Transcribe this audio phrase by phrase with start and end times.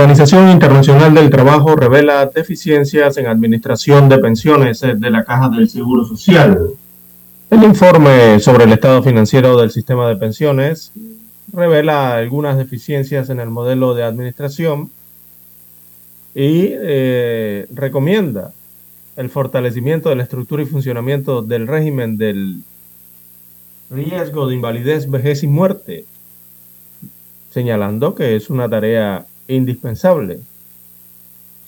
[0.00, 6.06] Organización Internacional del Trabajo revela deficiencias en administración de pensiones de la Caja del Seguro
[6.06, 6.70] Social.
[7.50, 10.92] El informe sobre el estado financiero del sistema de pensiones
[11.52, 14.90] revela algunas deficiencias en el modelo de administración
[16.34, 18.52] y eh, recomienda
[19.16, 22.62] el fortalecimiento de la estructura y funcionamiento del régimen del
[23.90, 26.06] riesgo de invalidez, vejez y muerte,
[27.50, 30.40] señalando que es una tarea indispensable.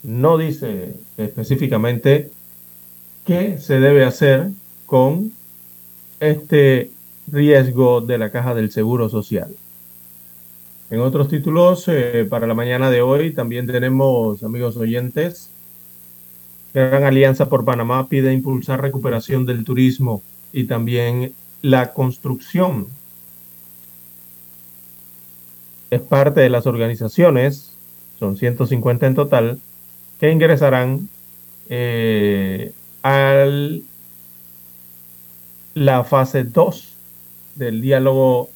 [0.02, 2.30] No dice específicamente
[3.24, 4.50] qué se debe hacer
[4.86, 5.32] con
[6.20, 6.90] este
[7.28, 9.54] riesgo de la caja del Seguro Social.
[10.90, 15.50] En otros títulos, eh, para la mañana de hoy, también tenemos, amigos oyentes,
[16.74, 20.22] Gran Alianza por Panamá pide impulsar recuperación del turismo
[20.52, 22.86] y también la construcción.
[25.90, 27.71] Es parte de las organizaciones
[28.22, 29.58] son 150 en total,
[30.20, 31.08] que ingresarán
[31.68, 32.72] eh,
[33.02, 33.46] a
[35.74, 36.94] la fase 2
[37.56, 38.48] del diálogo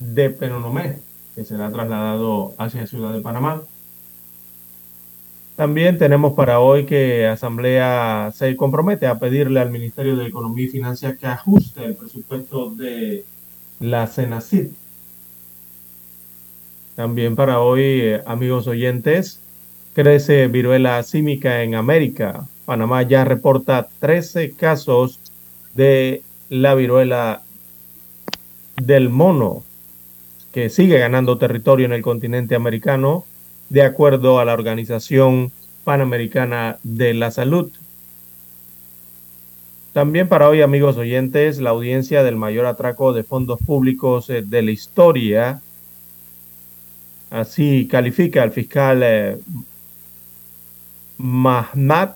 [0.00, 0.98] de Penonomé,
[1.34, 3.62] que será trasladado hacia Ciudad de Panamá.
[5.56, 10.68] También tenemos para hoy que Asamblea se compromete a pedirle al Ministerio de Economía y
[10.68, 13.24] Finanzas que ajuste el presupuesto de
[13.80, 14.72] la CENACID
[16.96, 19.40] también para hoy, eh, amigos oyentes,
[19.92, 22.46] crece viruela símica en América.
[22.64, 25.20] Panamá ya reporta 13 casos
[25.74, 27.42] de la viruela
[28.82, 29.62] del mono,
[30.52, 33.26] que sigue ganando territorio en el continente americano,
[33.68, 35.52] de acuerdo a la Organización
[35.84, 37.70] Panamericana de la Salud.
[39.92, 44.62] También para hoy, amigos oyentes, la audiencia del mayor atraco de fondos públicos eh, de
[44.62, 45.60] la historia
[47.30, 49.38] Así califica el fiscal eh,
[51.18, 52.10] Mahmoud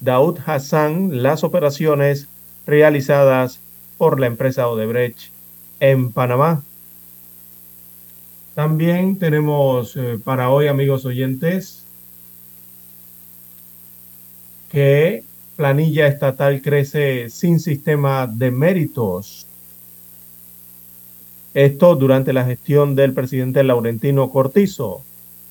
[0.00, 2.28] Daud Hassan las operaciones
[2.66, 3.60] realizadas
[3.98, 5.30] por la empresa Odebrecht
[5.80, 6.62] en Panamá.
[8.54, 11.84] También tenemos eh, para hoy, amigos oyentes,
[14.70, 15.24] que
[15.56, 19.45] planilla estatal crece sin sistema de méritos.
[21.56, 25.00] Esto durante la gestión del presidente Laurentino Cortizo.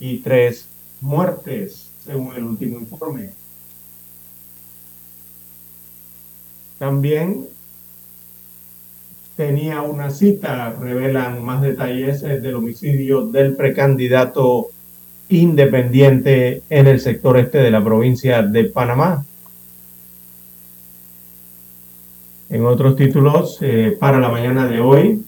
[0.01, 0.67] y tres
[1.01, 3.31] muertes, según el último informe.
[6.79, 7.49] También
[9.41, 14.67] tenía una cita, revelan más detalles eh, del homicidio del precandidato
[15.31, 19.25] independiente en el sector este de la provincia de Panamá.
[22.51, 25.25] En otros títulos, eh, para la mañana de hoy,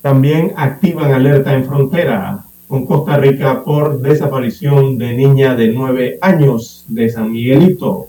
[0.00, 6.84] también activan alerta en frontera con Costa Rica por desaparición de niña de nueve años
[6.86, 8.06] de San Miguelito.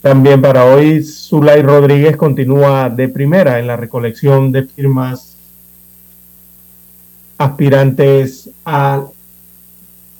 [0.00, 5.36] También para hoy, Zulay Rodríguez continúa de primera en la recolección de firmas
[7.36, 9.04] aspirantes a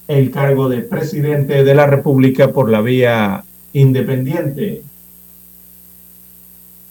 [0.07, 3.43] el cargo de presidente de la República por la vía
[3.73, 4.83] independiente.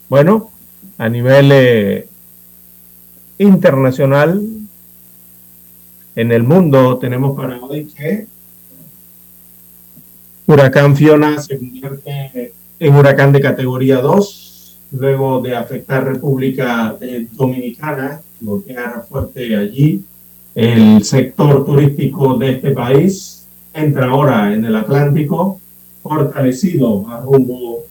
[0.08, 0.50] Bueno,
[0.98, 2.08] a nivel eh,
[3.38, 4.42] internacional,
[6.16, 8.26] en el mundo tenemos para hoy que
[10.48, 16.96] Huracán Fiona se convierte en huracán de categoría 2, luego de afectar República
[17.34, 20.04] Dominicana, bloquear fuerte allí
[20.56, 25.60] el sector turístico de este país, entra ahora en el Atlántico,
[26.02, 27.84] fortalecido a rumbo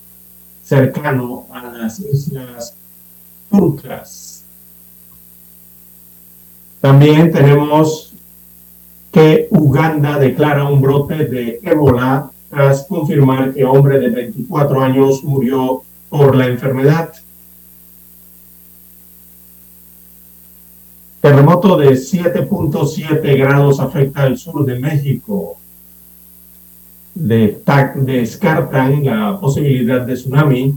[0.62, 2.74] cercano a las islas
[3.50, 4.44] turcas.
[6.80, 8.12] También tenemos
[9.12, 15.82] que Uganda declara un brote de ébola tras confirmar que hombre de 24 años murió
[16.08, 17.12] por la enfermedad.
[21.20, 25.56] Terremoto de 7.7 grados afecta al sur de México.
[27.14, 30.74] descartan la posibilidad de tsunami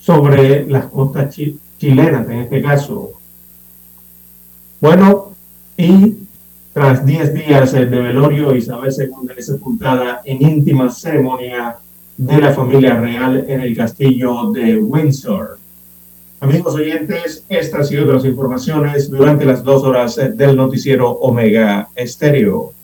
[0.00, 1.36] sobre las costas
[1.78, 3.12] chilenas en este caso.
[4.80, 5.32] Bueno,
[5.76, 6.25] y
[6.76, 11.78] tras 10 días de velorio, Isabel II es sepultada en íntima ceremonia
[12.18, 15.58] de la familia real en el castillo de Windsor.
[16.38, 22.74] Amigos oyentes, estas y otras informaciones durante las dos horas del noticiero Omega Estéreo.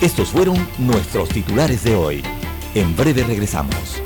[0.00, 2.22] Estos fueron nuestros titulares de hoy.
[2.74, 4.05] En breve regresamos.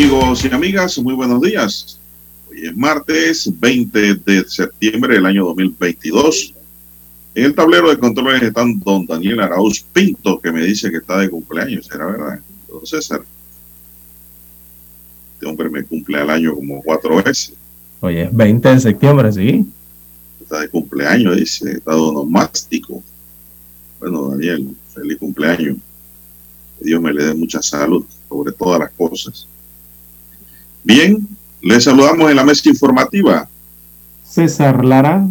[0.00, 2.00] Amigos y amigas, muy buenos días.
[2.48, 6.54] Hoy es martes 20 de septiembre del año 2022.
[7.34, 11.18] En el tablero de controles están don Daniel Arauz Pinto, que me dice que está
[11.18, 11.84] de cumpleaños.
[11.84, 12.40] ¿Será verdad?
[12.66, 13.20] Don César.
[15.34, 17.52] Este hombre me cumple al año como cuatro veces.
[18.00, 19.70] Oye, es 20 de septiembre, sí.
[20.40, 21.72] Está de cumpleaños, dice.
[21.72, 23.02] Está donomástico.
[23.98, 25.76] Bueno, Daniel, feliz cumpleaños.
[26.78, 29.46] Que Dios me le dé mucha salud sobre todas las cosas.
[30.82, 31.26] Bien,
[31.60, 33.48] les saludamos en la mesa informativa.
[34.24, 35.26] César Lara.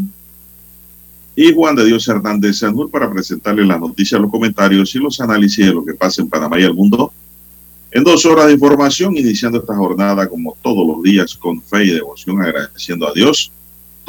[1.36, 5.66] Y Juan de Dios Hernández Sanur para presentarles las noticias, los comentarios y los análisis
[5.66, 7.14] de lo que pasa en Panamá y el mundo.
[7.92, 11.92] En dos horas de información, iniciando esta jornada como todos los días con fe y
[11.92, 13.52] devoción, agradeciendo a Dios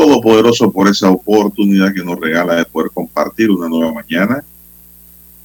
[0.00, 4.42] Todopoderoso por esa oportunidad que nos regala de poder compartir una nueva mañana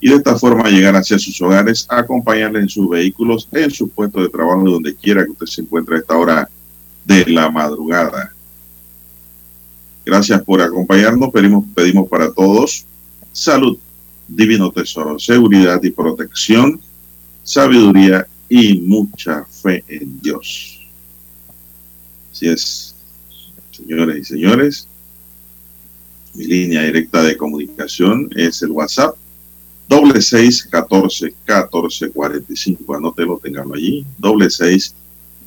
[0.06, 4.22] y de esta forma llegar hacia sus hogares, acompañarles en sus vehículos, en su puesto
[4.22, 6.48] de trabajo, donde quiera que usted se encuentre a esta hora
[7.04, 8.32] de la madrugada.
[10.06, 11.32] Gracias por acompañarnos.
[11.32, 12.86] Pedimos, pedimos para todos
[13.32, 13.80] salud,
[14.28, 16.80] divino tesoro, seguridad y protección,
[17.42, 20.88] sabiduría y mucha fe en Dios.
[22.32, 22.96] Así es,
[23.72, 24.88] señores y señores,
[26.36, 29.16] Mi línea directa de comunicación es el WhatsApp
[29.88, 32.96] doble seis catorce catorce cuarenta y cinco.
[32.96, 34.06] Anótelo, tenganlo allí.
[34.18, 34.96] Doble seis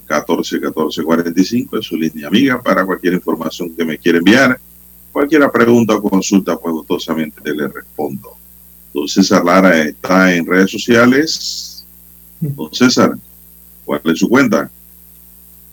[0.07, 4.19] catorce catorce cuarenta y cinco es su línea amiga para cualquier información que me quiera
[4.19, 4.59] enviar.
[5.13, 8.37] Cualquier pregunta o consulta, pues gustosamente le respondo.
[8.95, 11.85] Don César Lara está en redes sociales.
[12.41, 13.13] Don César,
[13.85, 14.71] ¿cuál es su cuenta?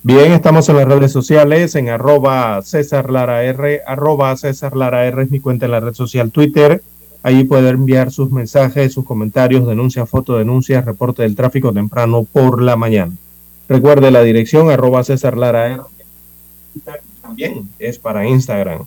[0.02, 5.24] Bien, estamos en las redes sociales, en arroba César Lara R, arroba César Lara R
[5.24, 6.84] es mi cuenta en la red social Twitter.
[7.26, 12.76] Allí puede enviar sus mensajes, sus comentarios, denuncias, fotodenuncias, reporte del tráfico temprano por la
[12.76, 13.14] mañana.
[13.68, 15.88] Recuerde la dirección arroba César Lara.
[17.24, 18.86] También es para Instagram.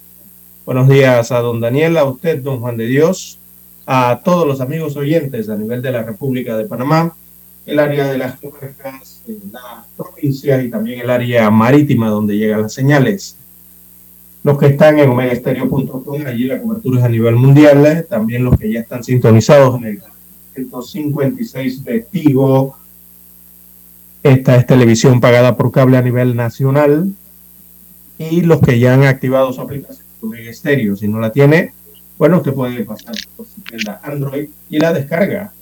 [0.64, 3.40] Buenos días a don Daniel, a usted, don Juan de Dios,
[3.87, 7.16] a todos los amigos oyentes a nivel de la República de Panamá,
[7.66, 12.73] el área de las comarcas, la provincia y también el área marítima donde llegan las
[12.73, 13.37] señales.
[14.45, 18.73] Los que están en omegaestereo.com, allí la cobertura es a nivel mundial, también los que
[18.73, 20.02] ya están sintonizados en el
[20.54, 22.76] 156 de Tigo.
[24.23, 27.12] Esta es televisión pagada por cable a nivel nacional.
[28.18, 31.73] Y los que ya han activado su aplicación Omega Stereo, si no la tiene,
[32.18, 35.52] bueno, usted puede pasar por su tienda Android y la descarga.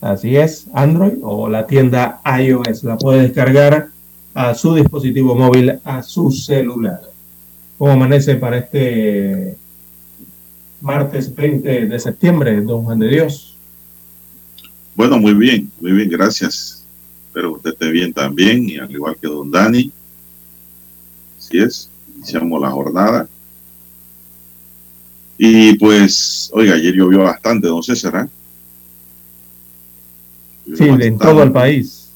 [0.00, 2.82] Así es, Android o la tienda iOS.
[2.82, 3.88] La puede descargar
[4.34, 7.13] a su dispositivo móvil, a su celular.
[7.78, 9.56] ¿Cómo amanece para este
[10.80, 13.56] martes 20 de septiembre, don Juan de Dios?
[14.94, 16.84] Bueno, muy bien, muy bien, gracias.
[17.26, 19.90] Espero que usted esté bien también, y al igual que don Dani.
[21.38, 23.28] Así es, iniciamos la jornada.
[25.36, 28.28] Y pues, oiga, ayer llovió bastante, don César.
[30.66, 30.74] ¿eh?
[30.76, 32.10] Sí, en todo el país.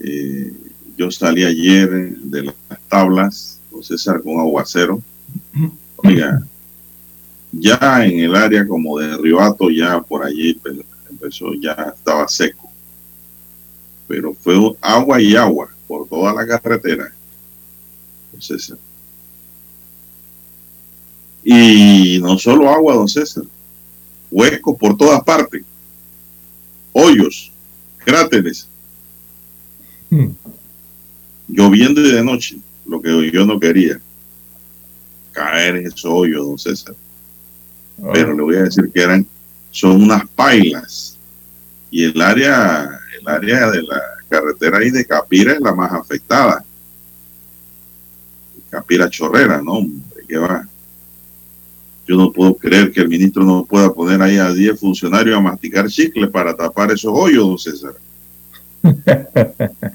[0.00, 0.52] Eh,
[0.96, 2.54] yo salí ayer de las
[2.88, 5.02] tablas, César, con aguacero.
[5.96, 6.42] Oiga,
[7.52, 12.70] ya en el área como de Ribato, ya por allí pues, empezó, ya estaba seco.
[14.08, 17.12] Pero fue agua y agua por toda la carretera.
[18.32, 18.78] Don César.
[21.42, 23.44] Y no solo agua, don César,
[24.30, 25.62] huecos por todas partes,
[26.92, 27.50] hoyos,
[27.98, 28.68] cráteres,
[30.10, 30.30] Hmm.
[31.46, 32.58] lloviendo y de noche,
[32.90, 34.00] lo que yo no quería,
[35.30, 36.94] caer en esos hoyos, don César.
[38.12, 39.24] Pero le voy a decir que eran,
[39.70, 41.16] son unas pailas.
[41.90, 46.64] Y el área, el área de la carretera ahí de Capira es la más afectada.
[48.70, 50.66] Capira Chorrera, no, hombre, ¿qué va?
[52.08, 55.40] Yo no puedo creer que el ministro no pueda poner ahí a 10 funcionarios a
[55.40, 57.94] masticar chicle para tapar esos hoyos, don César.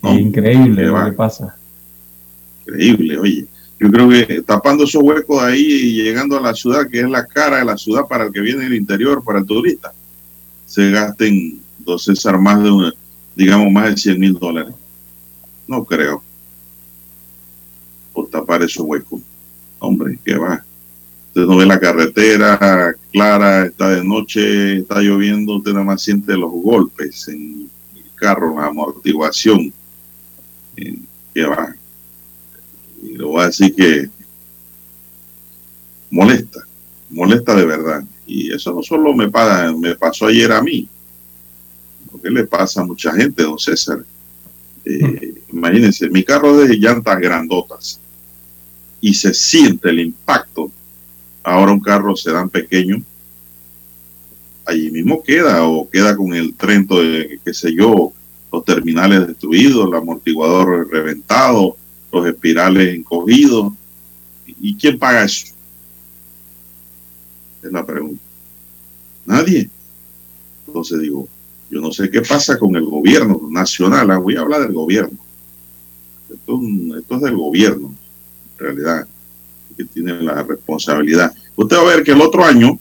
[0.00, 1.58] No, Increíble ¿qué lo que pasa.
[2.68, 3.46] Increíble, oye.
[3.80, 7.24] Yo creo que tapando esos huecos ahí y llegando a la ciudad, que es la
[7.24, 9.92] cara de la ciudad para el que viene del interior, para el turista,
[10.66, 12.92] se gasten, don César, más de, una-
[13.36, 14.74] digamos, más de 100 mil dólares.
[15.68, 16.22] No creo.
[18.12, 19.20] Por tapar esos huecos.
[19.78, 20.64] Hombre, ¿qué va?
[21.28, 26.36] Usted no ve la carretera clara, está de noche, está lloviendo, usted nada más siente
[26.36, 29.72] los golpes en el carro, la amortiguación.
[30.76, 30.98] Eh,
[31.32, 31.76] ¿Qué va?
[33.02, 34.08] Y le voy a decir que
[36.10, 36.60] molesta,
[37.10, 38.04] molesta de verdad.
[38.26, 40.88] Y eso no solo me, paga, me pasó ayer a mí,
[42.12, 44.04] lo que le pasa a mucha gente, don César.
[44.84, 48.00] Eh, imagínense, mi carro es de llantas grandotas
[49.00, 50.70] y se siente el impacto.
[51.42, 53.02] Ahora un carro sedán pequeño,
[54.66, 58.12] allí mismo queda o queda con el trento de, qué sé yo,
[58.52, 61.76] los terminales destruidos, el amortiguador reventado,
[62.12, 63.72] los espirales encogidos.
[64.46, 65.46] ¿Y quién paga eso?
[67.62, 68.22] Es la pregunta.
[69.26, 69.68] Nadie.
[70.66, 71.28] Entonces digo,
[71.70, 74.10] yo no sé qué pasa con el gobierno nacional.
[74.10, 75.18] ah, Voy a hablar del gobierno.
[76.32, 76.60] Esto,
[76.98, 77.94] esto es del gobierno,
[78.52, 79.06] en realidad,
[79.76, 81.32] que tiene la responsabilidad.
[81.56, 82.78] Usted va a ver que el otro año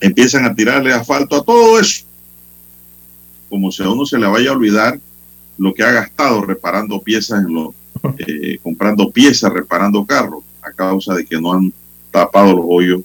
[0.00, 2.04] empiezan a tirarle asfalto a todo eso.
[3.48, 4.98] Como si a uno se le vaya a olvidar
[5.58, 7.74] lo que ha gastado reparando piezas en los
[8.18, 11.72] eh, comprando piezas, reparando carros, a causa de que no han
[12.10, 13.00] tapado los hoyos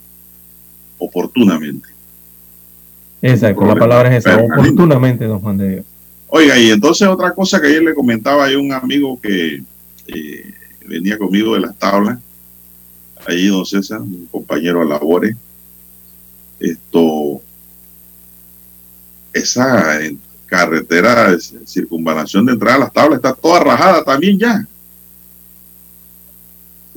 [0.97, 1.87] oportunamente.
[3.21, 5.85] Exacto, la palabra es esa, oportunamente, don Juan de Dios.
[6.27, 9.63] Oiga, y entonces otra cosa que ayer le comentaba a un amigo que
[10.07, 10.53] eh,
[10.85, 12.19] venía conmigo de las tablas,
[13.27, 15.35] allí don César, un compañero de labores,
[16.59, 17.41] esto,
[19.33, 19.99] esa
[20.45, 24.65] carretera de circunvalación de entrada a las tablas está toda rajada también ya.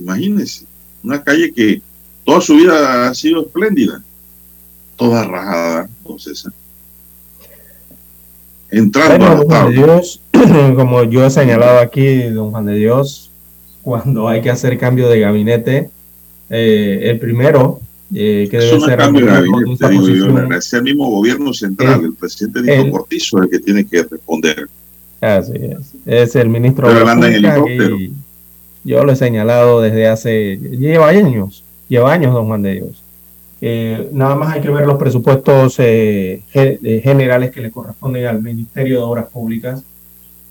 [0.03, 0.65] Imagínense.
[1.01, 1.81] Una calle que
[2.25, 4.03] toda su vida ha sido espléndida,
[4.97, 6.45] toda rajada, entonces.
[8.69, 10.21] Entrando a Juan de Dios,
[10.75, 13.31] como yo he señalado aquí, don Juan de Dios,
[13.81, 15.89] cuando hay que hacer cambio de gabinete,
[16.49, 17.79] eh, el primero
[18.13, 22.97] eh, que debe ser cambio de gabinete, es el mismo gobierno central, el, presidente Nico
[22.97, 24.67] Cortizo es el que tiene que responder.
[25.21, 27.97] Así es, es el ministro de helicóptero.
[28.83, 33.03] Yo lo he señalado desde hace, lleva años, lleva años, don Juan de Dios.
[33.61, 38.41] Eh, nada más hay que ver los presupuestos eh, eh, generales que le corresponden al
[38.41, 39.83] Ministerio de Obras Públicas.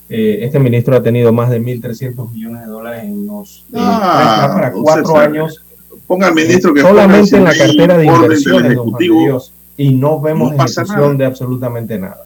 [0.08, 5.18] este ministro ha tenido más de 1.300 millones de dólares en los ah, para cuatro
[5.18, 5.62] años.
[6.06, 9.94] Ponga al ministro que solamente en la cartera de inversiones, don Juan de Dios, y
[9.94, 12.24] no vemos no ejecución de absolutamente nada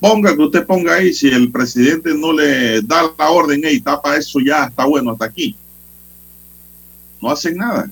[0.00, 4.16] ponga que usted ponga ahí, si el presidente no le da la orden, y tapa
[4.16, 5.54] eso ya, está bueno hasta aquí.
[7.20, 7.90] No hacen nada.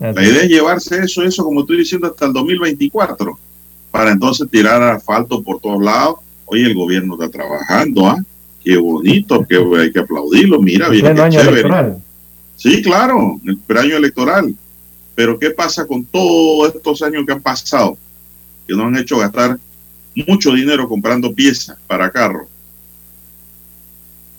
[0.00, 3.38] La idea es llevarse eso, eso como estoy diciendo, hasta el 2024,
[3.92, 6.16] para entonces tirar asfalto por todos lados.
[6.46, 8.18] Oye, el gobierno está trabajando, ¿ah?
[8.64, 11.94] Qué bonito, que hay que aplaudirlo, mira, bien, qué chévere.
[12.56, 14.54] Sí, claro, el año electoral.
[15.14, 17.96] Pero ¿qué pasa con todos estos años que han pasado?
[18.66, 19.58] Que nos han hecho gastar
[20.14, 22.46] mucho dinero comprando piezas para carros.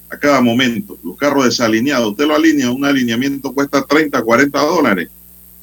[0.09, 5.09] A cada momento, los carros desalineados, usted lo alinea, un alineamiento cuesta 30, 40 dólares.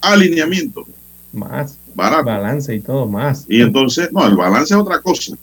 [0.00, 0.86] Alineamiento.
[1.32, 1.76] Más.
[1.94, 2.24] Barato.
[2.24, 3.44] Balance y todo más.
[3.48, 5.36] Y entonces, no, el balance es otra cosa.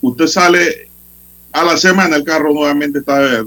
[0.00, 0.88] Usted sale
[1.52, 3.44] a la semana, el carro nuevamente está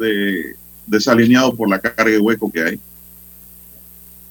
[0.86, 2.80] desalineado por la carga de hueco que hay.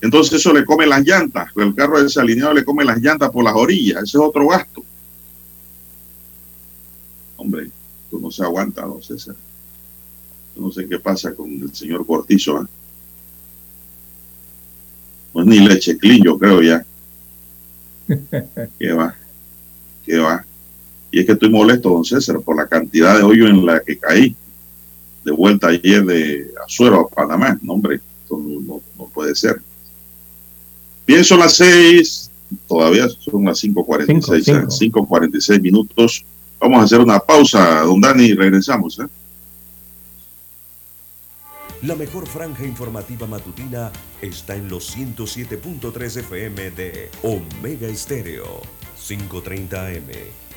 [0.04, 3.54] Entonces eso le come las llantas, el carro desalineado le come las llantas por las
[3.54, 4.84] orillas, ese es otro gasto.
[7.36, 7.70] Hombre,
[8.10, 9.34] tú no se aguanta, don César.
[10.54, 12.60] Yo no sé qué pasa con el señor Cortizo.
[12.60, 12.66] ¿eh?
[15.32, 16.84] No es ni leche clean, yo creo ya.
[18.78, 19.16] ¿Qué va?
[20.04, 20.44] ¿Qué va?
[21.10, 23.96] Y es que estoy molesto, don César, por la cantidad de hoyo en la que
[23.96, 24.36] caí.
[25.24, 27.58] De vuelta ayer de Azuero a Panamá.
[27.62, 28.38] No, hombre, esto
[28.98, 29.62] no puede ser.
[31.06, 32.30] Bien, son las seis,
[32.66, 36.24] todavía son las 5.46, 5.46 minutos.
[36.58, 38.98] Vamos a hacer una pausa, don Dani, y regresamos.
[38.98, 39.06] ¿eh?
[41.82, 48.62] La mejor franja informativa matutina está en los 107.3 FM de Omega Estéreo,
[48.98, 50.10] 5.30 AM.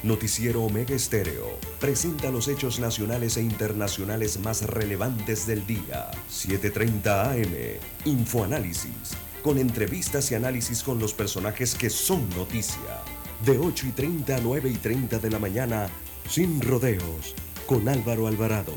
[0.04, 6.12] Noticiero Omega Estéreo presenta los hechos nacionales e internacionales más relevantes del día.
[6.30, 7.80] 7.30 AM.
[8.06, 13.02] Infoanálisis con entrevistas y análisis con los personajes que son noticia.
[13.46, 15.88] De 8 y 30 a 9 y 30 de la mañana,
[16.30, 18.74] sin rodeos, con Álvaro Alvarado.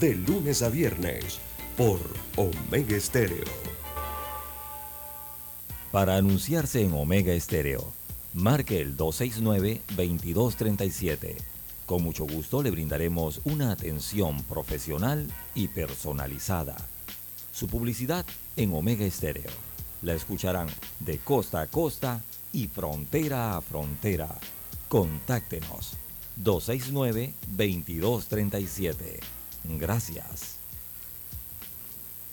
[0.00, 1.38] De lunes a viernes,
[1.76, 2.00] por
[2.36, 3.46] Omega Estéreo.
[5.90, 7.92] Para anunciarse en Omega Estéreo,
[8.34, 11.36] marque el 269-2237.
[11.86, 16.76] Con mucho gusto le brindaremos una atención profesional y personalizada.
[17.52, 18.24] Su publicidad
[18.56, 19.50] en Omega Estéreo
[20.02, 20.68] la escucharán
[21.00, 24.28] de costa a costa y frontera a frontera.
[24.88, 25.96] Contáctenos
[26.40, 29.18] 269-2237.
[29.64, 30.56] Gracias.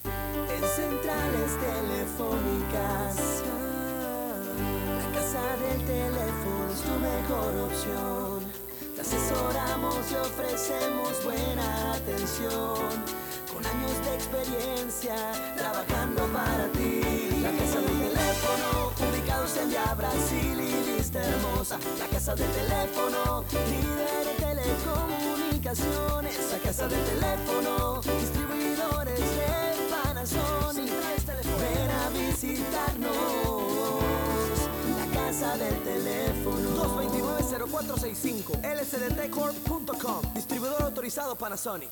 [0.03, 3.43] En centrales telefónicas,
[4.97, 8.39] la casa del teléfono es tu mejor opción.
[8.95, 13.05] Te asesoramos y ofrecemos buena atención
[13.53, 15.15] con años de experiencia
[15.55, 16.98] trabajando para ti.
[19.85, 21.79] Ya Brasil y vista hermosa.
[21.99, 26.51] La casa del teléfono, líder de telecomunicaciones.
[26.51, 30.91] La casa del teléfono, distribuidores de Panasonic.
[31.61, 33.11] Ven a visitarnos.
[34.97, 36.69] La casa del teléfono.
[36.79, 41.91] 229-0465 lsdtcorp.com Distribuidor autorizado Panasonic.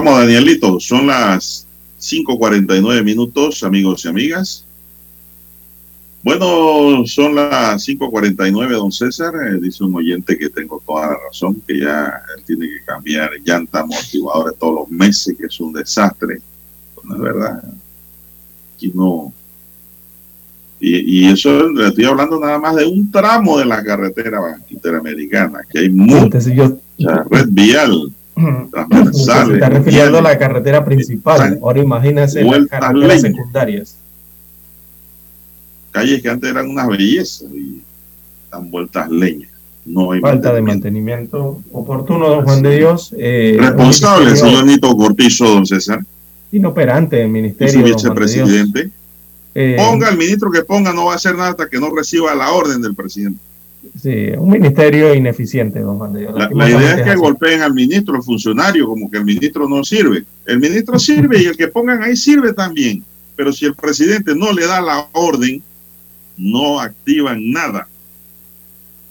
[0.00, 1.66] Vamos, Danielito, son las
[1.98, 4.64] 5.49 minutos, amigos y amigas.
[6.22, 9.34] Bueno, son las 5.49, don César.
[9.34, 13.84] Eh, dice un oyente que tengo toda la razón, que ya tiene que cambiar llantas
[13.88, 16.42] motivadoras todos los meses, que es un desastre.
[16.94, 17.64] Pues no es verdad.
[18.76, 19.32] Aquí no.
[20.78, 25.58] Y, y eso le estoy hablando nada más de un tramo de la carretera interamericana,
[25.68, 26.38] que hay mucha
[27.28, 28.12] red vial
[29.12, 31.58] se está refiriendo a la carretera principal.
[31.62, 33.96] Ahora imagínense las carreteras secundarias.
[35.90, 37.82] Calles que antes eran unas bellezas y
[38.50, 39.50] dan vueltas leñas.
[39.84, 43.14] No hay Falta de mantenimiento oportuno, don Juan de Dios.
[43.16, 46.04] Eh, Responsable, señor Nito Cortizo, don César.
[46.52, 47.80] Inoperante el ministerio.
[47.80, 48.90] Y su vicepresidente.
[49.54, 52.34] Eh, ponga el ministro que ponga, no va a hacer nada hasta que no reciba
[52.34, 53.40] la orden del presidente.
[54.00, 56.34] Sí, un ministerio ineficiente, don Juan de Dios.
[56.34, 60.24] La, idea es que golpeen al ministro, al funcionario, como que el ministro no sirve.
[60.46, 63.04] El ministro sirve y el que pongan ahí sirve también.
[63.36, 65.62] Pero si el presidente no le da la orden,
[66.36, 67.88] no activan nada.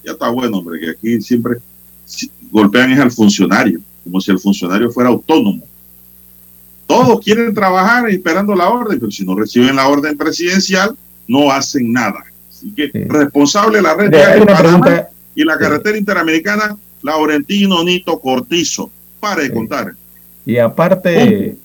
[0.03, 1.57] Ya está bueno, hombre, que aquí siempre
[2.51, 5.63] golpean es al funcionario, como si el funcionario fuera autónomo.
[6.85, 10.95] Todos quieren trabajar esperando la orden, pero si no reciben la orden presidencial,
[11.27, 12.23] no hacen nada.
[12.57, 18.89] Así que responsable la red de, y la carretera interamericana, Laurentino Nito Cortizo.
[19.19, 19.93] Pare de contar.
[20.45, 21.55] Y aparte,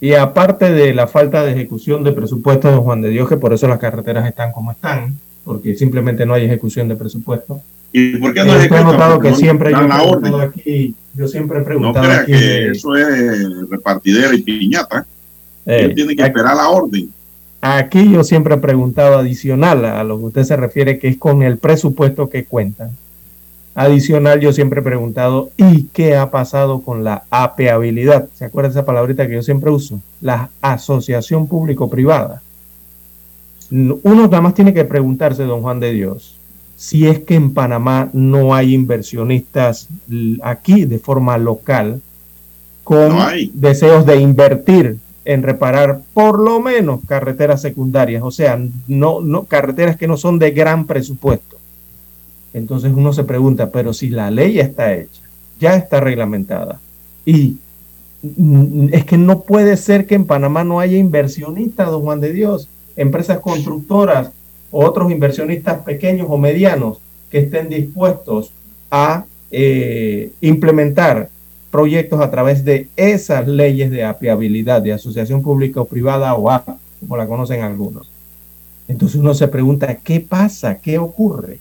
[0.00, 3.52] y aparte de la falta de ejecución de presupuesto de Juan de Dios, que por
[3.52, 7.60] eso las carreteras están como están, porque simplemente no hay ejecución de presupuesto.
[7.92, 10.40] ¿Y por qué no hay notado que siempre yo, la orden.
[10.40, 12.06] Aquí, yo siempre he preguntado.
[12.06, 15.06] No crea que eso es repartidera y piñata.
[15.66, 17.10] Eh, tiene que esperar la orden.
[17.66, 21.42] Aquí yo siempre he preguntado adicional a lo que usted se refiere, que es con
[21.42, 22.90] el presupuesto que cuentan.
[23.74, 28.28] Adicional, yo siempre he preguntado, ¿y qué ha pasado con la apeabilidad?
[28.34, 30.02] ¿Se acuerda esa palabrita que yo siempre uso?
[30.20, 32.42] La asociación público-privada.
[33.70, 36.36] Uno nada más tiene que preguntarse, don Juan de Dios,
[36.76, 39.88] si es que en Panamá no hay inversionistas
[40.42, 42.02] aquí de forma local
[42.82, 43.16] con
[43.54, 49.96] deseos de invertir en reparar por lo menos carreteras secundarias, o sea, no, no carreteras
[49.96, 51.56] que no son de gran presupuesto.
[52.52, 55.22] Entonces uno se pregunta, pero si la ley está hecha,
[55.58, 56.80] ya está reglamentada,
[57.24, 57.56] y
[58.92, 62.68] es que no puede ser que en Panamá no haya inversionistas, don Juan de Dios,
[62.96, 64.30] empresas constructoras
[64.70, 66.98] o otros inversionistas pequeños o medianos
[67.30, 68.52] que estén dispuestos
[68.90, 71.28] a eh, implementar
[71.74, 76.78] proyectos a través de esas leyes de apiabilidad, de asociación pública o privada o APA,
[77.00, 78.08] como la conocen algunos.
[78.86, 80.78] Entonces uno se pregunta, ¿qué pasa?
[80.78, 81.58] ¿Qué ocurre?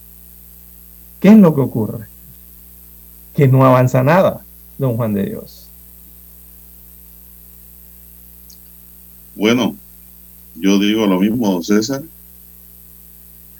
[1.19, 2.05] ¿Qué es lo que ocurre?
[3.33, 4.45] Que no avanza nada,
[4.77, 5.67] don Juan de Dios.
[9.33, 9.75] Bueno,
[10.53, 12.03] yo digo lo mismo, don César.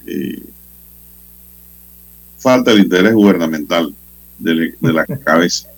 [0.06, 0.44] Eh,
[2.38, 3.96] falta el interés gubernamental
[4.38, 5.73] de la cabeza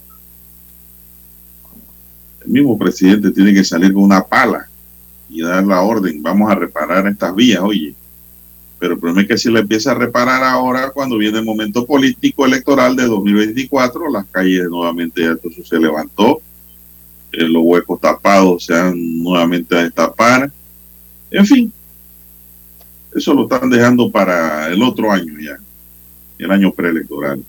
[2.45, 4.67] el mismo presidente tiene que salir con una pala
[5.29, 7.93] y dar la orden, vamos a reparar estas vías, oye.
[8.77, 11.85] Pero el problema es que si le empieza a reparar ahora, cuando viene el momento
[11.85, 16.41] político electoral de 2024, las calles nuevamente ya se levantó,
[17.31, 20.51] eh, los huecos tapados se han nuevamente a destapar.
[21.31, 21.73] En fin,
[23.13, 25.57] eso lo están dejando para el otro año ya,
[26.37, 27.43] el año preelectoral.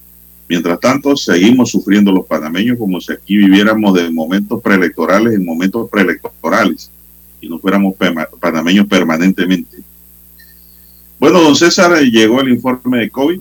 [0.48, 5.88] Mientras tanto, seguimos sufriendo los panameños como si aquí viviéramos de momentos preelectorales en momentos
[5.90, 6.90] preelectorales
[7.40, 7.94] y no fuéramos
[8.40, 9.78] panameños permanentemente.
[11.18, 13.40] Bueno, don César, llegó el informe de COVID.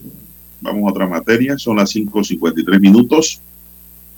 [0.62, 3.39] Vamos a otra materia, son las 5.53 minutos.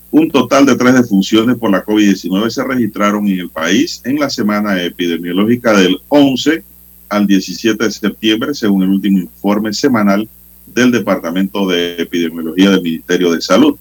[0.09, 4.29] Un total de tres defunciones por la COVID-19 se registraron en el país en la
[4.29, 6.63] semana epidemiológica del 11
[7.09, 10.29] al 17 de septiembre, según el último informe semanal
[10.77, 13.75] del Departamento de Epidemiología del Ministerio de Salud.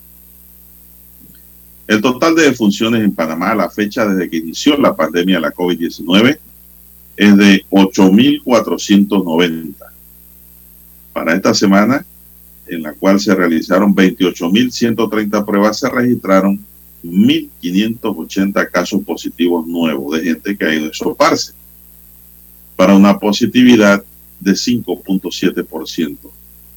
[1.86, 5.42] El total de defunciones en Panamá a la fecha desde que inició la pandemia de
[5.42, 6.38] la COVID-19
[7.16, 9.74] es de 8.490.
[11.12, 12.06] Para esta semana,
[12.66, 16.58] en la cual se realizaron 28.130 pruebas, se registraron
[17.04, 21.52] 1.580 casos positivos nuevos de gente que ha ido a soparse,
[22.74, 24.02] para una positividad
[24.40, 26.16] de 5.7%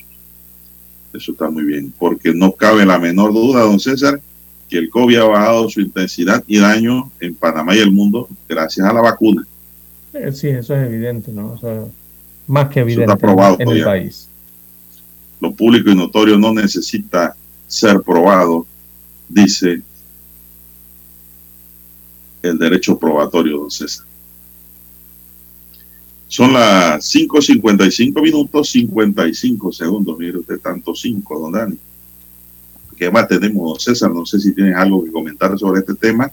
[1.13, 4.21] Eso está muy bien, porque no cabe la menor duda, don César,
[4.69, 8.87] que el COVID ha bajado su intensidad y daño en Panamá y el mundo gracias
[8.87, 9.47] a la vacuna.
[10.13, 11.59] Eh, sí, eso es evidente, ¿no?
[12.47, 14.29] más que evidente está probado en el país.
[15.41, 17.35] Lo público y notorio no necesita
[17.67, 18.67] ser probado,
[19.29, 19.83] dice
[22.43, 24.07] el derecho probatorio, don César.
[26.35, 30.19] Son las 5.55 minutos, 55 segundos.
[30.19, 31.79] Mire usted, tanto 5, don Dani.
[32.97, 34.11] ¿Qué más tenemos, don César?
[34.11, 36.29] No sé si tienes algo que comentar sobre este tema.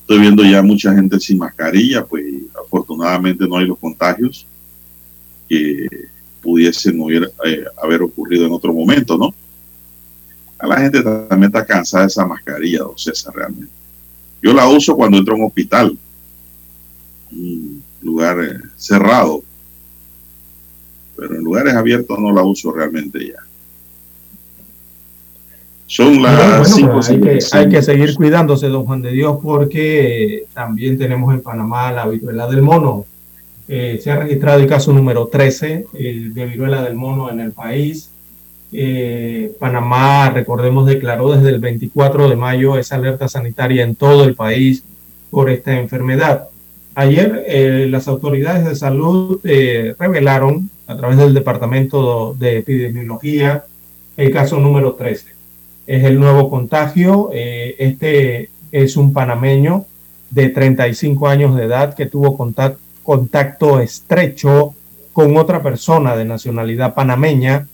[0.00, 2.24] Estoy viendo ya mucha gente sin mascarilla, pues
[2.64, 4.46] afortunadamente no hay los contagios
[5.46, 5.86] que
[6.40, 6.98] pudiesen
[7.44, 9.34] eh, haber ocurrido en otro momento, ¿no?
[10.58, 13.74] A la gente también está cansada de esa mascarilla, don César, realmente.
[14.40, 15.98] Yo la uso cuando entro a un hospital,
[17.30, 19.42] un lugar eh, cerrado,
[21.16, 23.40] pero en lugares abiertos no la uso realmente ya.
[25.86, 26.76] Son las
[27.08, 31.90] hay, que, hay, que, seguir cuidándose, don Juan de Dios, porque también tenemos en Panamá
[31.90, 33.06] la viruela del mono.
[33.66, 37.50] Eh, se ha registrado el caso número 13 eh, de viruela del mono en el
[37.50, 38.10] país.
[38.72, 44.36] Eh, Panamá, recordemos, declaró desde el 24 de mayo esa alerta sanitaria en todo el
[44.36, 44.84] país
[45.30, 46.49] por esta enfermedad.
[47.00, 49.40] Ayer las autoridades de salud
[49.98, 53.64] revelaron a través del Departamento de Epidemiología
[54.16, 55.40] el caso número 13
[55.90, 57.30] es el nuevo contagio.
[57.32, 59.86] Eh, este es un panameño
[60.30, 62.36] de 35 años de edad que tuvo
[63.02, 64.74] contacto, estrecho
[65.12, 67.66] con otra persona de nacionalidad panameña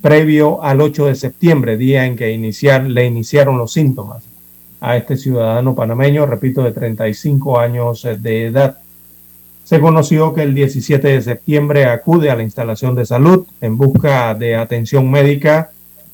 [0.00, 4.24] previo al 8 de septiembre, día en que le iniciaron los síntomas
[4.82, 8.78] a este ciudadano panameño, repito, de 35 años de edad.
[9.64, 14.34] Se conoció que el 17 de septiembre acude a la instalación de salud en busca
[14.34, 15.70] de atención médica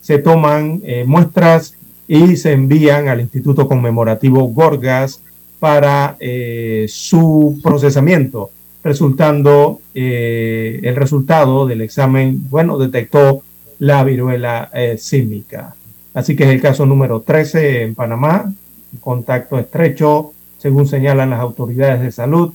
[0.09, 1.74] se toman eh, muestras
[2.07, 5.20] y se envían al Instituto Conmemorativo Gorgas
[5.59, 8.50] para eh, su procesamiento,
[8.83, 13.42] resultando eh, el resultado del examen, bueno, detectó
[13.81, 15.74] la viruela símica.
[16.18, 18.52] Así que es el caso número 13 en Panamá,
[19.00, 22.54] contacto estrecho, según señalan las autoridades de salud.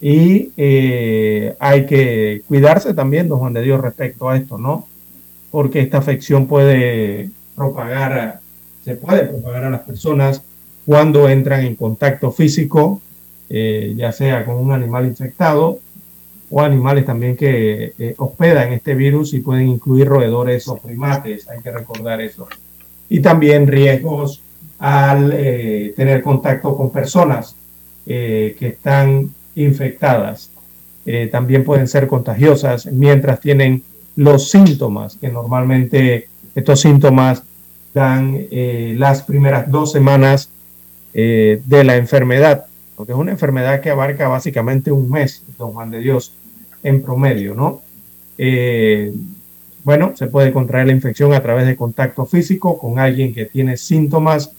[0.00, 0.50] Y
[1.58, 4.88] hay que cuidarse también, don Juan de Dios, respecto a esto, ¿no?
[5.52, 8.40] porque esta afección puede propagar,
[8.84, 10.42] se puede propagar a las personas
[10.86, 13.00] cuando entran en contacto físico,
[13.50, 15.78] eh, ya sea con un animal infectado
[16.50, 21.60] o animales también que eh, hospedan este virus y pueden incluir roedores o primates, hay
[21.60, 22.48] que recordar eso.
[23.12, 24.42] Y también riesgos
[24.78, 27.56] al eh, tener contacto con personas
[28.04, 30.50] que están infectadas.
[31.30, 33.82] también pueden ser contagiosas mientras tienen
[34.16, 37.42] los síntomas, que normalmente estos síntomas
[37.94, 40.50] dan eh, las primeras dos semanas
[41.14, 45.90] eh, de la enfermedad, porque es una enfermedad que abarca básicamente un mes, don Juan
[45.90, 46.34] de Dios,
[46.82, 47.82] en promedio, ¿no?
[49.82, 53.46] Eh, bueno, se puede contraer la infección a través de contacto físico con alguien que
[53.46, 54.52] tiene síntomas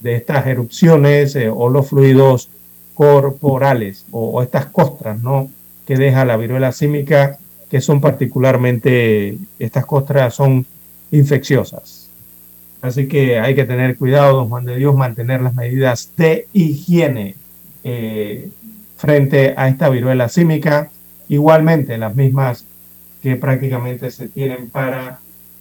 [0.00, 2.50] de estas erupciones o los fluidos
[2.94, 5.48] corporales o, o, estas costras, ¿no?
[5.86, 7.38] Que deja la viruela símica
[7.70, 10.66] que son particularmente, estas costras son
[11.10, 12.10] infecciosas.
[12.82, 17.34] Así que hay que tener cuidado, don Juan de Dios, mantener las medidas de higiene
[17.82, 18.50] eh,
[18.96, 20.90] frente a esta viruela símica,
[21.28, 22.64] igualmente las mismas
[23.26, 25.18] que prácticamente se tienen para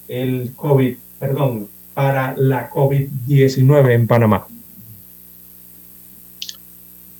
[0.07, 4.45] el COVID, perdón, para la COVID-19 en Panamá.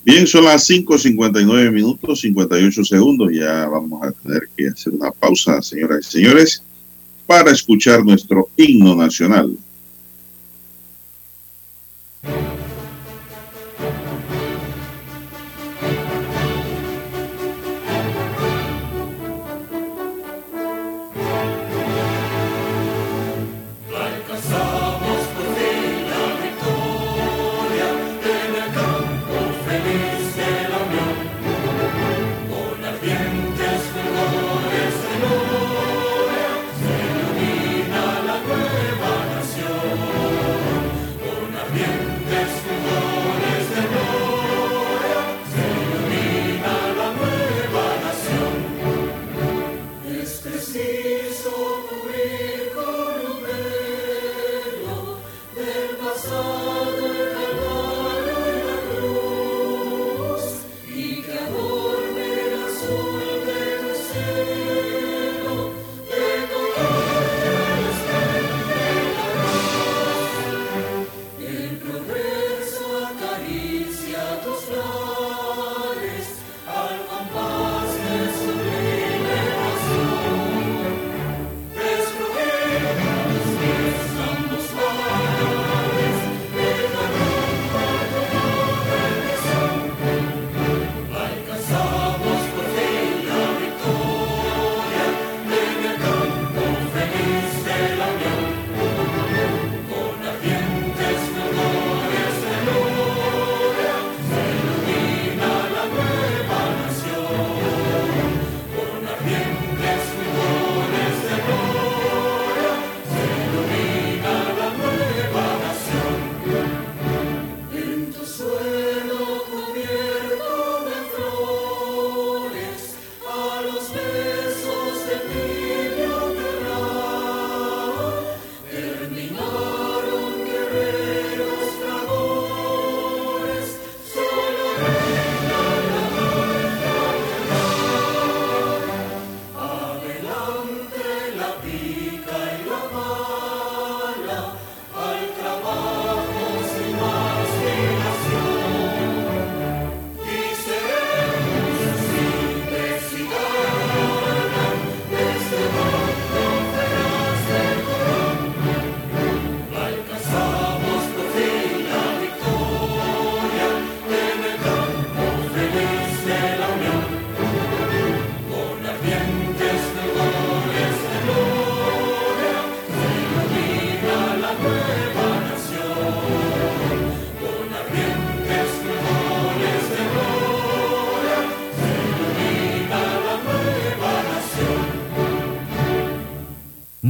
[0.04, 3.32] Bien, son las 5.59 minutos, 58 segundos.
[3.34, 6.62] Ya vamos a tener que hacer una pausa, señoras y señores,
[7.26, 9.58] para escuchar nuestro himno nacional.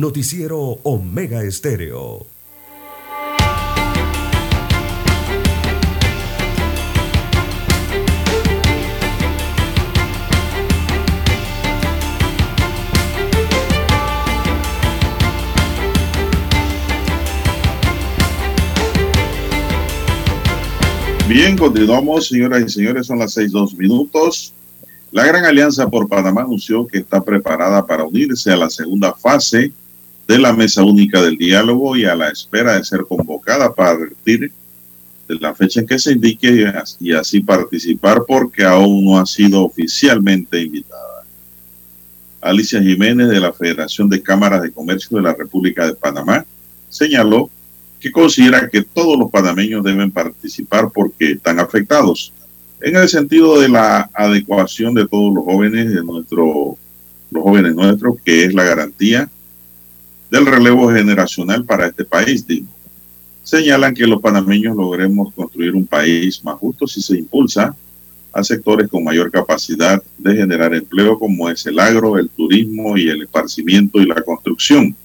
[0.05, 2.27] Noticiero Omega Estéreo.
[21.27, 24.53] Bien, continuamos, señoras y señores, son las seis dos minutos.
[25.11, 29.73] La Gran Alianza por Panamá anunció que está preparada para unirse a la segunda fase
[30.27, 34.51] de la Mesa Única del Diálogo y a la espera de ser convocada para partir
[35.27, 39.63] de la fecha en que se indique y así participar porque aún no ha sido
[39.63, 41.23] oficialmente invitada.
[42.41, 46.45] Alicia Jiménez de la Federación de Cámaras de Comercio de la República de Panamá
[46.89, 47.49] señaló
[47.99, 52.31] que considera que todos los panameños deben participar porque están afectados
[52.81, 56.77] en el sentido de la adecuación de todos los jóvenes de nuestro
[57.31, 59.27] los jóvenes nuestros que es la garantía
[60.35, 62.67] del relevo generacional para este país digo.
[63.43, 67.75] señalan que los panameños logremos construir un país más justo si se impulsa
[68.33, 73.07] a sectores con mayor capacidad de generar empleo como es el agro, el turismo y
[73.07, 74.95] el esparcimiento y la construcción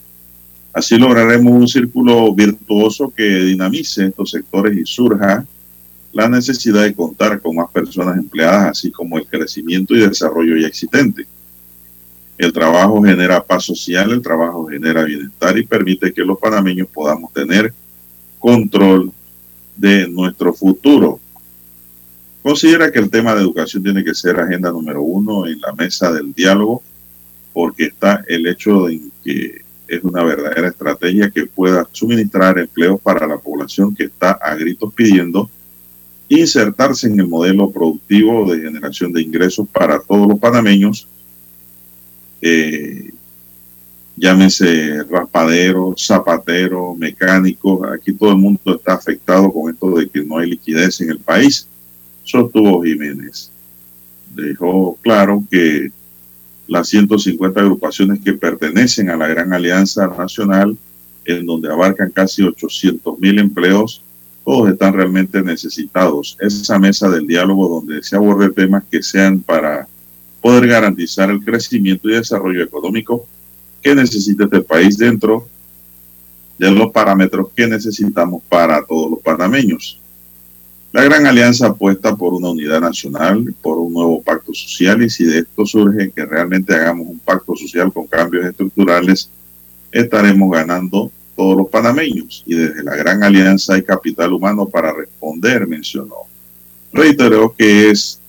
[0.73, 5.45] Así lograremos un círculo virtuoso que dinamice estos sectores y surja
[6.13, 10.69] la necesidad de contar con más personas empleadas, así como el crecimiento y desarrollo ya
[10.69, 11.27] existente.
[12.41, 17.31] El trabajo genera paz social, el trabajo genera bienestar y permite que los panameños podamos
[17.35, 17.75] tener
[18.39, 19.13] control
[19.77, 21.21] de nuestro futuro.
[22.43, 26.11] Considera que el tema de educación tiene que ser agenda número uno en la mesa
[26.13, 26.83] del diálogo,
[27.53, 33.27] porque está el hecho de que es una verdadera estrategia que pueda suministrar empleos para
[33.27, 35.51] la población que está a gritos pidiendo
[36.31, 41.07] insertarse en el modelo productivo de generación de ingresos para todos los panameños,
[42.41, 43.11] eh,
[44.17, 50.39] llámese raspadero, zapatero, mecánico, aquí todo el mundo está afectado con esto de que no
[50.39, 51.67] hay liquidez en el país,
[52.25, 53.51] sostuvo Jiménez.
[54.35, 55.91] Dejó claro que
[56.69, 60.77] las 150 agrupaciones que pertenecen a la Gran Alianza Nacional,
[61.25, 64.03] en donde abarcan casi 800 mil empleos,
[64.45, 66.37] todos están realmente necesitados.
[66.41, 69.89] Esa mesa del diálogo donde se aborde temas que sean para
[70.41, 73.27] poder garantizar el crecimiento y desarrollo económico
[73.83, 75.49] que necesita este país dentro
[76.59, 79.99] de los parámetros que necesitamos para todos los panameños.
[80.93, 85.25] La Gran Alianza apuesta por una unidad nacional, por un nuevo pacto social y si
[85.25, 89.31] de esto surge que realmente hagamos un pacto social con cambios estructurales,
[89.93, 95.67] estaremos ganando todos los panameños y desde la Gran Alianza hay capital humano para responder,
[95.67, 96.17] mencionó.
[96.93, 98.20] Reiteró que es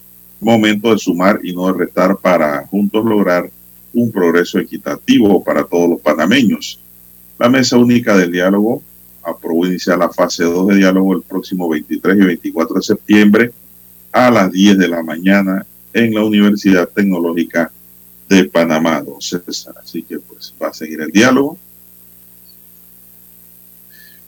[0.42, 3.50] momento de sumar y no de restar para juntos lograr
[3.94, 6.80] un progreso equitativo para todos los panameños.
[7.38, 8.82] La mesa única del diálogo
[9.24, 13.52] aprobó iniciar la fase 2 de diálogo el próximo 23 y 24 de septiembre
[14.12, 17.72] a las 10 de la mañana en la Universidad Tecnológica
[18.28, 19.76] de Panamá, don César.
[19.82, 21.58] Así que pues va a seguir el diálogo.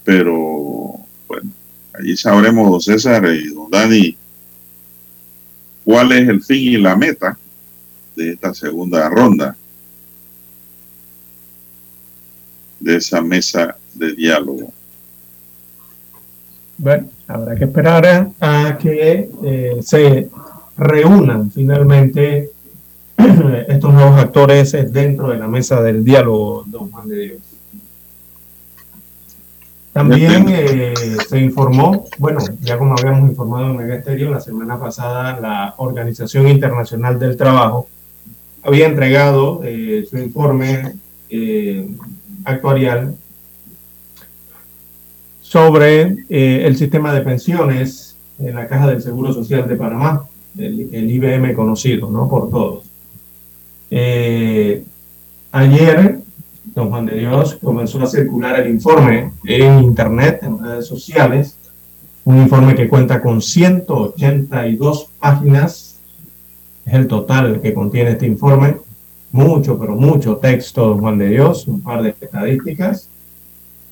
[0.04, 1.52] Pero bueno,
[1.94, 4.18] allí sabremos, don César y don Dani,
[5.84, 7.38] cuál es el fin y la meta
[8.16, 9.56] de esta segunda ronda
[12.80, 14.72] de esa mesa de diálogo.
[16.78, 20.30] Bueno, habrá que esperar a, que eh, se
[20.76, 22.52] reúnan finalmente
[23.68, 27.53] estos nuevos actores dentro de la mesa del diálogo, don Juan de Dios.
[29.94, 30.94] También eh,
[31.30, 37.20] se informó, bueno, ya como habíamos informado en Mega la semana pasada la Organización Internacional
[37.20, 37.88] del Trabajo
[38.64, 40.94] había entregado eh, su informe
[42.46, 43.16] actuarial
[45.54, 50.26] sobre eh, el sistema de pensiones en la Caja del Seguro Social de Panamá,
[50.58, 52.28] el, IBM conocido, ¿no?
[52.28, 52.86] Por todos.
[53.92, 54.84] Eh,
[55.52, 56.22] ayer,
[56.66, 61.58] don Juan de Dios comenzó a circular el informe en Internet, en redes sociales,
[62.26, 66.00] un informe que cuenta con 182 páginas,
[66.86, 68.78] es el total que contiene este informe,
[69.32, 73.10] mucho, pero mucho texto, don Juan de Dios, un par de estadísticas,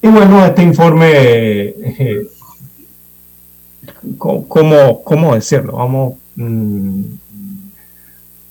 [0.01, 2.27] y bueno, este informe, eh,
[4.17, 5.73] ¿cómo, decirlo?
[5.73, 7.01] Vamos, mm,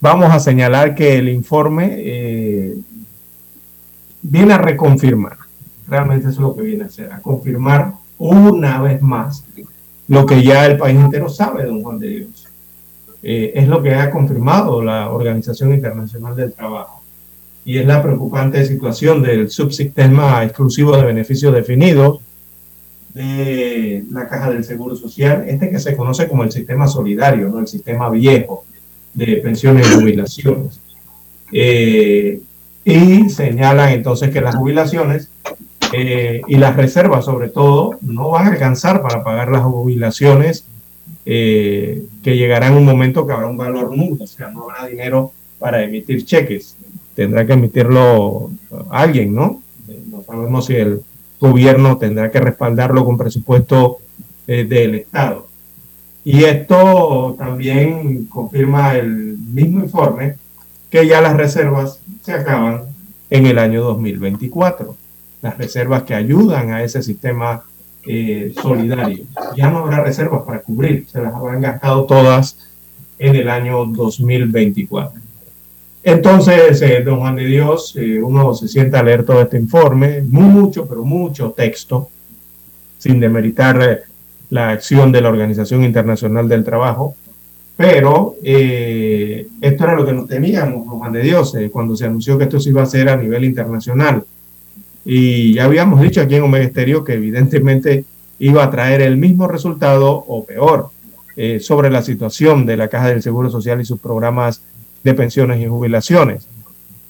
[0.00, 2.76] vamos a señalar que el informe eh,
[4.22, 5.36] viene a reconfirmar,
[5.88, 9.44] realmente eso es lo que viene a hacer, a confirmar una vez más
[10.08, 12.48] lo que ya el país entero sabe, don Juan de Dios.
[13.22, 17.02] Eh, es lo que ha confirmado la Organización Internacional del Trabajo
[17.64, 22.20] y es la preocupante situación del subsistema exclusivo de beneficios definidos
[23.14, 27.60] de la Caja del Seguro Social, este que se conoce como el sistema solidario, ¿no?
[27.60, 28.64] el sistema viejo
[29.14, 30.80] de pensiones y jubilaciones.
[31.52, 32.40] Eh,
[32.84, 35.30] y señalan entonces que las jubilaciones
[35.92, 40.64] eh, y las reservas sobre todo no van a alcanzar para pagar las jubilaciones
[41.26, 45.32] eh, que llegarán un momento que habrá un valor nulo, o sea, no habrá dinero
[45.58, 46.76] para emitir cheques.
[47.14, 48.50] Tendrá que emitirlo
[48.90, 49.62] alguien, ¿no?
[50.10, 51.02] No sabemos si el
[51.38, 53.98] gobierno tendrá que respaldarlo con presupuesto
[54.46, 55.46] eh, del Estado.
[56.24, 60.36] Y esto también confirma el mismo informe
[60.90, 62.82] que ya las reservas se acaban
[63.30, 64.96] en el año 2024.
[65.40, 67.62] Las reservas que ayudan a ese sistema
[68.04, 69.24] eh, solidario.
[69.56, 72.58] Ya no habrá reservas para cubrir, se las habrán gastado todas
[73.18, 75.20] en el año 2024.
[76.02, 80.22] Entonces, eh, don Juan de Dios, eh, uno se siente a leer todo este informe,
[80.22, 82.08] mucho, pero mucho texto,
[82.98, 84.04] sin demeritar
[84.48, 87.16] la acción de la Organización Internacional del Trabajo,
[87.80, 92.44] pero esto era lo que nos teníamos, don Juan de Dios, cuando se anunció que
[92.44, 94.22] esto se iba a hacer a nivel internacional.
[95.02, 98.04] Y ya habíamos dicho aquí en Omega Estéreo que evidentemente
[98.38, 100.90] iba a traer el mismo resultado o peor
[101.36, 104.60] eh, sobre la situación de la Caja del Seguro Social y sus programas
[105.02, 106.46] de pensiones y jubilaciones,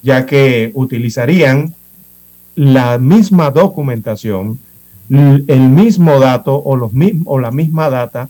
[0.05, 1.75] ya que utilizarían
[2.55, 4.61] la misma documentación,
[5.09, 6.93] el mismo dato o, los
[7.25, 8.29] o la misma data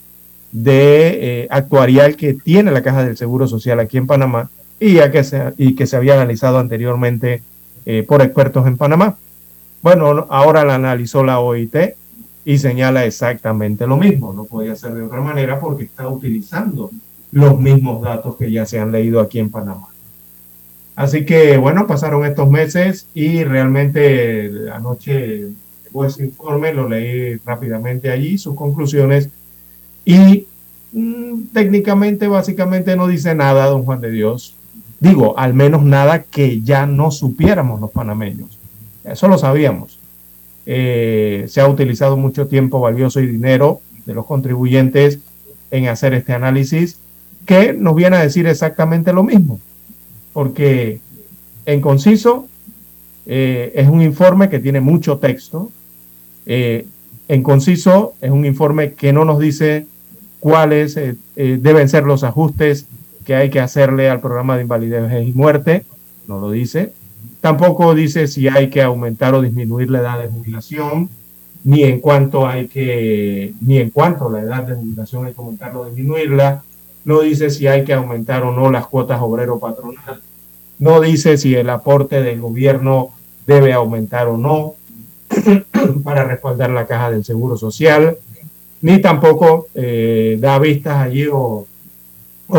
[0.53, 5.24] de eh, actuarial que tiene la Caja del Seguro Social aquí en Panamá y, que,
[5.24, 7.42] se, había analizado anteriormente
[7.86, 9.16] eh, por expertos en Panamá.
[9.82, 11.76] Bueno, ahora la analizó la OIT
[12.44, 14.32] y señala exactamente lo mismo.
[14.32, 16.90] No podía ser de otra manera porque está utilizando
[17.32, 19.88] los mismos datos que ya se han leído aquí en Panamá.
[20.96, 25.48] Así que bueno, pasaron estos meses y realmente anoche
[25.84, 29.30] llegó ese informe, lo leí rápidamente allí, sus conclusiones
[30.05, 30.46] y
[30.92, 34.55] mm, técnicamente básicamente no dice nada, don Juan de Dios.
[35.01, 38.59] Digo, al menos nada que ya no supiéramos los panameños.
[39.05, 39.98] Eso lo sabíamos.
[40.66, 45.20] Eh, se ha utilizado mucho tiempo valioso y dinero de los contribuyentes
[45.70, 46.98] en hacer este análisis
[47.46, 49.59] que nos viene a decir exactamente lo mismo.
[50.32, 51.01] Porque
[51.66, 52.46] en conciso
[53.26, 55.70] eh, es un informe que tiene mucho texto.
[56.46, 56.86] Eh,
[57.31, 59.87] en conciso es un informe que no nos dice
[60.41, 60.99] cuáles
[61.37, 62.87] deben ser los ajustes
[63.24, 65.85] que hay que hacerle al programa de invalidez y muerte.
[66.26, 66.93] No lo dice.
[67.41, 71.09] Tampoco dice si hay que aumentar o disminuir la edad de jubilación,
[71.62, 75.78] ni en cuanto hay que, ni en cuanto la edad de jubilación hay que aumentarla
[75.78, 76.64] o disminuirla.
[77.05, 80.20] No dice si hay que aumentar o no las cuotas obrero patronal.
[80.81, 83.11] No dice si el aporte del gobierno
[83.47, 84.74] debe aumentar o no
[86.05, 88.16] para respaldar la caja del seguro social,
[88.82, 91.66] ni tampoco eh, da vistas allí o,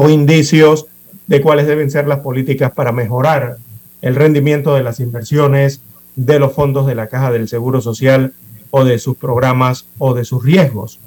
[0.10, 0.88] indicios
[1.28, 3.58] de cuáles deben ser las políticas para mejorar
[4.02, 5.82] el rendimiento de las inversiones
[6.16, 8.34] de los fondos de la Caja del Seguro Social
[8.70, 11.00] o de sus programas o de sus riesgos.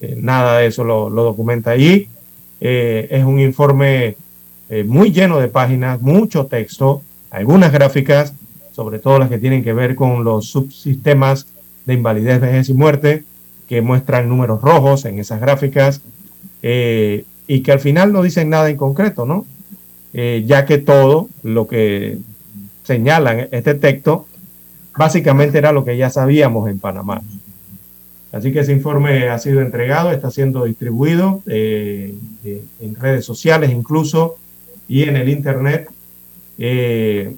[0.00, 2.08] Eh, nada de eso lo, documenta allí.
[2.60, 4.16] Eh, es un informe
[4.86, 8.32] muy lleno de páginas, mucho texto, algunas gráficas,
[8.72, 11.46] sobre todo las que tienen que ver con los subsistemas
[11.86, 13.24] de invalidez, vejez y muerte,
[13.68, 16.00] que muestran números rojos en esas gráficas
[16.62, 19.46] y que al final no dicen nada en concreto, ¿no?
[20.12, 22.18] ya que todo lo que
[22.84, 24.26] señalan este texto,
[24.96, 27.22] básicamente era lo que ya sabíamos en Panamá.
[28.32, 32.14] Así que ese informe ha sido entregado, está siendo distribuido eh,
[32.44, 34.38] eh, en redes sociales incluso
[34.88, 35.90] y en el Internet.
[36.58, 37.36] Eh,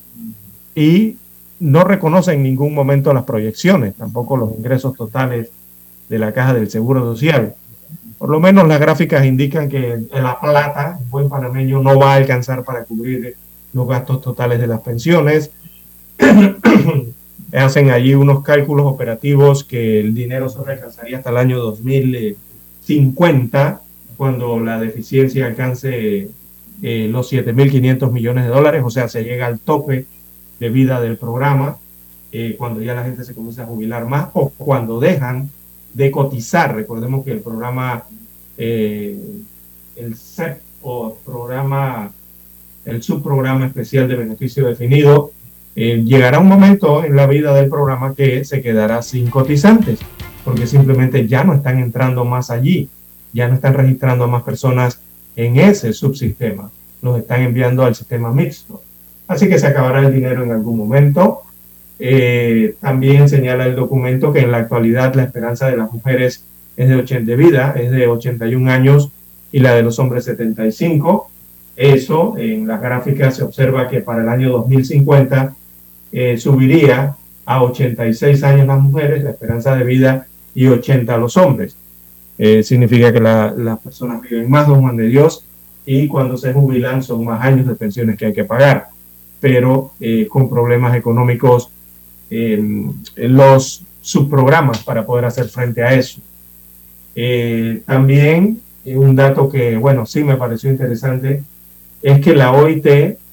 [0.76, 1.16] y
[1.64, 5.48] no reconoce en ningún momento las proyecciones, tampoco los ingresos totales
[6.10, 7.54] de la caja del Seguro Social.
[8.18, 12.16] Por lo menos las gráficas indican que la plata, un buen panameño, no va a
[12.16, 13.34] alcanzar para cubrir
[13.72, 15.52] los gastos totales de las pensiones.
[17.54, 23.80] Hacen allí unos cálculos operativos que el dinero se alcanzaría hasta el año 2050,
[24.18, 26.28] cuando la deficiencia alcance
[26.82, 30.04] eh, los 7.500 millones de dólares, o sea, se llega al tope
[30.64, 31.76] de vida del programa,
[32.32, 35.50] eh, cuando ya la gente se comienza a jubilar más o cuando dejan
[35.92, 36.74] de cotizar.
[36.74, 38.04] Recordemos que el programa,
[38.56, 39.20] eh,
[39.94, 42.10] el CEP o programa
[42.86, 45.32] el subprograma especial de beneficio definido,
[45.76, 50.00] eh, llegará un momento en la vida del programa que se quedará sin cotizantes,
[50.44, 52.88] porque simplemente ya no están entrando más allí,
[53.34, 54.98] ya no están registrando a más personas
[55.36, 56.70] en ese subsistema,
[57.02, 58.82] los están enviando al sistema mixto.
[59.28, 61.42] Así que se acabará el dinero en algún momento.
[61.98, 66.44] Eh, también señala el documento que en la actualidad la esperanza de las mujeres
[66.76, 69.10] es de, 80, de vida es de 81 años
[69.52, 71.30] y la de los hombres 75.
[71.76, 75.54] Eso en las gráficas se observa que para el año 2050
[76.12, 77.16] eh, subiría
[77.46, 81.76] a 86 años las mujeres, la esperanza de vida, y 80 los hombres.
[82.38, 85.44] Eh, significa que las personas viven más, don Juan de Dios,
[85.86, 88.88] y cuando se jubilan son más años de pensiones que hay que pagar,
[89.44, 91.68] pero eh, con problemas económicos
[92.30, 96.22] en los subprogramas para poder hacer frente a eso.
[97.14, 101.42] Eh, también un dato que, bueno, sí me pareció interesante,
[102.00, 102.86] es que la OIT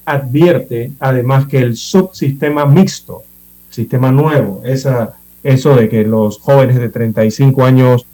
[0.04, 3.22] advierte además que el subsistema mixto,
[3.70, 8.04] sistema nuevo, esa, eso de que los jóvenes de 35 años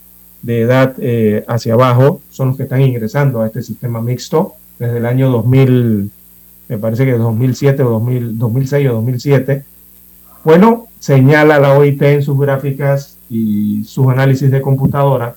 [0.42, 4.98] de edad eh, hacia abajo son los que están ingresando a este sistema mixto desde
[4.98, 6.12] el año 2000,
[6.68, 9.64] me parece que 2007 o 2000, 2006 o 2007.
[10.44, 15.36] Bueno, señala la OIT en sus gráficas y sus análisis de computadora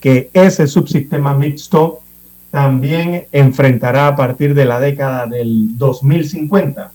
[0.00, 2.00] que ese subsistema mixto
[2.50, 6.92] también enfrentará a partir de la década del 2050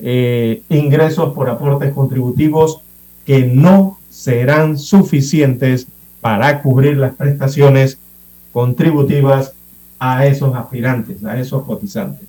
[0.00, 2.80] eh, ingresos por aportes contributivos
[3.26, 5.88] que no serán suficientes
[6.20, 7.98] para cubrir las prestaciones
[8.52, 9.52] contributivas
[9.98, 12.28] a esos aspirantes, a esos cotizantes.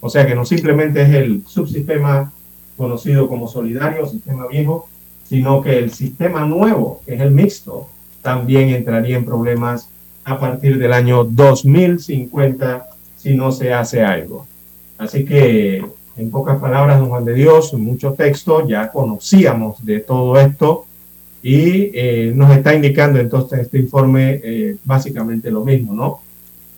[0.00, 2.32] O sea que no simplemente es el subsistema
[2.76, 4.88] conocido como solidario, sistema viejo,
[5.28, 7.88] sino que el sistema nuevo, que es el mixto,
[8.22, 9.88] también entraría en problemas
[10.24, 14.46] a partir del año 2050 si no se hace algo.
[14.98, 15.84] Así que,
[16.16, 20.86] en pocas palabras, don Juan de Dios, mucho texto, ya conocíamos de todo esto
[21.42, 26.20] y eh, nos está indicando entonces este informe eh, básicamente lo mismo, ¿no?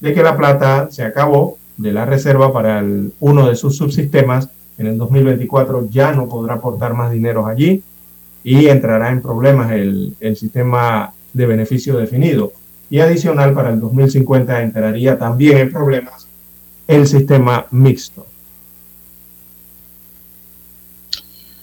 [0.02, 2.84] De que la plata se acabó de la reserva para
[3.20, 7.84] uno de sus subsistemas en el 2024 ya no podrá aportar más dinero allí
[8.42, 12.52] y entrará en problemas el, el sistema de beneficio definido.
[12.90, 16.26] Y adicional, para el 2050 entraría también en problemas
[16.88, 18.26] el sistema mixto.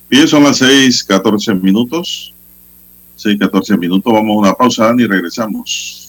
[0.10, 2.34] Bien, son las 6, 14 minutos.
[3.18, 4.14] 6, 14 minutos.
[4.14, 6.09] Vamos a una pausa, y regresamos.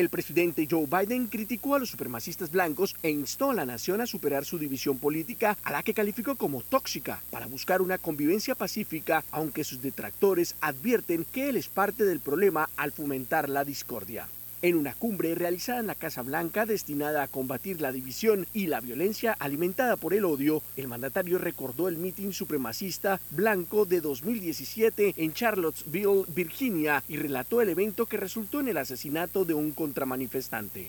[0.00, 4.06] El presidente Joe Biden criticó a los supremacistas blancos e instó a la nación a
[4.06, 9.24] superar su división política, a la que calificó como tóxica, para buscar una convivencia pacífica,
[9.30, 14.26] aunque sus detractores advierten que él es parte del problema al fomentar la discordia.
[14.62, 18.80] En una cumbre realizada en la Casa Blanca destinada a combatir la división y la
[18.80, 25.32] violencia alimentada por el odio, el mandatario recordó el mitin supremacista blanco de 2017 en
[25.32, 30.88] Charlottesville, Virginia, y relató el evento que resultó en el asesinato de un contramanifestante.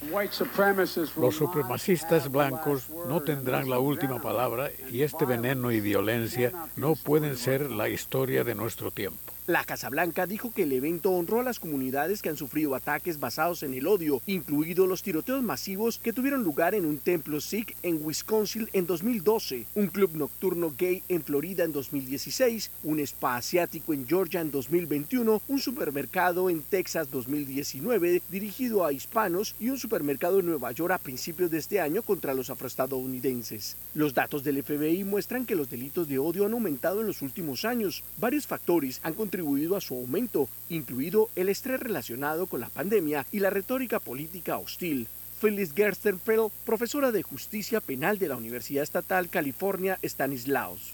[1.17, 7.37] Los supremacistas blancos no tendrán la última palabra y este veneno y violencia no pueden
[7.37, 9.30] ser la historia de nuestro tiempo.
[9.47, 13.19] La Casa Blanca dijo que el evento honró a las comunidades que han sufrido ataques
[13.19, 17.75] basados en el odio, incluidos los tiroteos masivos que tuvieron lugar en un templo Sikh
[17.81, 23.93] en Wisconsin en 2012, un club nocturno gay en Florida en 2016, un spa asiático
[23.93, 30.39] en Georgia en 2021, un supermercado en Texas 2019 dirigido a hispanos y un supermercado
[30.39, 33.75] en Nueva York a principios de este año contra los afroestadounidenses.
[33.95, 37.65] Los datos del FBI muestran que los delitos de odio han aumentado en los últimos
[37.65, 38.03] años.
[38.19, 39.30] Varios factores han contribuido
[39.75, 45.07] a su aumento, incluido el estrés relacionado con la pandemia y la retórica política hostil.
[45.41, 50.93] Phyllis Gerstenfeld, profesora de justicia penal de la Universidad Estatal California Stanislaus.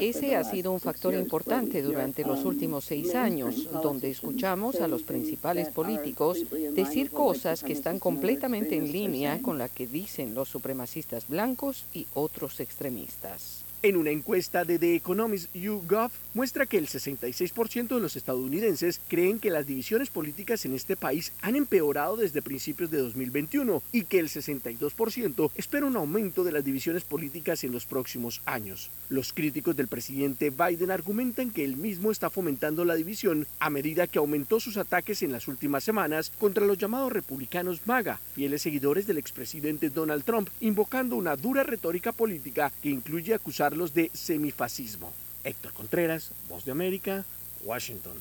[0.00, 4.88] Ese ha sido un factor importante durante los um, últimos seis años, donde escuchamos a
[4.88, 6.38] los principales políticos
[6.74, 12.06] decir cosas que están completamente en línea con la que dicen los supremacistas blancos y
[12.14, 13.65] otros extremistas.
[13.86, 19.38] En una encuesta de The Economist YouGov muestra que el 66% de los estadounidenses creen
[19.38, 24.18] que las divisiones políticas en este país han empeorado desde principios de 2021 y que
[24.18, 28.90] el 62% espera un aumento de las divisiones políticas en los próximos años.
[29.08, 34.08] Los críticos del presidente Biden argumentan que él mismo está fomentando la división a medida
[34.08, 39.06] que aumentó sus ataques en las últimas semanas contra los llamados republicanos MAGA, fieles seguidores
[39.06, 43.32] del expresidente Donald Trump, invocando una dura retórica política que incluye
[43.76, 45.12] acusarlos de semifascismo.
[45.44, 47.24] Héctor Contreras, Voz de América,
[47.64, 48.16] Washington.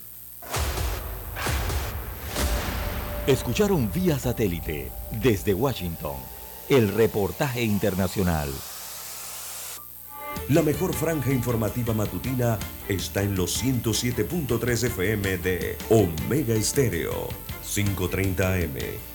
[3.27, 4.91] Escucharon vía satélite
[5.23, 6.17] desde Washington
[6.69, 8.49] el reportaje internacional.
[10.49, 17.29] La mejor franja informativa matutina está en los 107.3 FM de Omega Estéreo,
[17.63, 19.14] 530 AM.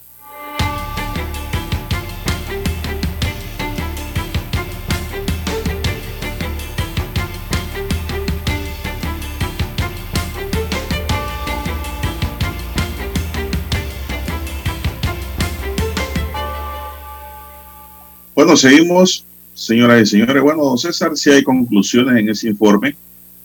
[18.43, 19.23] Bueno, seguimos,
[19.53, 20.41] señoras y señores.
[20.41, 22.95] Bueno, don César, si hay conclusiones en ese informe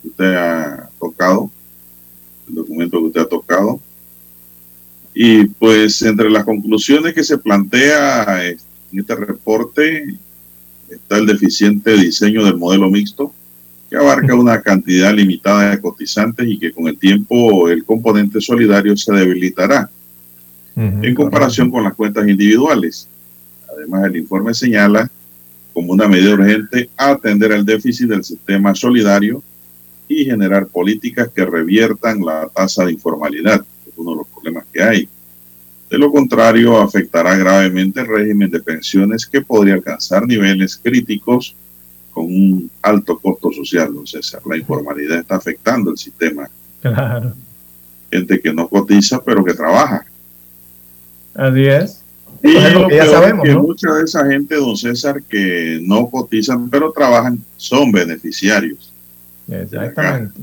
[0.00, 1.50] que usted ha tocado,
[2.48, 3.78] el documento que usted ha tocado.
[5.12, 8.58] Y pues entre las conclusiones que se plantea en
[8.90, 10.16] este reporte
[10.88, 13.34] está el deficiente diseño del modelo mixto,
[13.90, 18.96] que abarca una cantidad limitada de cotizantes y que con el tiempo el componente solidario
[18.96, 19.90] se debilitará
[20.74, 23.10] en comparación con las cuentas individuales.
[23.76, 25.10] Además, el informe señala
[25.72, 29.42] como una medida urgente atender el déficit del sistema solidario
[30.08, 34.64] y generar políticas que reviertan la tasa de informalidad, que es uno de los problemas
[34.72, 35.08] que hay.
[35.90, 41.54] De lo contrario, afectará gravemente el régimen de pensiones que podría alcanzar niveles críticos
[42.10, 44.40] con un alto costo social, don César.
[44.46, 46.48] La informalidad está afectando el sistema.
[46.80, 47.34] Claro.
[48.10, 50.06] Gente que no cotiza, pero que trabaja.
[51.34, 52.05] Así es.
[52.42, 53.62] Y Pues lo que ya sabemos, que ¿no?
[53.62, 58.92] mucha de esa gente, don César, que no cotizan, pero trabajan, son beneficiarios.
[59.48, 60.40] Exactamente.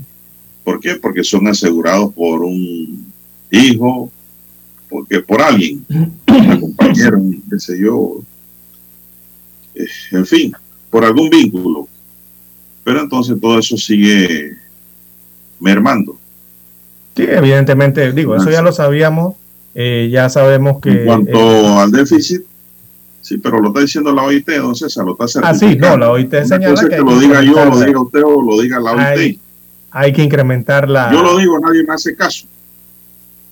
[0.64, 0.94] ¿Por qué?
[0.96, 3.12] Porque son asegurados por un
[3.50, 4.10] hijo,
[4.88, 7.20] porque por alguien, un compañero,
[7.50, 8.22] qué sé yo,
[9.74, 10.52] eh, en fin,
[10.90, 11.88] por algún vínculo.
[12.82, 14.56] Pero entonces todo eso sigue
[15.60, 16.18] mermando.
[17.16, 19.34] Sí, evidentemente, digo, eso ya lo sabíamos,
[19.74, 20.90] eh, ya sabemos que...
[20.90, 22.42] En cuanto eh, al déficit,
[23.20, 25.96] sí, pero lo está diciendo la OIT, don César, lo está Ah, sí, certificando.
[25.98, 28.42] no, la OIT señala cosa es que que lo diga yo, lo diga usted o
[28.42, 29.00] lo diga la OIT.
[29.00, 29.40] hay,
[29.90, 31.12] hay que incrementar la...
[31.12, 32.46] Yo lo digo, nadie me hace caso.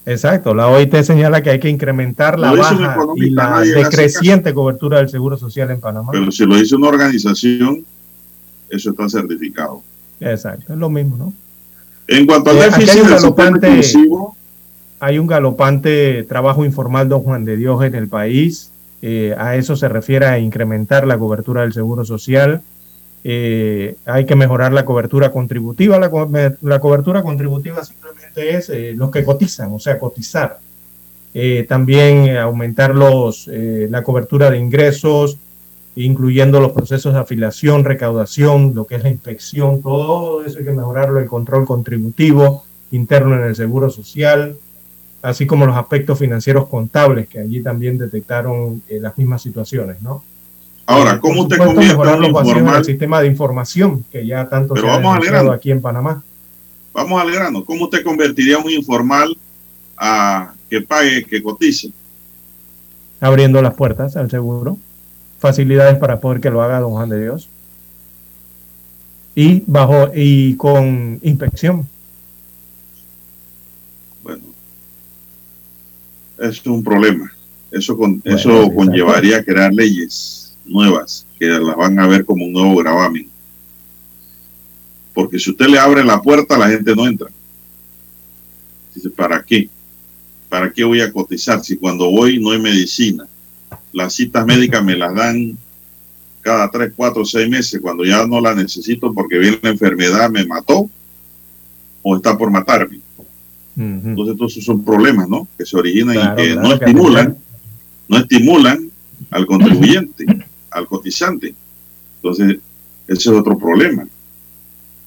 [0.05, 5.09] Exacto, la OIT señala que hay que incrementar la baja y la decreciente cobertura del
[5.09, 6.09] Seguro Social en Panamá.
[6.11, 7.85] Pero si lo dice una organización,
[8.68, 9.81] eso está certificado.
[10.18, 11.33] Exacto, es lo mismo, ¿no?
[12.09, 14.37] En cuanto al Eh, déficit del sistema inclusivo,
[15.03, 18.71] Hay un galopante trabajo informal, don Juan de Dios, en el país.
[19.03, 22.63] Eh, a eso se refiere a incrementar la cobertura del Seguro Social.
[23.25, 25.99] Eh, hay que mejorar la cobertura contributiva.
[25.99, 30.61] La, cobertura contributiva simplemente es eh, los que cotizan, o sea, cotizar.
[31.67, 35.37] También aumentar los, la cobertura de ingresos,
[35.97, 40.71] incluyendo los procesos de afiliación, recaudación, lo que es la inspección, todo eso hay que
[40.71, 44.59] mejorarlo, el control contributivo interno en el Seguro Social,
[45.23, 50.25] así como los aspectos financieros contables, que allí también detectaron eh, las mismas situaciones, ¿no?
[50.87, 52.85] ahora, Eh, ¿cómo supuesto, convierte en el informal?
[52.85, 55.53] sistema de información que ya tanto Pero se ha vamos grano.
[55.53, 56.23] aquí en Panamá.
[56.93, 57.64] Vamos al grano.
[57.64, 59.37] ¿Cómo usted convertiría un informal
[59.97, 61.91] a que pague, que cotice?
[63.20, 64.79] abriendo las puertas al seguro,
[65.39, 67.49] facilidades para poder que lo haga don Juan de Dios
[69.35, 71.89] y bajo y con inspección.
[76.43, 77.32] Es un problema.
[77.70, 82.45] Eso, con, Bueno, eso conllevaría a crear leyes nuevas que las van a ver como
[82.45, 83.28] un nuevo gravamen.
[85.14, 87.28] Porque si usted le abre la puerta, la gente no entra.
[88.95, 89.68] Dice, ¿para qué?
[90.49, 93.26] ¿Para qué voy a cotizar si cuando voy no hay medicina?
[93.93, 95.57] Las citas médicas me las dan
[96.40, 100.45] cada tres, cuatro, seis meses, cuando ya no la necesito porque viene la enfermedad, me
[100.45, 100.90] mató
[102.03, 103.02] o está por matarme.
[103.77, 105.49] Entonces, todos esos son problemas, ¿no?
[105.57, 107.37] Que se originan y que no estimulan,
[108.09, 108.91] no estimulan
[109.31, 110.27] al contribuyente,
[110.70, 111.55] al cotizante.
[112.16, 112.59] Entonces,
[113.09, 114.07] ese es otro problema.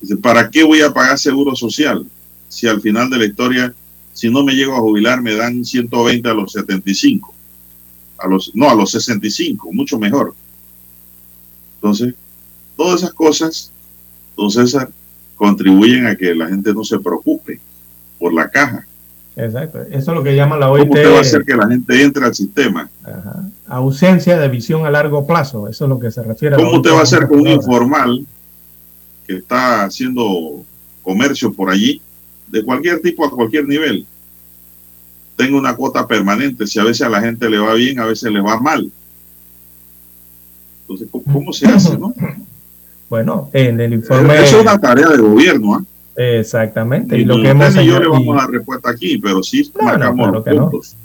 [0.02, 2.06] Dice, ¿para qué voy a pagar seguro social?
[2.50, 3.74] Si al final de la historia,
[4.14, 7.34] si no me llego a jubilar, me dan 120 a los 75.
[8.18, 10.34] A los, no, a los 65, mucho mejor.
[11.76, 12.16] Entonces,
[12.76, 13.72] todas esas cosas,
[14.32, 14.76] entonces,
[15.36, 17.60] contribuyen a que la gente no se preocupe
[18.20, 18.86] por la caja.
[19.36, 20.88] Exacto, eso es lo que llama la OIT.
[20.88, 22.90] ¿Cómo usted va a hacer que la gente entre al sistema?
[23.68, 26.56] Ausencia de visión a largo plazo, eso es lo que se refiere.
[26.56, 28.26] ¿Cómo usted va a hacer con un informal
[29.28, 30.64] que está haciendo
[31.04, 32.02] comercio por allí,
[32.48, 34.06] de cualquier tipo, a cualquier nivel?
[35.36, 38.32] Tenga una cuota permanente, si a veces a la gente le va bien, a veces
[38.32, 38.90] le va mal.
[40.84, 42.14] Entonces, ¿cómo, se hace, no?
[43.08, 44.34] Bueno, en el informe...
[44.44, 45.84] Eso es una tarea de gobierno, ¿ah?
[46.16, 47.18] Exactamente.
[47.18, 50.32] Y, lo que hemos y yo le vamos a dar respuesta aquí, pero sí marcamos
[50.32, 50.96] los puntos.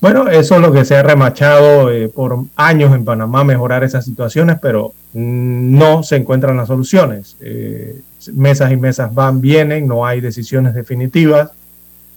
[0.00, 4.04] Bueno, eso es lo que se ha remachado eh, por años en Panamá, mejorar esas
[4.04, 7.36] situaciones, pero no se encuentran las soluciones.
[7.40, 8.02] Eh,
[8.34, 11.50] mesas y mesas van, vienen, no hay decisiones definitivas.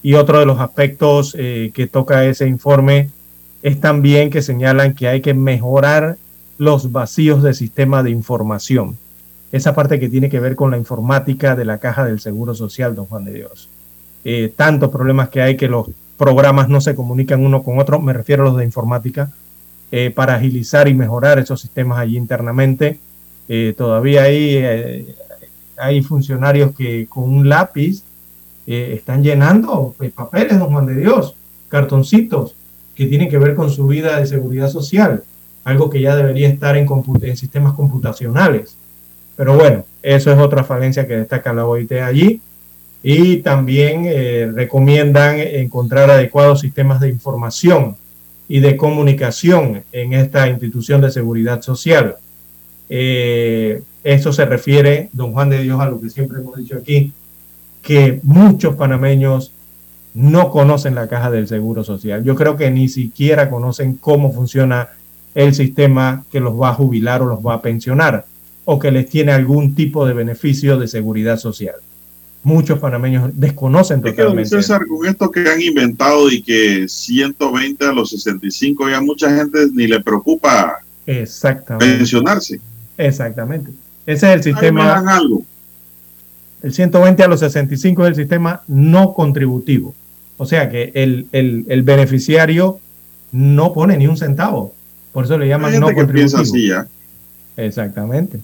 [0.03, 3.09] Y otro de los aspectos eh, que toca ese informe
[3.63, 6.17] es también que señalan que hay que mejorar
[6.57, 8.97] los vacíos del sistema de información
[9.51, 12.95] esa parte que tiene que ver con la informática de la caja del Seguro Social,
[12.95, 13.69] don Juan de Dios.
[14.23, 15.87] Eh, tantos problemas que hay que los
[16.17, 19.31] programas no se comunican uno con otro, me refiero a los de informática,
[19.91, 22.99] eh, para agilizar y mejorar esos sistemas allí internamente.
[23.47, 25.15] Eh, todavía hay,
[25.77, 28.03] hay funcionarios que con un lápiz
[28.67, 31.33] están llenando papeles, don Juan de Dios,
[31.69, 32.53] cartoncitos
[32.93, 35.23] que tienen que ver con su vida de seguridad social,
[35.63, 36.87] algo que ya debería estar en,
[37.21, 38.77] en sistemas computacionales.
[39.39, 42.41] Pero bueno, eso es otra falencia que destaca la OIT allí.
[43.01, 47.95] Y también eh, recomiendan encontrar adecuados sistemas de información
[48.49, 52.17] y de comunicación en esta institución de seguridad social.
[52.89, 57.13] Eh, eso se refiere, don Juan de Dios, a lo que siempre hemos dicho aquí,
[57.81, 59.53] que muchos panameños
[60.13, 62.25] no conocen la caja del Seguro Social.
[62.25, 64.89] Yo creo que ni siquiera conocen cómo funciona
[65.33, 68.25] el sistema que los va a jubilar o los va a pensionar
[68.71, 71.77] o que les tiene algún tipo de beneficio de seguridad social.
[72.43, 74.59] Muchos panameños desconocen totalmente.
[74.59, 79.69] Es que, esto que han inventado y que 120 a los 65, ya mucha gente
[79.73, 81.97] ni le preocupa Exactamente.
[81.97, 82.61] pensionarse.
[82.95, 83.71] Exactamente.
[84.05, 84.99] Ese es el sistema.
[85.15, 85.41] algo.
[86.61, 89.95] El 120 a los 65 es el sistema no contributivo.
[90.37, 92.79] O sea que el, el, beneficiario
[93.31, 94.75] no pone ni un centavo.
[95.11, 96.37] Por eso le llaman no contributivo.
[96.37, 96.69] Así,
[97.57, 98.41] Exactamente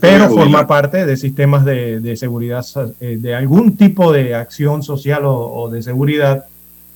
[0.00, 2.64] pero forma parte de sistemas de, seguridad,
[3.00, 6.44] eh, de algún tipo de acción social o, de seguridad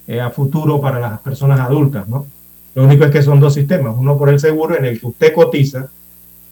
[0.06, 2.26] eh, a futuro para las personas adultas, ¿no?
[2.74, 5.32] Lo único es que son dos sistemas, uno por el seguro en el que usted
[5.32, 5.88] cotiza,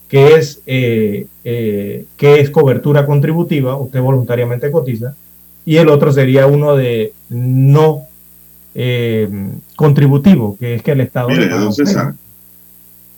[0.08, 5.14] que es, eh, que es cobertura contributiva, usted voluntariamente cotiza,
[5.66, 8.04] y el otro sería uno de no
[9.76, 11.28] contributivo, que es que el Estado...
[11.28, 11.50] Mire,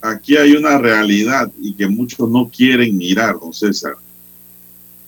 [0.01, 3.95] aquí hay una realidad y que muchos no quieren mirar, don César.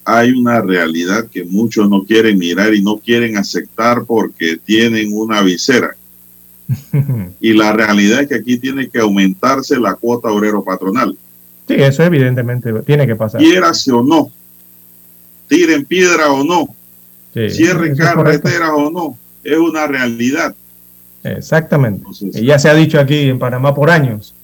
[0.04, 5.42] Hay una realidad que muchos no quieren mirar y no quieren aceptar porque tienen una
[5.42, 5.94] visera.
[7.40, 11.16] y la realidad es que aquí tiene que aumentarse la cuota obrero patronal.
[11.68, 13.40] Sí, eso evidentemente tiene que pasar.
[13.40, 14.30] Quiérase o no,
[15.48, 16.74] tiren piedra o no,
[17.48, 20.54] cierren carreteras o no, es una realidad.
[21.22, 22.04] Exactamente.
[22.20, 24.34] y ya se ha dicho aquí en Panamá por años.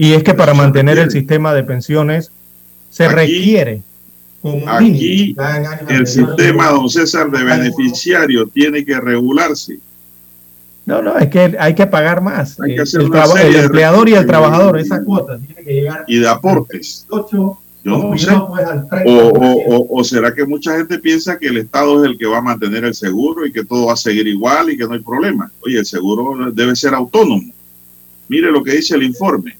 [0.00, 2.32] Y es que para mantener el sistema de pensiones
[2.88, 3.82] se requiere
[4.66, 5.36] aquí
[5.90, 9.78] el sistema, don César, de beneficiario tiene que regularse.
[10.86, 12.58] No, no, es que hay que pagar más.
[12.60, 16.04] el, el empleador y el trabajador, esa cuota tiene que llegar.
[16.08, 17.06] Y de aportes.
[17.10, 18.30] Yo no sé.
[19.04, 22.42] O, o, será que mucha gente piensa que el Estado es el que va a
[22.42, 25.52] mantener el seguro y que todo va a seguir igual y que no hay problema.
[25.60, 27.52] Oye, el seguro debe ser autónomo.
[28.28, 29.59] Mire lo que dice el informe.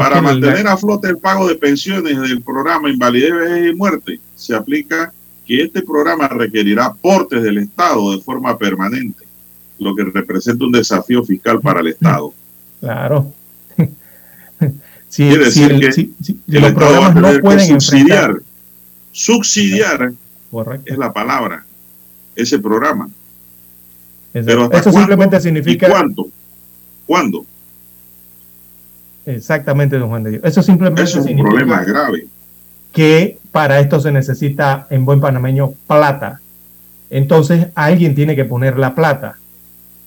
[0.00, 4.54] Para mantener a flote el pago de pensiones del programa Invalidez, Vejez y Muerte, se
[4.54, 5.12] aplica
[5.46, 9.24] que este programa requerirá aportes del Estado de forma permanente,
[9.78, 12.32] lo que representa un desafío fiscal para el Estado.
[12.80, 13.32] Claro.
[15.14, 16.12] Quiere decir
[16.50, 18.40] que los programas no pueden subsidiar
[19.12, 20.12] subsidiar
[20.50, 20.92] Correcto.
[20.92, 21.66] es la palabra,
[22.34, 23.10] ese programa.
[24.32, 24.46] Exacto.
[24.46, 25.88] Pero ¿hasta Eso cuándo simplemente significa.
[25.88, 26.28] ¿Y cuánto?
[27.06, 27.44] ¿Cuándo?
[29.26, 30.42] Exactamente, don Juan de Dios.
[30.44, 32.26] Eso simplemente Eso es un significa problema grave.
[32.92, 36.40] que para esto se necesita, en buen panameño, plata.
[37.10, 39.36] Entonces, alguien tiene que poner la plata.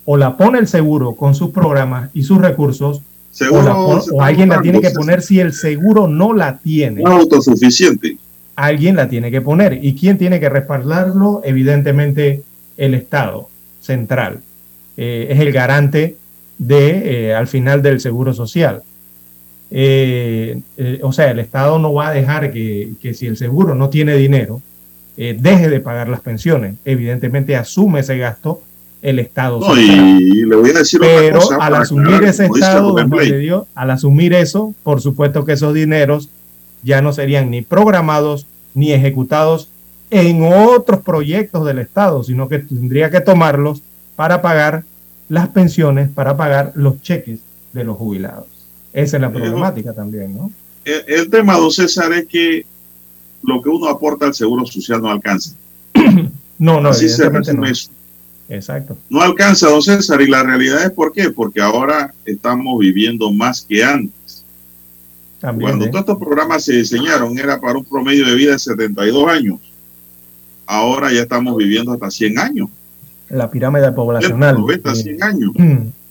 [0.06, 3.02] O la pone el seguro con sus programas y sus recursos,
[3.32, 7.02] Seguro o, la alguien la tiene que poner si el seguro no la tiene.
[7.02, 8.18] No autosuficiente.
[8.56, 9.84] Alguien la tiene que poner.
[9.84, 11.42] ¿Y quién tiene que respaldarlo?
[11.44, 12.44] Evidentemente,
[12.78, 13.50] el Estado
[13.82, 14.42] central.
[14.98, 16.16] Eh, es el garante
[16.60, 18.84] de, eh, al final del seguro social.
[19.76, 23.74] Eh, eh, o sea, el Estado no va a dejar que, que si el seguro
[23.74, 24.62] no tiene dinero,
[25.18, 26.76] eh, deje de pagar las pensiones.
[26.86, 28.62] Evidentemente asume ese gasto
[29.02, 31.66] el Estado No, y le voy a decir Pero otra cosa.
[31.68, 32.96] al asumir ese Estado,
[33.38, 36.30] Dios, al asumir eso, por supuesto que esos dineros
[36.84, 39.70] ya no serían ni programados ni ejecutados
[40.10, 43.82] en otros proyectos del Estado, sino que tendría que tomarlos
[44.16, 44.84] para pagar
[45.28, 47.40] las pensiones, para pagar los cheques
[47.74, 48.53] de los jubilados.
[48.94, 50.52] Esa es la problemática también, ¿no?
[50.86, 52.66] el, el tema, don César, es que
[53.44, 55.56] lo que uno aporta al seguro social no alcanza.
[56.60, 57.66] No, no, Así se resume no.
[57.66, 57.90] eso.
[58.48, 58.96] Exacto.
[59.10, 63.64] No alcanza, don César, y la realidad es por qué, porque ahora estamos viviendo más
[63.64, 64.46] que antes.
[65.40, 65.90] También, Cuando ¿eh?
[65.90, 69.60] todos estos programas se diseñaron era para un promedio de vida de 72 años.
[70.66, 72.70] Ahora ya estamos viviendo hasta 100 años,
[73.30, 74.56] La pirámide poblacional.
[74.56, 75.52] 90, eh, 100 años.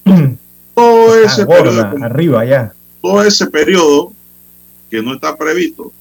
[0.74, 2.72] Todo ese, gorda, periodo, arriba ya.
[3.00, 4.12] todo ese periodo
[4.90, 5.92] que no está previsto,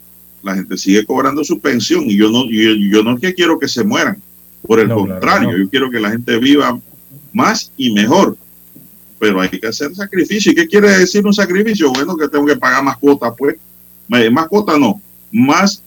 [0.43, 3.59] la gente sigue cobrando su pensión y yo no, yo, yo no es que quiero
[3.59, 4.21] que se mueran,
[4.65, 5.57] por el No, claro, contrario, no.
[5.57, 6.79] yo quiero que la gente viva
[7.33, 8.37] más y mejor.
[9.19, 10.51] Pero hay que hacer sacrificio.
[10.51, 11.91] ¿Y qué quiere decir un sacrificio?
[11.93, 13.55] Bueno, que tengo que pagar más cuotas, pues.
[14.07, 14.99] Más cuotas no,
[15.31, 15.83] más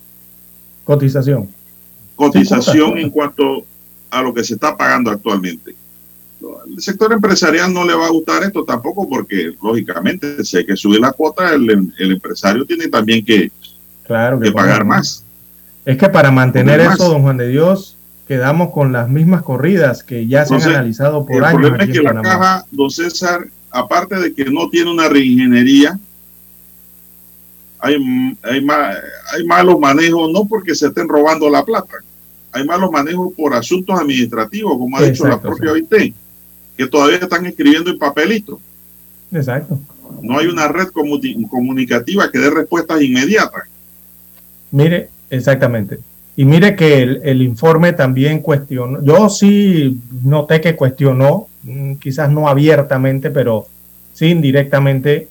[0.84, 1.48] Cotización.
[2.14, 3.64] cotización en cuanto
[4.10, 5.74] a lo que se está pagando actualmente.
[6.68, 10.76] El sector empresarial no le va a gustar esto tampoco porque, lógicamente, si hay que
[10.76, 11.68] subir la cuota, el,
[11.98, 13.50] el empresario tiene también que,
[14.06, 15.24] Claro que pagar más.
[15.84, 16.98] Es que para mantener eso, más.
[16.98, 17.96] don Juan de Dios,
[18.28, 21.92] quedamos con las mismas corridas que ya se han analizado por El años problema aquí
[21.92, 25.98] es que la caja, don César, aparte de que no tiene una reingeniería,
[27.78, 27.96] hay,
[28.42, 28.94] hay, ma-
[29.32, 31.98] hay malos manejos, no porque se estén robando la plata,
[32.52, 36.14] hay malos manejos por asuntos administrativos, como ha dicho la propia OIT,
[36.76, 38.60] que todavía están escribiendo en papelito.
[39.32, 39.80] Exacto.
[40.22, 43.64] No hay una red comuni- comunicativa que dé respuestas inmediatas.
[44.70, 45.98] Mire, exactamente.
[46.36, 52.30] Y mire que el, el informe también cuestionó, yo sí noté que cuestionó, mm, quizás
[52.30, 53.66] no abiertamente, pero
[54.14, 55.28] sí indirectamente,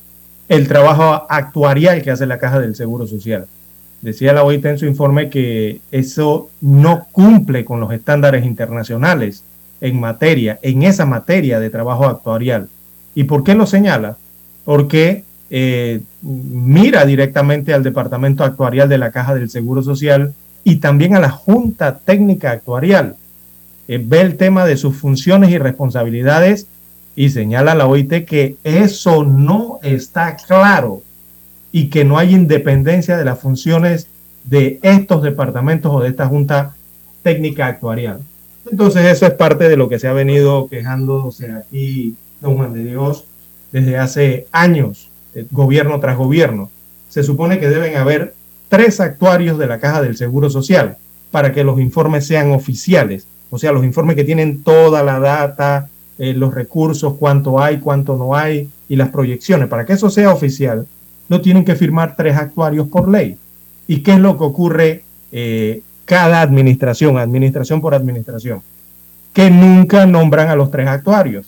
[0.48, 3.46] el trabajo actuarial que hace la Caja del Seguro Social.
[4.00, 9.42] Decía la OIT en su informe que eso no cumple con los estándares internacionales
[9.84, 12.68] en materia, en esa materia de trabajo actuarial.
[13.14, 14.16] ¿Y por qué lo señala?
[14.64, 20.32] Porque eh, mira directamente al Departamento Actuarial de la Caja del Seguro Social
[20.64, 23.16] y también a la Junta Técnica Actuarial.
[23.86, 26.66] Eh, ve el tema de sus funciones y responsabilidades
[27.14, 31.02] y señala a la OIT que eso no está claro
[31.72, 34.08] y que no hay independencia de las funciones
[34.44, 36.74] de estos departamentos o de esta Junta
[37.22, 38.20] Técnica Actuarial.
[38.70, 42.84] Entonces eso es parte de lo que se ha venido quejándose aquí, don Juan de
[42.84, 43.26] Dios,
[43.72, 46.70] desde hace años, eh, gobierno tras gobierno.
[47.08, 48.34] Se supone que deben haber
[48.68, 50.96] tres actuarios de la Caja del Seguro Social
[51.30, 55.88] para que los informes sean oficiales, o sea, los informes que tienen toda la data,
[56.18, 59.68] eh, los recursos, cuánto hay, cuánto no hay y las proyecciones.
[59.68, 60.86] Para que eso sea oficial,
[61.28, 63.36] no tienen que firmar tres actuarios por ley.
[63.86, 65.02] ¿Y qué es lo que ocurre
[65.32, 68.62] eh, cada administración, administración por administración?
[69.32, 71.46] Que nunca nombran a los tres actuarios.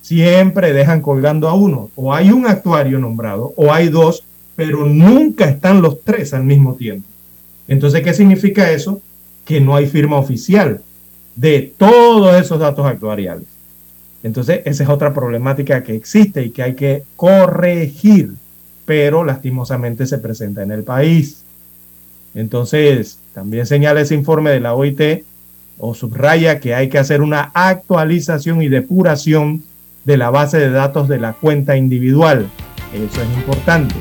[0.00, 1.90] Siempre dejan colgando a uno.
[1.94, 4.24] O hay un actuario nombrado, o hay dos,
[4.56, 7.06] pero nunca están los tres al mismo tiempo.
[7.68, 9.00] Entonces, ¿qué significa eso?
[9.44, 10.82] Que no hay firma oficial
[11.36, 13.46] de todos esos datos actuariales.
[14.22, 18.34] Entonces, esa es otra problemática que existe y que hay que corregir,
[18.84, 21.42] pero lastimosamente se presenta en el país.
[22.34, 25.24] Entonces, también señala ese informe de la OIT
[25.78, 29.62] o subraya que hay que hacer una actualización y depuración
[30.04, 32.46] de la base de datos de la cuenta individual.
[32.92, 33.94] Eso es importante.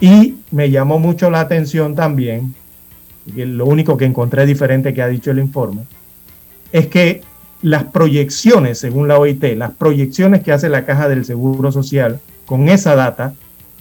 [0.00, 2.54] Y me llamó mucho la atención también,
[3.34, 5.82] lo único que encontré diferente que ha dicho el informe,
[6.72, 7.22] es que
[7.62, 12.68] las proyecciones, según la OIT, las proyecciones que hace la Caja del Seguro Social con
[12.68, 13.34] esa data,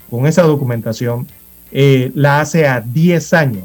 [0.10, 1.28] con esa documentación,
[1.72, 3.64] eh, la hace a 10 años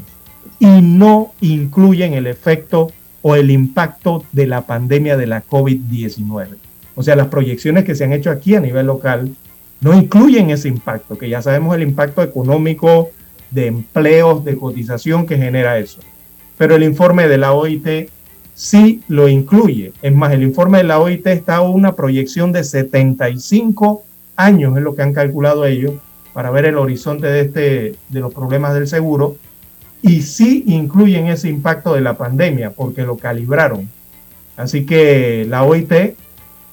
[0.62, 6.50] y no incluyen el efecto o el impacto de la pandemia de la COVID-19.
[6.94, 9.34] O sea, las proyecciones que se han hecho aquí a nivel local
[9.80, 13.10] no incluyen ese impacto, que ya sabemos el impacto económico
[13.50, 15.98] de empleos, de cotización que genera eso.
[16.56, 18.08] Pero el informe de la OIT
[18.54, 19.92] sí lo incluye.
[20.00, 24.04] Es más, el informe de la OIT está a una proyección de 75
[24.36, 25.94] años, es lo que han calculado ellos,
[26.32, 29.38] para ver el horizonte de, este, de los problemas del seguro.
[30.03, 33.88] Y sí incluyen ese impacto de la pandemia, porque lo calibraron.
[34.57, 36.16] Así que la OIT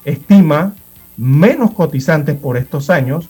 [0.04, 0.74] estima
[1.16, 3.30] menos cotizantes por estos años,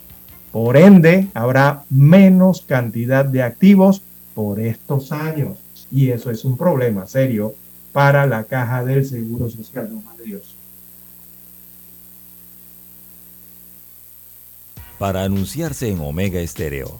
[0.51, 4.01] por ende habrá menos cantidad de activos
[4.33, 5.57] por estos años.
[5.91, 7.55] Y eso es un problema serio
[7.91, 10.55] para la caja del Seguro Social, de Dios.
[14.97, 16.99] Para anunciarse en Omega Estéreo,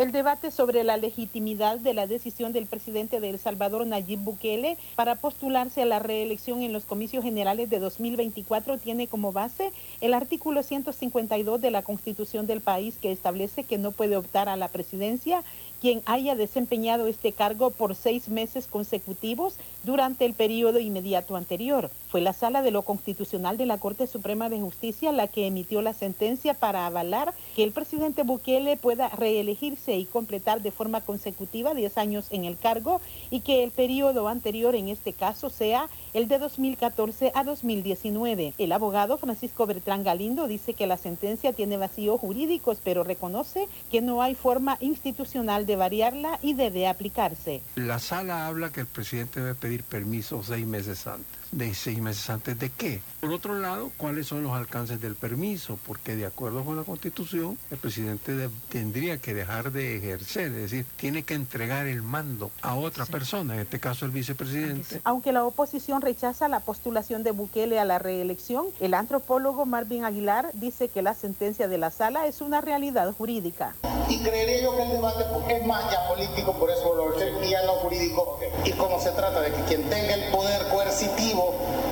[0.00, 4.78] El debate sobre la legitimidad de la decisión del presidente de El Salvador, Nayib Bukele,
[4.96, 10.14] para postularse a la reelección en los comicios generales de 2024 tiene como base el
[10.14, 14.68] artículo 152 de la Constitución del país que establece que no puede optar a la
[14.68, 15.44] presidencia
[15.80, 21.90] quien haya desempeñado este cargo por seis meses consecutivos durante el periodo inmediato anterior.
[22.08, 25.80] Fue la Sala de lo Constitucional de la Corte Suprema de Justicia la que emitió
[25.80, 31.74] la sentencia para avalar que el presidente Bukele pueda reelegirse y completar de forma consecutiva
[31.74, 33.00] 10 años en el cargo
[33.30, 38.54] y que el periodo anterior en este caso sea el de 2014 a 2019.
[38.58, 44.00] El abogado Francisco Bertrán Galindo dice que la sentencia tiene vacíos jurídicos, pero reconoce que
[44.00, 47.62] no hay forma institucional de variarla y debe aplicarse.
[47.74, 52.30] La sala habla que el presidente debe pedir permiso seis meses antes de seis meses
[52.30, 53.00] antes de qué.
[53.20, 55.78] Por otro lado, ¿cuáles son los alcances del permiso?
[55.86, 60.86] Porque de acuerdo con la Constitución, el presidente tendría que dejar de ejercer, es decir,
[60.96, 65.00] tiene que entregar el mando a otra persona, en este caso el vicepresidente.
[65.04, 70.50] Aunque la oposición rechaza la postulación de Bukele a la reelección, el antropólogo Marvin Aguilar
[70.54, 73.74] dice que la sentencia de la sala es una realidad jurídica.
[74.08, 77.64] Y creería yo que el debate es más ya político, por eso lo y ya
[77.64, 78.38] no jurídico.
[78.64, 81.39] Y como se trata de que quien tenga el poder coercitivo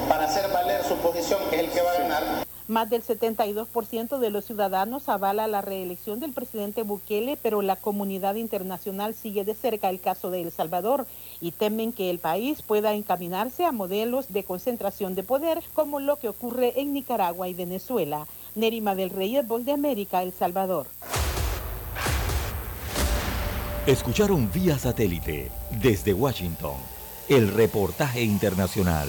[0.08, 2.48] para hacer valer su posición es el que va a ganar.
[2.68, 8.34] Más del 72% de los ciudadanos avala la reelección del presidente Bukele, pero la comunidad
[8.34, 11.06] internacional sigue de cerca el caso de El Salvador
[11.40, 16.16] y temen que el país pueda encaminarse a modelos de concentración de poder como lo
[16.16, 18.26] que ocurre en Nicaragua y Venezuela.
[18.54, 20.86] Nerima del Rey, Voz de América, El Salvador.
[23.86, 26.76] Escucharon vía satélite desde Washington
[27.28, 29.08] el reportaje internacional.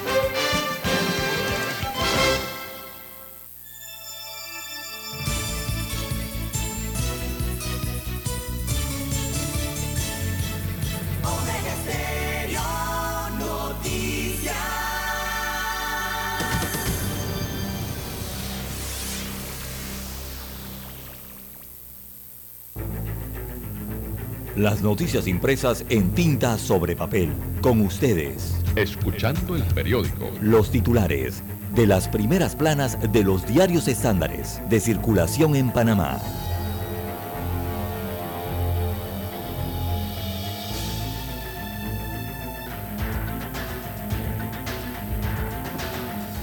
[24.61, 27.31] Las noticias impresas en tinta sobre papel.
[27.61, 28.55] Con ustedes.
[28.75, 30.29] Escuchando el periódico.
[30.39, 31.41] Los titulares
[31.73, 36.19] de las primeras planas de los diarios estándares de circulación en Panamá.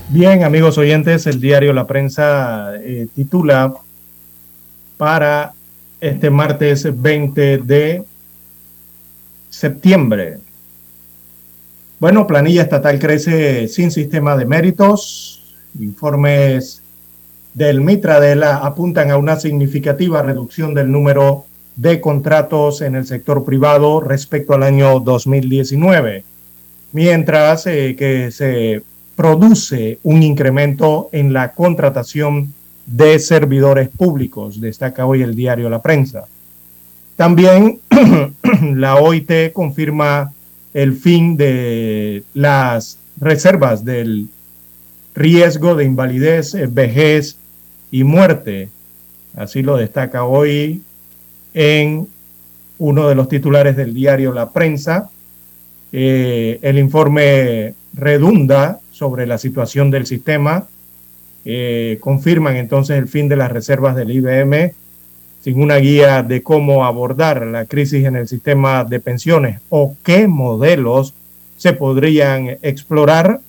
[0.08, 3.74] Bien, amigos oyentes, el diario La Prensa eh, titula
[4.96, 5.52] para
[6.00, 8.04] este martes 20 de
[9.50, 10.38] septiembre.
[11.98, 15.56] Bueno, planilla estatal crece sin sistema de méritos.
[15.78, 16.82] Informes
[17.54, 21.44] del Mitra de la apuntan a una significativa reducción del número
[21.74, 26.24] de contratos en el sector privado respecto al año 2019,
[26.92, 28.82] mientras eh, que se
[29.16, 32.54] produce un incremento en la contratación
[32.88, 36.26] de servidores públicos, destaca hoy el diario La Prensa.
[37.16, 37.80] También
[38.74, 40.32] la OIT confirma
[40.72, 44.28] el fin de las reservas del
[45.14, 47.36] riesgo de invalidez, vejez
[47.90, 48.68] y muerte.
[49.36, 50.82] Así lo destaca hoy
[51.52, 52.08] en
[52.78, 55.10] uno de los titulares del diario La Prensa.
[55.92, 60.66] Eh, el informe redunda sobre la situación del sistema.
[61.50, 64.74] Eh, confirman entonces el fin de las reservas del IBM
[65.40, 70.28] sin una guía de cómo abordar la crisis en el sistema de pensiones o qué
[70.28, 71.14] modelos
[71.56, 73.40] se podrían explorar.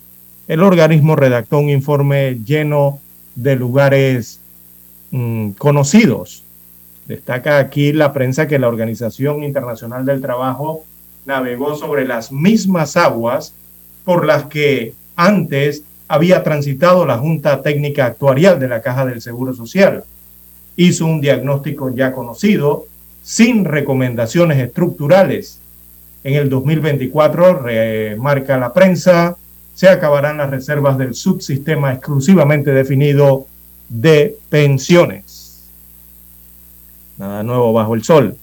[0.48, 3.02] El organismo redactó un informe lleno
[3.36, 4.40] de lugares
[5.12, 6.46] mm, conocidos.
[7.06, 10.86] Destaca aquí la prensa que la Organización Internacional del Trabajo
[11.26, 13.54] navegó sobre las mismas aguas
[14.06, 19.54] por las que antes había transitado la Junta Técnica Actuarial de la Caja del Seguro
[19.54, 20.04] Social.
[20.76, 22.86] Hizo un diagnóstico ya conocido,
[23.22, 25.60] sin recomendaciones estructurales.
[26.24, 29.38] En el 2024, remarca la prensa,
[29.76, 33.46] se acabarán las reservas del subsistema exclusivamente definido
[33.88, 35.70] de pensiones.
[37.18, 38.36] Nada nuevo bajo el sol.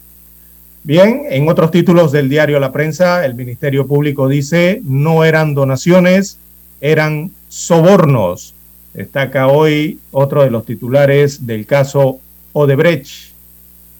[0.84, 6.38] Bien, en otros títulos del diario La Prensa, el Ministerio Público dice no eran donaciones,
[6.81, 8.55] eran sobornos.
[8.94, 12.20] Destaca hoy otro de los titulares del caso
[12.53, 13.32] Odebrecht.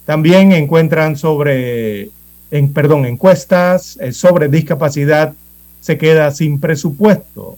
[0.05, 2.09] También encuentran sobre,
[2.49, 5.33] en, perdón, encuestas eh, sobre discapacidad
[5.81, 7.57] se queda sin presupuesto.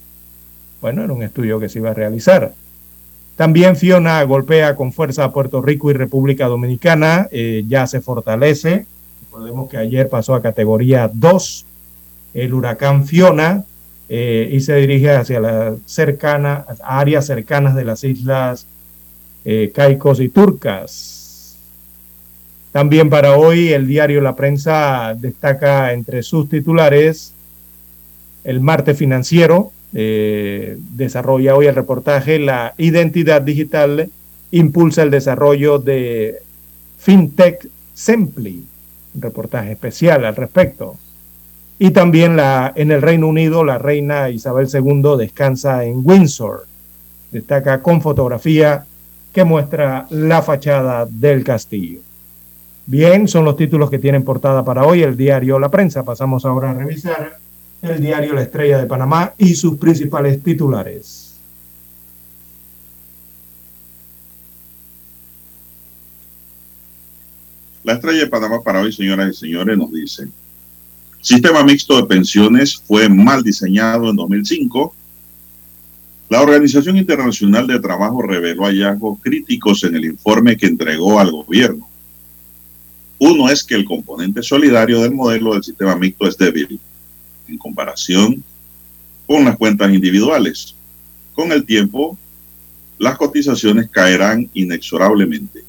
[0.81, 2.53] Bueno, era un estudio que se iba a realizar.
[3.35, 8.85] También Fiona golpea con fuerza a Puerto Rico y República Dominicana, eh, ya se fortalece.
[9.23, 11.65] Recordemos que ayer pasó a categoría 2
[12.33, 13.63] el huracán Fiona
[14.11, 18.65] eh, y se dirige hacia las cercana, áreas cercanas de las islas
[19.45, 21.57] eh, Caicos y Turcas.
[22.71, 27.33] También para hoy el diario La Prensa destaca entre sus titulares
[28.43, 34.09] el martes financiero, eh, desarrolla hoy el reportaje La identidad digital
[34.51, 36.41] impulsa el desarrollo de
[36.97, 38.63] FinTech Simply,
[39.13, 40.97] un reportaje especial al respecto.
[41.81, 46.67] Y también la, en el Reino Unido, la reina Isabel II descansa en Windsor.
[47.31, 48.85] Destaca con fotografía
[49.31, 52.01] que muestra la fachada del castillo.
[52.85, 56.03] Bien, son los títulos que tienen portada para hoy el diario La Prensa.
[56.03, 57.37] Pasamos ahora a revisar
[57.81, 61.39] el diario La Estrella de Panamá y sus principales titulares.
[67.83, 70.27] La Estrella de Panamá para hoy, señoras y señores, nos dice,
[71.21, 74.95] sistema mixto de pensiones fue mal diseñado en 2005.
[76.29, 81.87] La Organización Internacional de Trabajo reveló hallazgos críticos en el informe que entregó al gobierno.
[83.17, 86.79] Uno es que el componente solidario del modelo del sistema mixto es débil
[87.47, 88.43] en comparación
[89.27, 90.75] con las cuentas individuales.
[91.33, 92.17] Con el tiempo,
[92.97, 95.63] las cotizaciones caerán inexorablemente.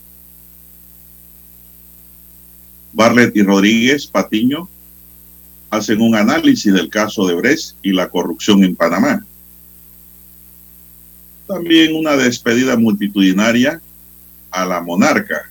[2.92, 4.68] Barlet y Rodríguez Patiño
[5.70, 9.24] hacen un análisis del caso de Bres y la corrupción en Panamá.
[11.46, 13.80] También una despedida multitudinaria
[14.50, 15.50] a la monarca.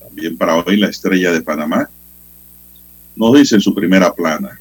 [0.00, 1.90] También para hoy la estrella de Panamá
[3.16, 4.60] nos dice en su primera plana.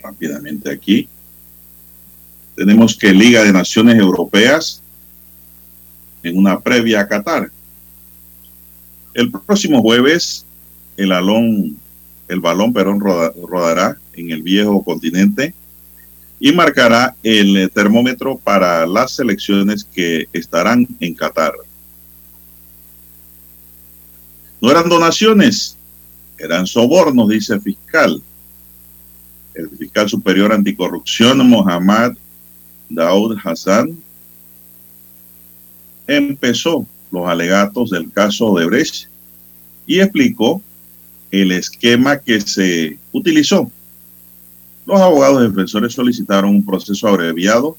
[0.00, 1.08] Rápidamente aquí.
[2.54, 4.80] Tenemos que Liga de Naciones Europeas
[6.22, 7.50] en una previa a Qatar.
[9.16, 10.44] El próximo jueves
[10.98, 11.78] el alón,
[12.28, 15.54] el balón Perón rodará en el viejo continente
[16.38, 21.54] y marcará el termómetro para las selecciones que estarán en Qatar.
[24.60, 25.78] No eran donaciones,
[26.38, 28.22] eran sobornos, dice el fiscal.
[29.54, 32.12] El fiscal superior anticorrupción, Mohammad
[32.90, 33.96] Daud Hassan,
[36.06, 39.08] empezó los alegatos del caso de Brecht
[39.86, 40.60] y explicó
[41.30, 43.70] el esquema que se utilizó.
[44.86, 47.76] Los abogados defensores solicitaron un proceso abreviado,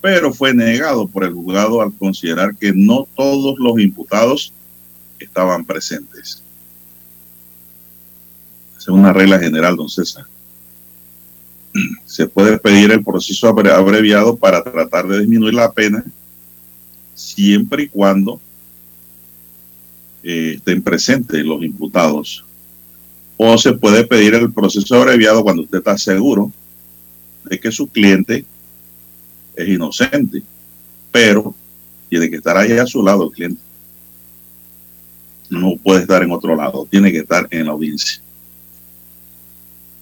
[0.00, 4.52] pero fue negado por el juzgado al considerar que no todos los imputados
[5.18, 6.42] estaban presentes.
[8.78, 10.24] Es una regla general, don César.
[12.06, 16.04] Se puede pedir el proceso abreviado para tratar de disminuir la pena
[17.16, 18.40] siempre y cuando
[20.28, 22.44] eh, estén presentes los imputados.
[23.36, 26.50] O se puede pedir el proceso abreviado cuando usted está seguro
[27.44, 28.44] de que su cliente
[29.54, 30.42] es inocente,
[31.12, 31.54] pero
[32.08, 33.62] tiene que estar ahí a su lado el cliente.
[35.48, 38.20] No puede estar en otro lado, tiene que estar en la audiencia.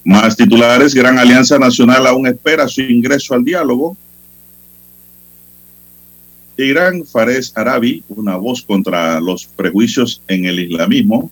[0.04, 3.94] Más titulares, Gran Alianza Nacional aún espera su ingreso al diálogo.
[6.56, 11.30] Irán Fares Arabi, una voz contra los prejuicios en el islamismo.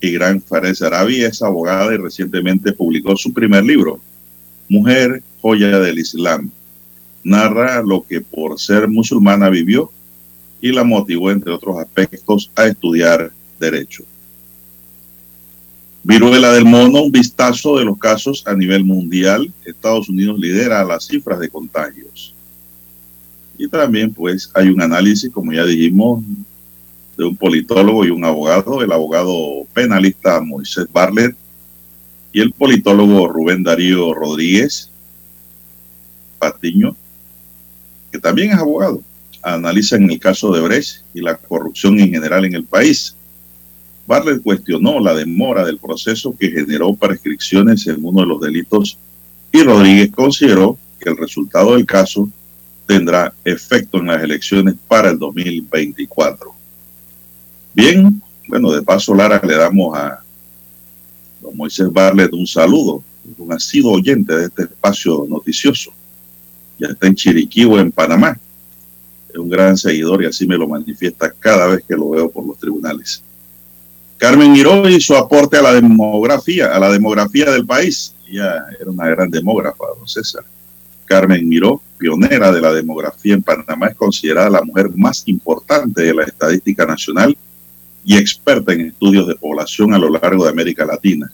[0.00, 4.00] Irán Fares Arabi es abogada y recientemente publicó su primer libro,
[4.68, 6.50] Mujer, joya del Islam.
[7.22, 9.90] Narra lo que por ser musulmana vivió
[10.62, 14.04] y la motivó, entre otros aspectos, a estudiar derecho.
[16.02, 19.52] Viruela del mono, un vistazo de los casos a nivel mundial.
[19.66, 22.34] Estados Unidos lidera las cifras de contagios.
[23.60, 26.24] Y también pues hay un análisis, como ya dijimos,
[27.18, 31.36] de un politólogo y un abogado, el abogado penalista Moisés Barlet
[32.32, 34.90] y el politólogo Rubén Darío Rodríguez
[36.38, 36.96] Patiño,
[38.10, 39.02] que también es abogado,
[39.42, 43.14] analizan el caso de Brecht y la corrupción en general en el país.
[44.06, 48.96] Barlet cuestionó la demora del proceso que generó prescripciones en uno de los delitos
[49.52, 52.30] y Rodríguez consideró que el resultado del caso
[52.90, 56.52] tendrá efecto en las elecciones para el 2024.
[57.72, 60.20] Bien, bueno, de paso, Lara, le damos a
[61.40, 63.00] don Moisés Barlet un saludo,
[63.38, 65.92] un asiduo oyente de este espacio noticioso.
[66.80, 68.36] Ya está en Chiriquí en Panamá.
[69.28, 72.44] Es un gran seguidor y así me lo manifiesta cada vez que lo veo por
[72.44, 73.22] los tribunales.
[74.18, 78.16] Carmen Miró y su aporte a la demografía, a la demografía del país.
[78.26, 80.44] Ella era una gran demógrafa, don César.
[81.10, 86.14] Carmen Miró, pionera de la demografía en Panamá, es considerada la mujer más importante de
[86.14, 87.36] la estadística nacional
[88.04, 91.28] y experta en estudios de población a lo largo de América Latina.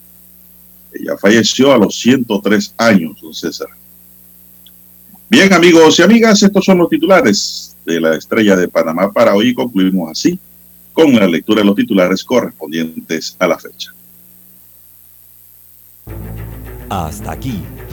[0.91, 3.67] Ella falleció a los 103 años, don César.
[5.29, 9.53] Bien, amigos y amigas, estos son los titulares de la estrella de Panamá para hoy.
[9.53, 10.39] Concluimos así
[10.91, 13.93] con la lectura de los titulares correspondientes a la fecha.
[16.89, 17.61] Hasta aquí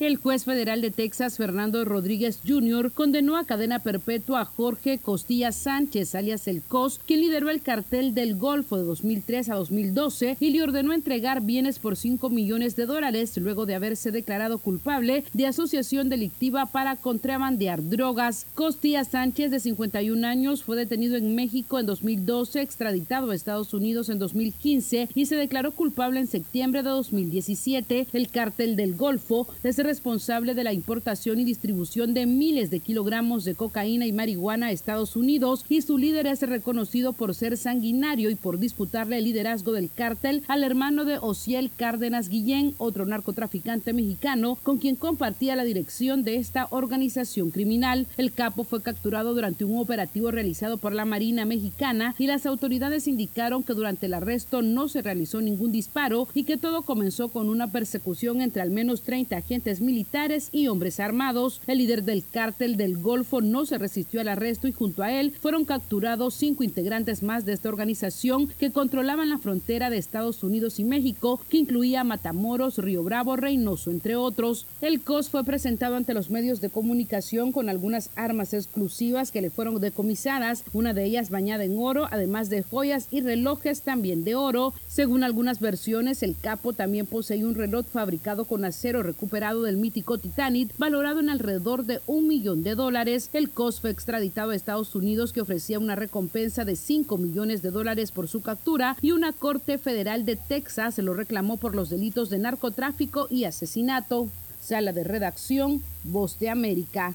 [0.00, 5.52] El juez federal de Texas, Fernando Rodríguez Jr., condenó a cadena perpetua a Jorge Costilla
[5.52, 10.50] Sánchez, alias El COS, quien lideró el cartel del Golfo de 2003 a 2012 y
[10.52, 15.46] le ordenó entregar bienes por 5 millones de dólares luego de haberse declarado culpable de
[15.46, 18.46] asociación delictiva para contrabandear drogas.
[18.54, 24.08] Costilla Sánchez, de 51 años, fue detenido en México en 2012, extraditado a Estados Unidos
[24.08, 28.06] en 2015 y se declaró culpable en septiembre de 2017.
[28.14, 33.44] El cartel del Golfo les responsable de la importación y distribución de miles de kilogramos
[33.44, 38.30] de cocaína y marihuana a Estados Unidos y su líder es reconocido por ser sanguinario
[38.30, 43.92] y por disputarle el liderazgo del cártel al hermano de Ociel Cárdenas Guillén, otro narcotraficante
[43.92, 48.06] mexicano con quien compartía la dirección de esta organización criminal.
[48.16, 53.08] El capo fue capturado durante un operativo realizado por la Marina Mexicana y las autoridades
[53.08, 57.48] indicaron que durante el arresto no se realizó ningún disparo y que todo comenzó con
[57.48, 61.60] una persecución entre al menos 30 agentes militares y hombres armados.
[61.66, 65.32] El líder del cártel del Golfo no se resistió al arresto y junto a él
[65.40, 70.78] fueron capturados cinco integrantes más de esta organización que controlaban la frontera de Estados Unidos
[70.78, 74.66] y México, que incluía Matamoros, Río Bravo, Reynoso, entre otros.
[74.80, 79.50] El COS fue presentado ante los medios de comunicación con algunas armas exclusivas que le
[79.50, 84.34] fueron decomisadas, una de ellas bañada en oro, además de joyas y relojes también de
[84.34, 84.72] oro.
[84.88, 90.18] Según algunas versiones, el capo también posee un reloj fabricado con acero recuperado del mítico
[90.18, 93.30] Titanic, valorado en alrededor de un millón de dólares.
[93.32, 97.70] El COS fue extraditado a Estados Unidos, que ofrecía una recompensa de 5 millones de
[97.70, 101.88] dólares por su captura, y una corte federal de Texas se lo reclamó por los
[101.88, 104.28] delitos de narcotráfico y asesinato.
[104.60, 107.14] Sala de redacción, Voz de América.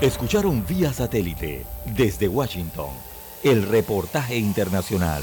[0.00, 1.64] Escucharon vía satélite
[1.96, 2.90] desde Washington
[3.44, 5.22] el reportaje internacional.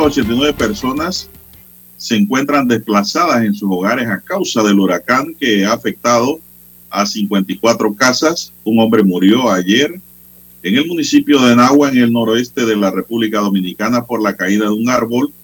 [0.00, 1.28] 189 personas
[1.98, 6.40] se encuentran desplazadas en sus hogares a causa del huracán que ha afectado
[6.88, 8.50] a 54 casas.
[8.64, 10.00] Un hombre murió ayer
[10.62, 14.64] en el municipio de Nahua, en el noroeste de la República Dominicana, por la caída
[14.64, 15.34] de un árbol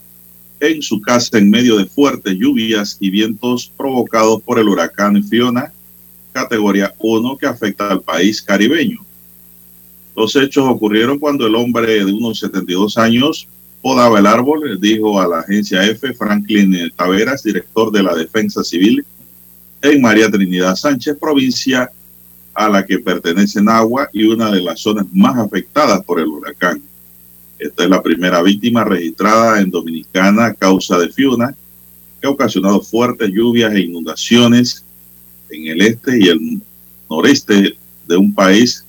[0.60, 5.70] en su casa en medio de fuertes lluvias y vientos provocados por el huracán Fiona,
[6.32, 9.04] categoría 1, que afecta al país caribeño.
[10.16, 13.48] Los hechos ocurrieron cuando el hombre de unos 72 años
[13.82, 19.04] podaba el árbol, dijo a la agencia F Franklin Taveras, director de la Defensa Civil
[19.82, 21.90] en María Trinidad Sánchez, provincia
[22.54, 26.82] a la que pertenece Nagua y una de las zonas más afectadas por el huracán.
[27.58, 31.54] Esta es la primera víctima registrada en Dominicana a causa de Fiona,
[32.20, 34.84] que ha ocasionado fuertes lluvias e inundaciones
[35.50, 36.62] en el este y el
[37.08, 37.76] noreste
[38.06, 38.84] de un país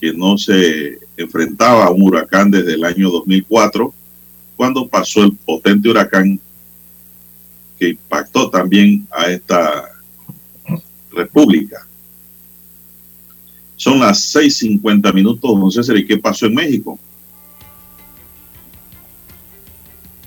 [0.00, 3.94] que no se enfrentaba a un huracán desde el año 2004
[4.56, 6.38] cuando pasó el potente huracán
[7.78, 9.90] que impactó también a esta
[11.12, 11.86] república.
[13.76, 16.98] Son las 6.50 minutos, don César, ¿y qué pasó en México?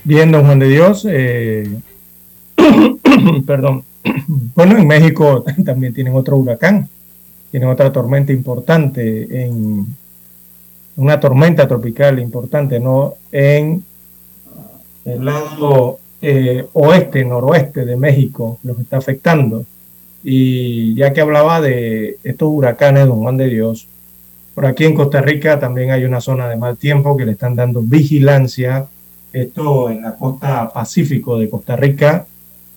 [0.03, 1.79] Bien, don Juan de Dios, eh,
[3.45, 3.83] perdón.
[4.55, 6.89] Bueno, en México también tienen otro huracán,
[7.51, 9.85] tienen otra tormenta importante, en
[10.95, 13.15] una tormenta tropical importante, ¿no?
[13.31, 13.83] En
[15.07, 19.65] el lado eh, oeste, noroeste de México, los está afectando.
[20.23, 23.87] Y ya que hablaba de estos huracanes, don Juan de Dios,
[24.53, 27.55] por aquí en Costa Rica también hay una zona de mal tiempo que le están
[27.55, 28.87] dando vigilancia.
[29.31, 32.25] Esto en la costa pacífico de Costa Rica,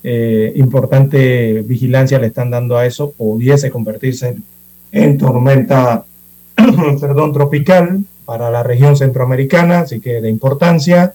[0.03, 4.45] eh, importante vigilancia le están dando a eso, pudiese convertirse en,
[4.93, 6.05] en tormenta
[7.01, 11.15] perdón, tropical para la región centroamericana, así que de importancia.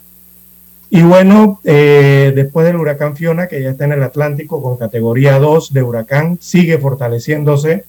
[0.95, 5.39] Y bueno, eh, después del huracán Fiona, que ya está en el Atlántico con categoría
[5.39, 7.83] 2 de huracán, sigue fortaleciéndose.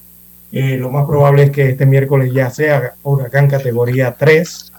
[0.51, 4.73] Eh, lo más probable es que este miércoles ya sea huracán categoría 3.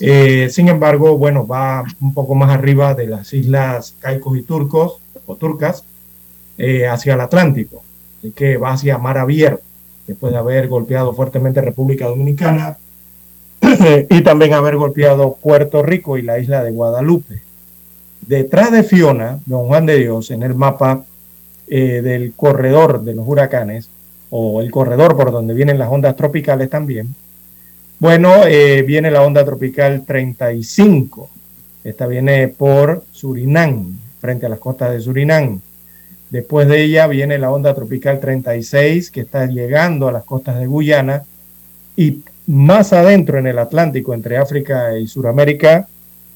[0.00, 4.96] Eh, sin embargo, bueno, va un poco más arriba de las islas Caicos y Turcos
[5.26, 5.84] o Turcas
[6.90, 7.84] hacia el Atlántico.
[8.18, 9.62] Así que va hacia mar abierto,
[10.08, 12.76] después de haber golpeado fuertemente República Dominicana,
[14.10, 17.51] y también haber golpeado Puerto Rico y la isla de Guadalupe.
[18.26, 21.04] Detrás de Fiona, don Juan de Dios, en el mapa
[21.66, 23.88] eh, del corredor de los huracanes,
[24.30, 27.14] o el corredor por donde vienen las ondas tropicales también,
[28.02, 31.30] bueno, eh, viene la onda tropical 35.
[31.84, 35.60] Esta viene por Surinam, frente a las costas de Surinam.
[36.28, 40.66] Después de ella viene la onda tropical 36, que está llegando a las costas de
[40.66, 41.22] Guyana.
[41.96, 45.86] Y más adentro en el Atlántico, entre África y Sudamérica,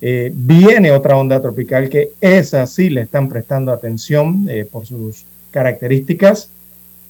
[0.01, 5.25] eh, viene otra onda tropical que esa sí le están prestando atención eh, por sus
[5.51, 6.51] características.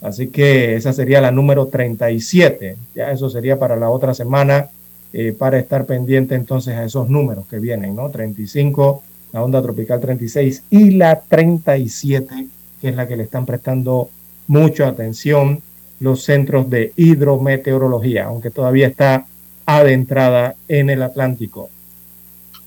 [0.01, 2.77] Así que esa sería la número 37.
[2.95, 4.69] Ya eso sería para la otra semana,
[5.13, 8.11] eh, para estar pendiente entonces a esos números que vienen, ¿no?
[8.11, 9.03] 35,
[9.33, 12.47] la onda tropical 36 y la 37,
[12.81, 14.11] que es la que le están prestando
[14.47, 15.61] mucha atención
[15.99, 19.27] los centros de hidrometeorología, aunque todavía está
[19.65, 21.71] adentrada en el Atlántico.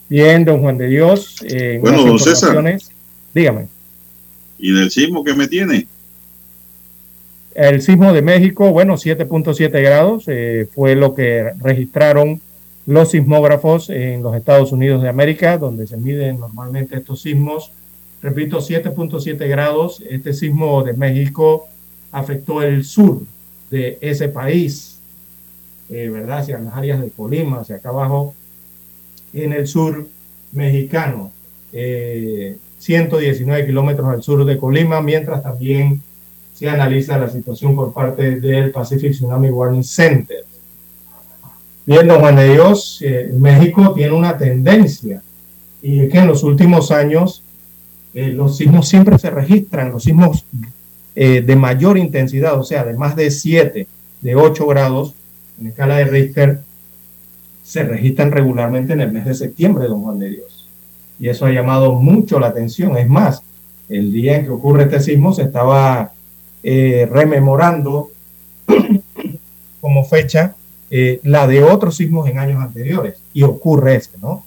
[0.10, 1.38] Bien, don Juan de Dios.
[1.44, 2.62] Eh, bueno, don César.
[3.34, 3.68] Dígame.
[4.58, 5.88] ¿Y del sismo que me tiene?
[7.54, 12.42] El sismo de México, bueno, 7.7 grados eh, fue lo que registraron
[12.86, 17.72] los sismógrafos en los Estados Unidos de América, donde se miden normalmente estos sismos.
[18.22, 20.02] Repito, 7.7 grados.
[20.10, 21.68] Este sismo de México
[22.12, 23.22] afectó el sur
[23.70, 25.00] de ese país,
[25.90, 26.40] eh, ¿verdad?
[26.40, 28.34] Hacia las áreas de Colima, hacia acá abajo,
[29.34, 30.08] en el sur
[30.52, 31.32] mexicano,
[31.72, 36.02] 119 eh, kilómetros al sur de Colima, mientras también
[36.54, 40.44] se analiza la situación por parte del Pacific Tsunami Warning Center.
[41.86, 45.22] Bien, don Juan de Dios, eh, México tiene una tendencia
[45.82, 47.44] y es que en los últimos años
[48.14, 50.44] los sismos siempre se registran, los sismos
[51.22, 53.88] eh, de mayor intensidad, o sea, de más de 7,
[54.22, 55.16] de 8 grados
[55.60, 56.62] en escala de Richter,
[57.70, 60.68] se registran regularmente en el mes de septiembre, don Juan de Dios.
[61.20, 62.98] Y eso ha llamado mucho la atención.
[62.98, 63.44] Es más,
[63.90, 66.12] el día en que ocurre este sismo se estaba
[66.64, 68.10] eh, rememorando
[69.82, 70.56] como fecha
[70.90, 73.22] eh, la de otros sismos en años anteriores.
[73.36, 74.44] Y ocurre este, ¿no?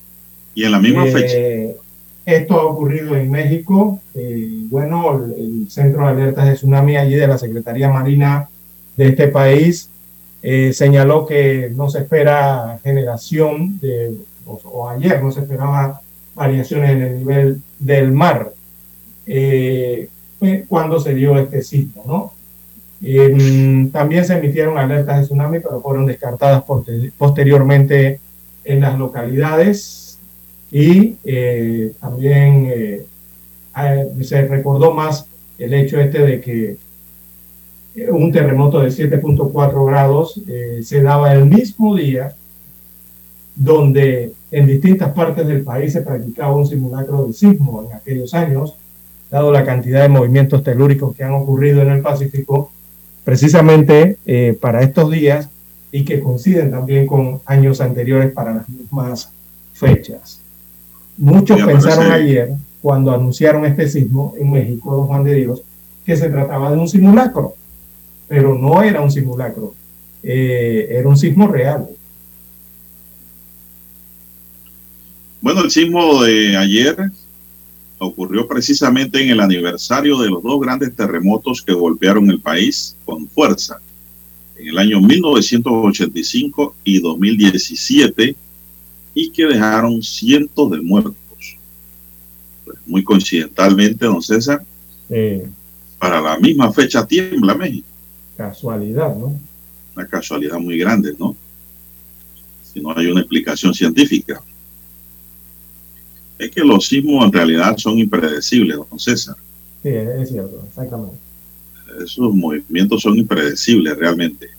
[0.57, 1.37] Y en la misma fecha.
[2.27, 4.01] Esto ha ocurrido en México.
[4.17, 8.49] Eh, bueno, el, Centro de Alertas de Tsunami allí de la Secretaría Marina
[8.97, 9.91] de este país
[10.43, 14.15] eh, señaló que no se espera generación de,
[14.47, 16.01] o, ayer no se esperaba
[16.35, 18.53] variaciones en el nivel del mar
[19.27, 20.09] eh,
[20.69, 22.33] cuando se dio este sismo, ¿no?
[23.91, 26.63] también se emitieron alertas de tsunami, pero fueron descartadas
[27.19, 28.21] posteriormente
[28.65, 30.19] en las localidades
[30.71, 33.05] y eh, también eh,
[34.23, 35.27] se recordó más
[35.59, 36.77] el hecho este de que eh,
[38.11, 40.41] un terremoto de 7.4 grados
[40.83, 42.35] se daba el mismo día
[43.55, 48.75] donde en distintas partes del país se practicaba un simulacro de sismo en aquellos años,
[49.31, 52.71] dado la cantidad de movimientos telúricos que han ocurrido en el Pacífico,
[53.25, 54.19] precisamente
[54.61, 55.49] para estos días
[55.91, 59.31] y que coinciden también con años anteriores para las mismas
[59.75, 60.41] fechas.
[61.19, 65.63] Muchos pensaron ayer, cuando anunciaron este sismo en México, don Juan de Dios,
[66.07, 67.55] que se trataba de un simulacro,
[68.33, 69.75] pero no era un simulacro,
[70.23, 71.87] eh, era un sismo real.
[75.43, 76.97] Bueno, el sismo de ayer
[77.99, 83.29] ocurrió precisamente en el aniversario de los dos grandes terremotos que golpearon el país con
[83.29, 83.81] fuerza
[84.57, 88.35] en el año 1985 y 2017
[89.13, 91.15] y que dejaron cientos de muertos.
[92.65, 94.65] Pues muy coincidentalmente, don César,
[95.99, 97.92] para la misma fecha tiembla México.
[98.37, 99.39] Casualidad, ¿no?
[99.95, 101.37] Una casualidad muy grande, ¿no?
[102.63, 104.43] Si no hay una explicación científica.
[106.39, 109.37] Es que los sismos en realidad son impredecibles, don César.
[109.83, 111.17] Sí, es cierto, exactamente.
[112.03, 114.51] Esos movimientos son impredecibles realmente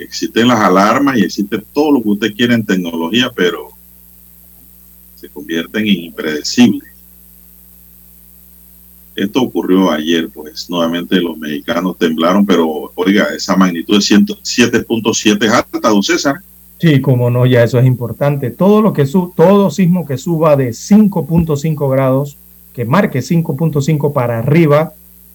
[0.00, 3.70] existen las alarmas y existe todo lo que usted quiere en tecnología, pero
[5.16, 6.93] se convierten en impredecibles.
[9.16, 15.52] Esto ocurrió ayer, pues nuevamente los mexicanos temblaron, pero oiga, esa magnitud de 7.7 es
[15.52, 16.36] alta, don César.
[16.78, 18.50] Sí, como no, ya eso es importante.
[18.50, 22.36] Todo lo que su, todo sismo que suba de 5.5 grados,
[22.72, 24.92] que marque 5.5 para arriba,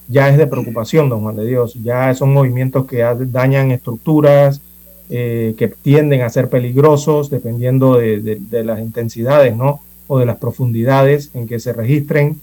[0.10, 1.76] ya es de preocupación, don Juan de Dios.
[1.82, 4.62] Ya son movimientos que dañan estructuras,
[5.10, 9.80] eh, que tienden a ser peligrosos dependiendo de, de, las intensidades, ¿no?
[10.08, 12.40] O de las profundidades en que se registren.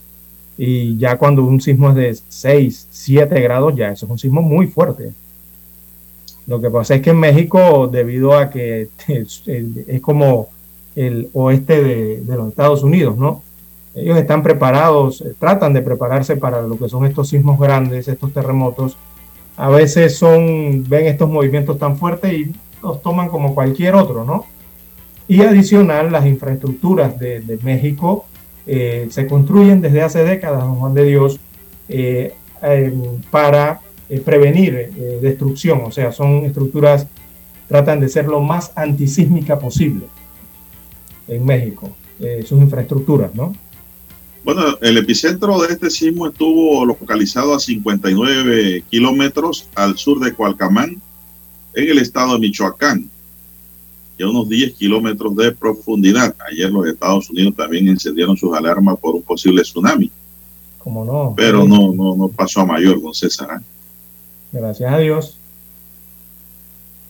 [0.59, 4.41] Y ya cuando un sismo es de 6, 7 grados, ya eso es un sismo
[4.43, 5.13] muy fuerte.
[6.47, 9.43] Lo que pasa es que en México, debido a que es,
[10.01, 10.49] como
[10.95, 13.43] el oeste de, los Estados Unidos, ¿no?
[13.95, 18.33] Ellos están preparados, eh, tratan de prepararse para lo que son estos sismos grandes, estos
[18.33, 18.97] terremotos.
[19.57, 22.53] A veces son, ven estos movimientos tan fuertes y
[22.83, 24.47] los toman como cualquier otro, ¿no?
[25.29, 28.27] Y adicional, las infraestructuras de, México
[28.67, 31.41] eh, se construyen desde hace décadas, don Juan de Dios,
[32.63, 32.93] eh,
[33.31, 37.07] para eh, prevenir eh, destrucción, o sea, son estructuras,
[37.69, 40.07] tratan de ser lo más antisísmica posible
[41.29, 41.95] en México,
[42.45, 43.55] sus infraestructuras, ¿no?
[44.45, 51.03] Bueno, el epicentro de este sismo estuvo localizado a 59 kilómetros al sur de Cualcamán,
[51.75, 53.11] en el estado de Michoacán,
[54.19, 56.35] y a unos 10 kilómetros de profundidad.
[56.51, 60.11] Ayer los Estados Unidos también encendieron sus alarmas por un posible tsunami.
[60.79, 61.35] ¿Cómo no?
[61.37, 63.61] Pero no, no, no pasó a mayor, don César.
[63.61, 63.65] ¿eh?
[64.53, 65.39] Gracias a Dios.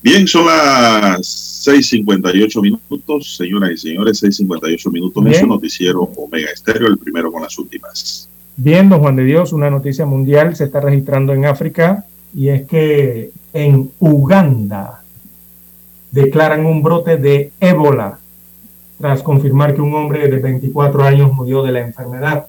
[0.03, 6.89] Bien, son las 6.58 minutos, señoras y señores, 6.58 minutos en su noticiero Omega Estéreo,
[6.89, 8.28] el primero con las últimas.
[8.57, 12.66] Bien, don Juan de Dios, una noticia mundial se está registrando en África y es
[12.66, 15.03] que en Uganda
[16.16, 18.18] declaran un brote de ébola
[18.98, 22.47] tras confirmar que un hombre de 24 años murió de la enfermedad.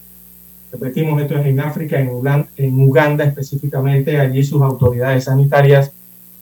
[0.71, 4.19] Repetimos, esto es en África, en Uganda, en Uganda específicamente.
[4.19, 5.91] Allí sus autoridades sanitarias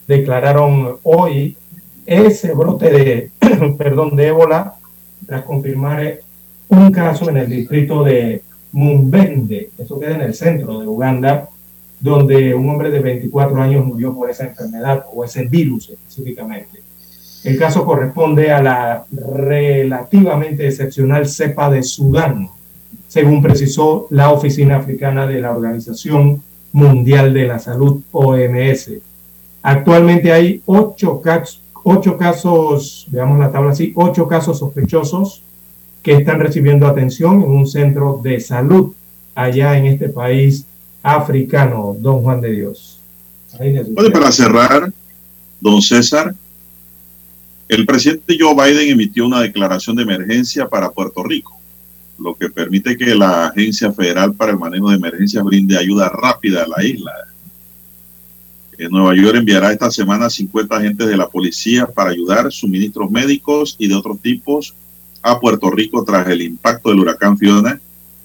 [0.07, 1.57] declararon hoy
[2.05, 3.31] ese brote de,
[3.77, 4.75] perdón, de ébola
[5.25, 6.19] tras confirmar
[6.69, 11.49] un caso en el distrito de Mumbende, eso queda en el centro de Uganda,
[11.99, 16.84] donde un hombre de 24 años murió por esa enfermedad o ese virus específicamente.
[17.45, 22.49] El caso corresponde a la relativamente excepcional cepa de Sudán,
[23.07, 26.41] según precisó la Oficina Africana de la Organización
[26.71, 28.93] Mundial de la Salud, OMS.
[29.61, 35.43] Actualmente hay ocho, casos, ocho casos, veamos la tabla así, ocho casos sospechosos
[36.01, 38.93] que están recibiendo atención en un centro de salud
[39.35, 40.65] allá en este país
[41.03, 42.99] africano, don Juan de Dios.
[43.59, 44.91] Bueno, para cerrar,
[45.61, 46.33] don César,
[47.67, 51.55] el presidente Joe Biden emitió una declaración de emergencia para Puerto Rico
[52.17, 56.63] lo que permite que la Agencia Federal para el Manejo de Emergencias brinde ayuda rápida
[56.63, 57.11] a la isla.
[58.77, 63.75] En Nueva York enviará esta semana 50 agentes de la policía para ayudar suministros médicos
[63.79, 64.75] y de otros tipos
[65.21, 67.79] a Puerto Rico tras el impacto del huracán Fiona,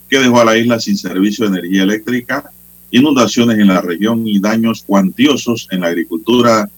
[0.09, 2.51] que dejó a la isla sin servicio de energía eléctrica,
[2.91, 6.69] inundaciones en la región y daños cuantiosos en la agricultura,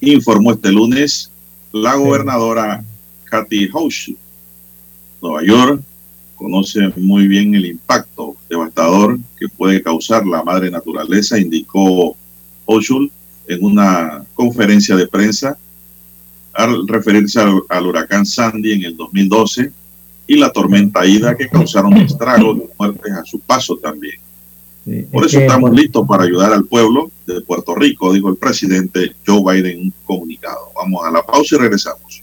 [0.00, 1.30] informó este lunes
[1.72, 2.84] la gobernadora
[3.24, 4.16] Kathy Hochul.
[5.20, 5.82] Nueva York
[6.36, 12.16] conoce muy bien el impacto devastador que puede causar la madre naturaleza, indicó
[12.64, 13.10] Oshul
[13.48, 15.58] en una conferencia de prensa
[16.52, 19.72] al referirse al, huracán Sandy en el 2012
[20.26, 24.20] y la tormenta Ida que causaron estragos y muertes a su paso también.
[25.12, 29.42] Por eso estamos listos para ayudar al pueblo de Puerto Rico, dijo el presidente Joe
[29.42, 30.70] Biden en un comunicado.
[30.74, 32.22] Vamos a la pausa y regresamos.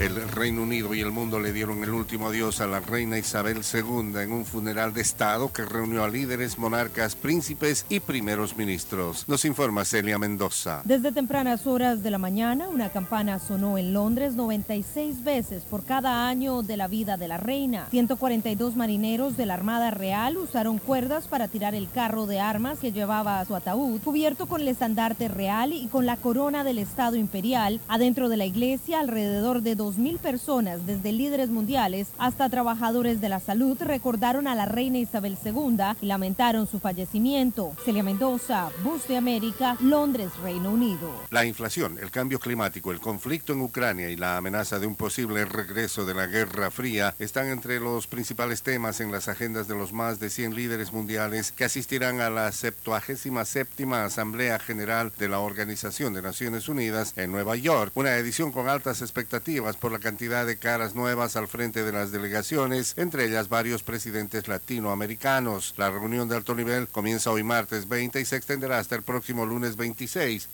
[0.00, 3.62] El Reino Unido y el mundo le dieron el último adiós a la reina Isabel
[3.74, 9.24] II en un funeral de Estado que reunió a líderes, monarcas, príncipes y primeros ministros.
[9.26, 10.82] Nos informa Celia Mendoza.
[10.84, 16.28] Desde tempranas horas de la mañana, una campana sonó en Londres 96 veces por cada
[16.28, 17.88] año de la vida de la reina.
[17.90, 22.92] 142 marineros de la Armada Real usaron cuerdas para tirar el carro de armas que
[22.92, 27.16] llevaba a su ataúd, cubierto con el estandarte real y con la corona del Estado
[27.16, 27.80] Imperial.
[27.88, 33.40] Adentro de la iglesia, alrededor de 2.000 personas, desde líderes mundiales hasta trabajadores de la
[33.40, 37.72] salud, recordaron a la reina Isabel II y lamentaron su fallecimiento.
[37.84, 41.10] Celia Mendoza, Bus de América, Londres, Reino Unido.
[41.30, 45.44] La inflación, el cambio climático, el conflicto en Ucrania y la amenaza de un posible
[45.44, 49.92] regreso de la Guerra Fría están entre los principales temas en las agendas de los
[49.92, 56.12] más de 100 líderes mundiales que asistirán a la 77 Asamblea General de la Organización
[56.12, 60.58] de Naciones Unidas en Nueva York, una edición con altas expectativas por la cantidad de
[60.58, 65.74] caras nuevas al frente de las delegaciones, entre ellas varios presidentes latinoamericanos.
[65.76, 69.46] La reunión de alto nivel comienza hoy martes 20 y se extenderá hasta el próximo
[69.46, 70.48] lunes 26.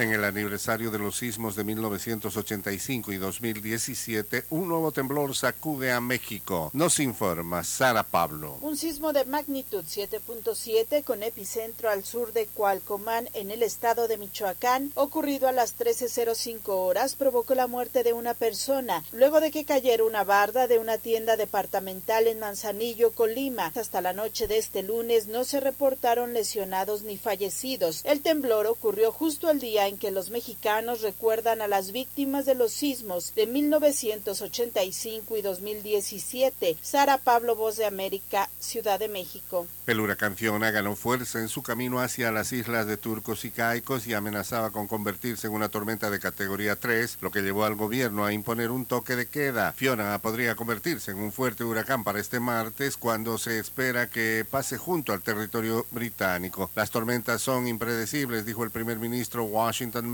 [0.00, 6.00] En el aniversario de los sismos de 1985 y 2017, un nuevo temblor sacude a
[6.00, 6.70] México.
[6.72, 8.56] Nos informa Sara Pablo.
[8.62, 14.16] Un sismo de magnitud 7.7 con epicentro al sur de Cualcomán en el estado de
[14.16, 19.66] Michoacán, ocurrido a las 13.05 horas, provocó la muerte de una persona, luego de que
[19.66, 23.70] cayera una barda de una tienda departamental en Manzanillo, Colima.
[23.76, 28.00] Hasta la noche de este lunes no se reportaron lesionados ni fallecidos.
[28.06, 32.54] El temblor ocurrió justo el día en que los mexicanos recuerdan a las víctimas de
[32.54, 36.76] los sismos de 1985 y 2017.
[36.80, 39.66] Sara Pablo, Voz de América, Ciudad de México.
[39.86, 44.06] El huracán Fiona ganó fuerza en su camino hacia las islas de Turcos y Caicos
[44.06, 48.24] y amenazaba con convertirse en una tormenta de categoría 3, lo que llevó al gobierno
[48.24, 49.72] a imponer un toque de queda.
[49.72, 54.78] Fiona podría convertirse en un fuerte huracán para este martes cuando se espera que pase
[54.78, 56.70] junto al territorio británico.
[56.76, 60.12] Las tormentas son impredecibles, dijo el primer ministro Washington Washington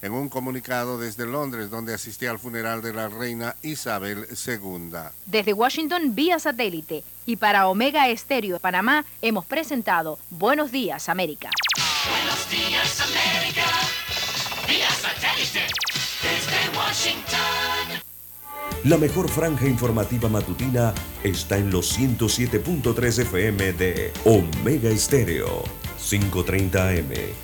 [0.00, 4.92] en un comunicado desde Londres donde asistía al funeral de la reina Isabel II.
[5.26, 11.50] Desde Washington vía satélite y para Omega Estéreo de Panamá hemos presentado Buenos Días América.
[12.08, 13.66] Buenos Días América,
[14.66, 15.66] vía satélite
[16.22, 18.00] desde Washington.
[18.84, 25.62] La mejor franja informativa matutina está en los 107.3 FM de Omega Estéreo,
[25.98, 27.43] 530 AM.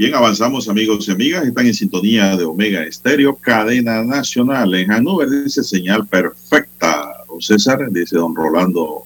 [0.05, 4.75] Bien, avanzamos amigos y amigas, están en sintonía de Omega Estéreo, cadena nacional.
[4.75, 9.03] En Hannover dice señal perfecta, don César, dice don Rolando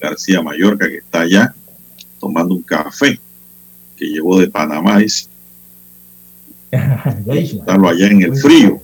[0.00, 1.54] García Mallorca, que está allá
[2.18, 3.20] tomando un café
[3.94, 5.02] que llevó de Panamá.
[6.72, 8.80] Estarlo allá en el frío.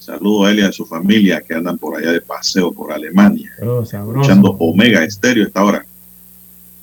[0.00, 3.52] Saludo a él y a su familia que andan por allá de paseo por Alemania.
[3.62, 5.86] Oh, escuchando Omega Estéreo esta hora.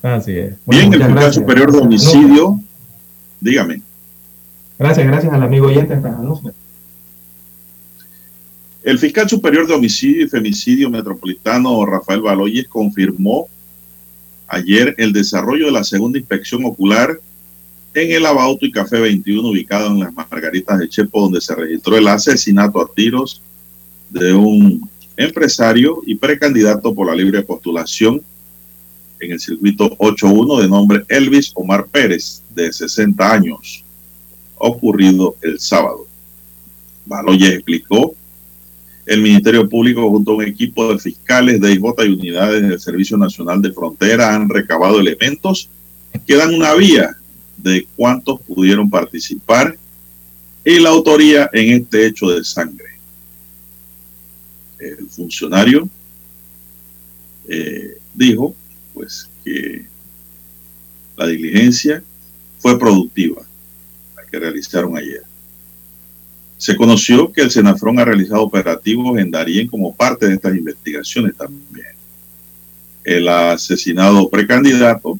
[0.00, 0.54] Así es.
[0.64, 2.58] Bien, el fiscal superior de homicidio.
[3.42, 3.89] Dígame.
[4.80, 6.00] Gracias, gracias al amigo oyente.
[8.82, 13.50] El fiscal superior de homicidio y femicidio metropolitano Rafael Baloyes confirmó
[14.48, 17.20] ayer el desarrollo de la segunda inspección ocular
[17.92, 21.98] en el Abauto y Café 21 ubicado en las Margaritas de Chepo, donde se registró
[21.98, 23.42] el asesinato a tiros
[24.08, 28.22] de un empresario y precandidato por la libre postulación
[29.18, 33.84] en el circuito 8-1 de nombre Elvis Omar Pérez, de 60 años,
[34.60, 36.06] ocurrido el sábado.
[37.06, 38.14] Baloya explicó,
[39.06, 43.16] el Ministerio Público junto a un equipo de fiscales de IJ y unidades del Servicio
[43.16, 45.68] Nacional de Frontera han recabado elementos
[46.26, 47.16] que dan una vía
[47.56, 49.76] de cuántos pudieron participar
[50.64, 52.90] y la autoría en este hecho de sangre.
[54.78, 55.88] El funcionario
[57.48, 58.54] eh, dijo
[58.94, 59.86] pues que
[61.16, 62.02] la diligencia
[62.58, 63.42] fue productiva,
[64.30, 65.22] que realizaron ayer.
[66.60, 71.34] Se conoció que el Senafrón ha realizado operativos en Darien como parte de estas investigaciones
[71.34, 71.86] también.
[73.02, 75.18] El asesinado precandidato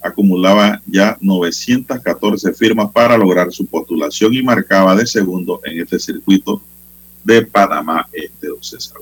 [0.00, 6.62] acumulaba ya 914 firmas para lograr su postulación y marcaba de segundo en este circuito
[7.24, 8.96] de Panamá Este, don César.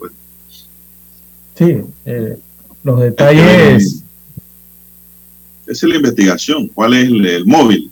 [1.55, 2.37] Sí, eh,
[2.83, 4.03] los detalles.
[5.65, 6.69] Esa es la investigación.
[6.69, 7.91] ¿Cuál es el, el móvil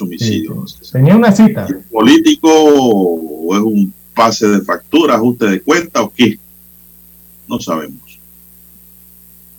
[0.00, 0.66] homicidio?
[0.66, 0.92] Sí, sí.
[0.92, 1.66] Tenía una cita.
[1.66, 6.38] ¿Es político o es un pase de factura, ajuste de cuenta o qué?
[7.48, 8.18] No sabemos.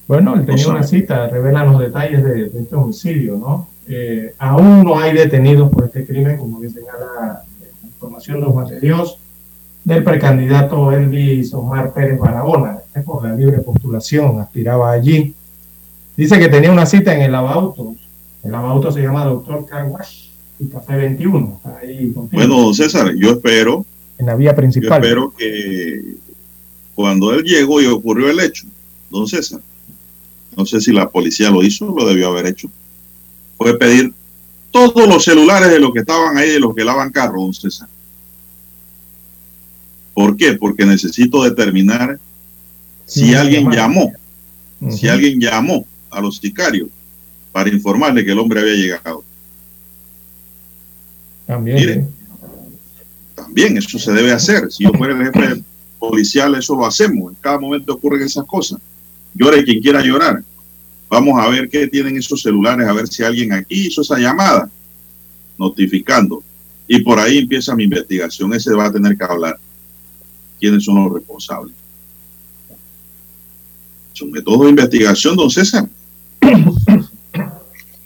[0.08, 3.70] Bueno, él tenía no una cita, revelan los detalles de, de este homicidio, ¿no?
[3.88, 7.44] Eh, aún no hay detenidos por este crimen, como bien señala
[7.82, 9.18] la información de Juan de Dios,
[9.84, 15.34] del precandidato Elvis Omar Pérez Barahona, este por la libre postulación, aspiraba allí.
[16.16, 17.96] Dice que tenía una cita en el lavauto.
[18.44, 20.26] El lavauto se llama Doctor Carwash
[20.60, 21.62] y Café 21.
[21.82, 23.86] Ahí bueno, César, yo espero.
[24.18, 25.02] En la vía principal.
[25.02, 26.16] Yo espero que
[26.96, 28.66] cuando él llegó y ocurrió el hecho,
[29.10, 29.62] don César,
[30.56, 32.70] no sé si la policía lo hizo, lo debió haber hecho.
[33.58, 34.14] Fue pedir
[34.72, 37.88] todos los celulares de los que estaban ahí, de los que lavan carro, don César.
[40.14, 40.54] ¿Por qué?
[40.54, 42.20] Porque necesito determinar
[43.06, 44.92] si sí, alguien llamó, uh -huh.
[44.92, 46.90] si alguien llamó a los sicarios
[47.52, 49.24] para informarle que el hombre había llegado.
[51.46, 51.76] También.
[51.78, 52.08] Mire, ¿eh?
[53.36, 54.72] también eso se debe hacer.
[54.72, 55.64] Si yo fuera el jefe
[56.00, 57.34] policial, eso lo hacemos.
[57.34, 58.80] En cada momento ocurren esas cosas.
[59.34, 60.44] Llore quien quiera llorar.
[61.10, 64.70] Vamos a ver qué tienen esos celulares, a ver si alguien aquí hizo esa llamada,
[65.58, 66.42] notificando.
[66.88, 68.54] Y por ahí empieza mi investigación.
[68.54, 69.60] Ese va a tener que hablar.
[70.60, 71.76] ¿Quiénes son los responsables?
[74.14, 75.90] Son métodos de investigación, don César.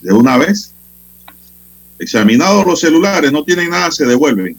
[0.06, 0.72] De una vez.
[1.98, 4.56] Examinados los celulares, no tienen nada, se devuelven.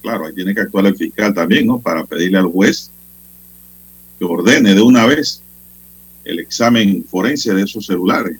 [0.00, 1.78] Claro, ahí tiene que actuar el fiscal también, ¿no?
[1.78, 2.90] Para pedirle al juez
[4.18, 5.42] que ordene de una vez
[6.24, 8.38] el examen forense de esos celulares,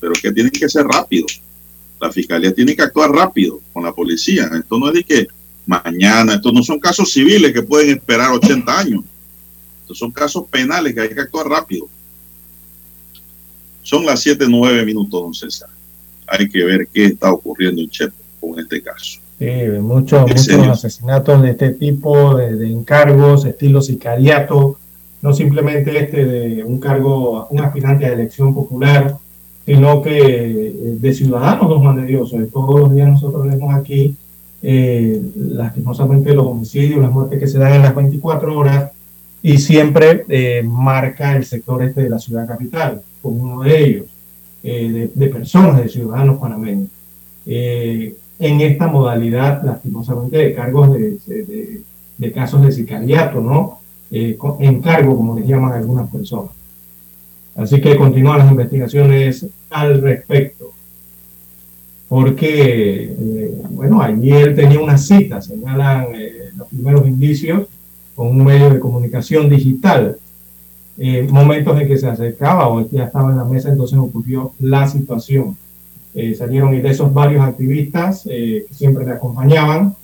[0.00, 1.26] pero que tienen que ser rápido.
[2.00, 4.48] La fiscalía tiene que actuar rápido con la policía.
[4.58, 5.28] Esto no es de que
[5.66, 9.04] mañana, estos no son casos civiles que pueden esperar 80 años.
[9.82, 11.90] Estos son casos penales que hay que actuar rápido.
[13.92, 15.68] Son las 7, 9 minutos, don César.
[16.26, 19.20] Hay que ver qué está ocurriendo en Chepo con este caso.
[19.38, 19.50] Sí,
[19.82, 24.78] muchos, muchos asesinatos de este tipo, de, de encargos, estilo sicariato,
[25.20, 29.18] no simplemente este de un cargo, un aspirante a elección popular,
[29.66, 32.34] sino que de ciudadanos, don Juan de Dios.
[32.50, 34.16] Todos los días nosotros vemos aquí,
[34.62, 38.90] eh, lastimosamente, los homicidios, las muertes que se dan en las 24 horas,
[39.42, 44.06] y siempre eh, marca el sector este de la ciudad capital, como uno de ellos,
[44.62, 46.88] eh, de, de, personas, de ciudadanos panameños.
[47.46, 51.82] en esta modalidad, lastimosamente, de cargos de, de,
[52.18, 53.82] de casos de sicariato, ¿no?
[54.12, 56.50] eh, encargo, como les llaman algunas personas.
[57.56, 60.70] Así que continúan las investigaciones al respecto.
[62.08, 67.68] Porque, eh, bueno, él tenía una cita, señalan eh, los primeros indicios,
[68.14, 70.18] con un medio de comunicación digital.
[71.04, 74.86] Eh, momentos en que se acercaba o ya estaba en la mesa, entonces ocurrió la
[74.86, 75.56] situación.
[76.38, 79.96] salieron esos varios activistas que siempre le acompañaban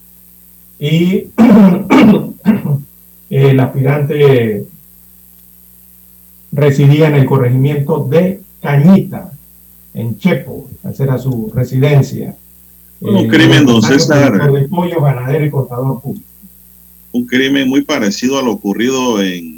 [0.81, 1.27] y
[3.31, 4.67] el aspirante
[6.53, 9.33] residía en el corregimiento de Cañita,
[9.95, 12.37] en Chepo, esa era su residencia.
[13.01, 14.53] Un eh, crimen, don César.
[14.53, 16.27] De pollo, ganadero y cortador público.
[17.13, 19.58] Un crimen muy parecido a lo ocurrido en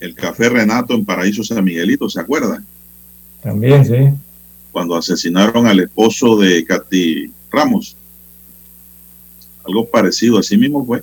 [0.00, 2.64] el Café Renato en Paraíso San Miguelito, ¿se acuerdan?
[3.42, 4.10] También, sí.
[4.72, 7.96] Cuando asesinaron al esposo de Katy Ramos.
[9.64, 11.02] Algo parecido, así mismo fue.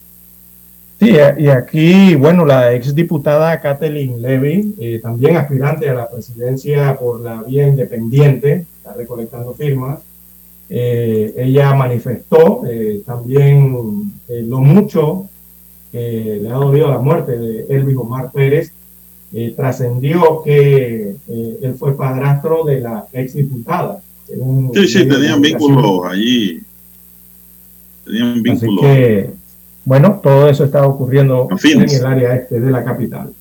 [0.99, 7.22] Sí, y aquí, bueno, la exdiputada Kathleen Levy, eh, también aspirante a la presidencia por
[7.22, 9.99] la vía independiente, está recolectando firmas,
[10.69, 15.30] eh, ella manifestó eh, también lo mucho
[15.91, 18.74] que le ha dolido la muerte de Elvis Omar Pérez,
[19.34, 24.02] eh, trascendió que eh, él fue padrastro de la ex diputada.
[24.74, 26.62] Sí, sí, tenían vínculos allí.
[28.06, 28.84] Tenían vínculos.
[28.84, 29.30] Así que,
[29.86, 33.34] bueno, todo eso está ocurriendo en el área este de la capital.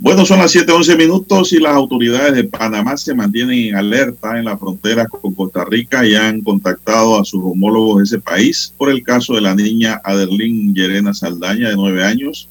[0.00, 4.44] Bueno, son las 7:11 minutos y las autoridades de Panamá se mantienen en alerta en
[4.44, 8.90] la frontera con Costa Rica y han contactado a sus homólogos de ese país por
[8.90, 12.48] el caso de la niña Aderlín Llerena Saldaña, de nueve años,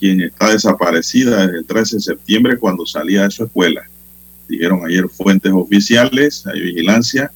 [0.00, 3.82] quien está desaparecida desde el 13 de septiembre cuando salía de su escuela.
[4.48, 7.30] Dijeron ayer fuentes oficiales, hay vigilancia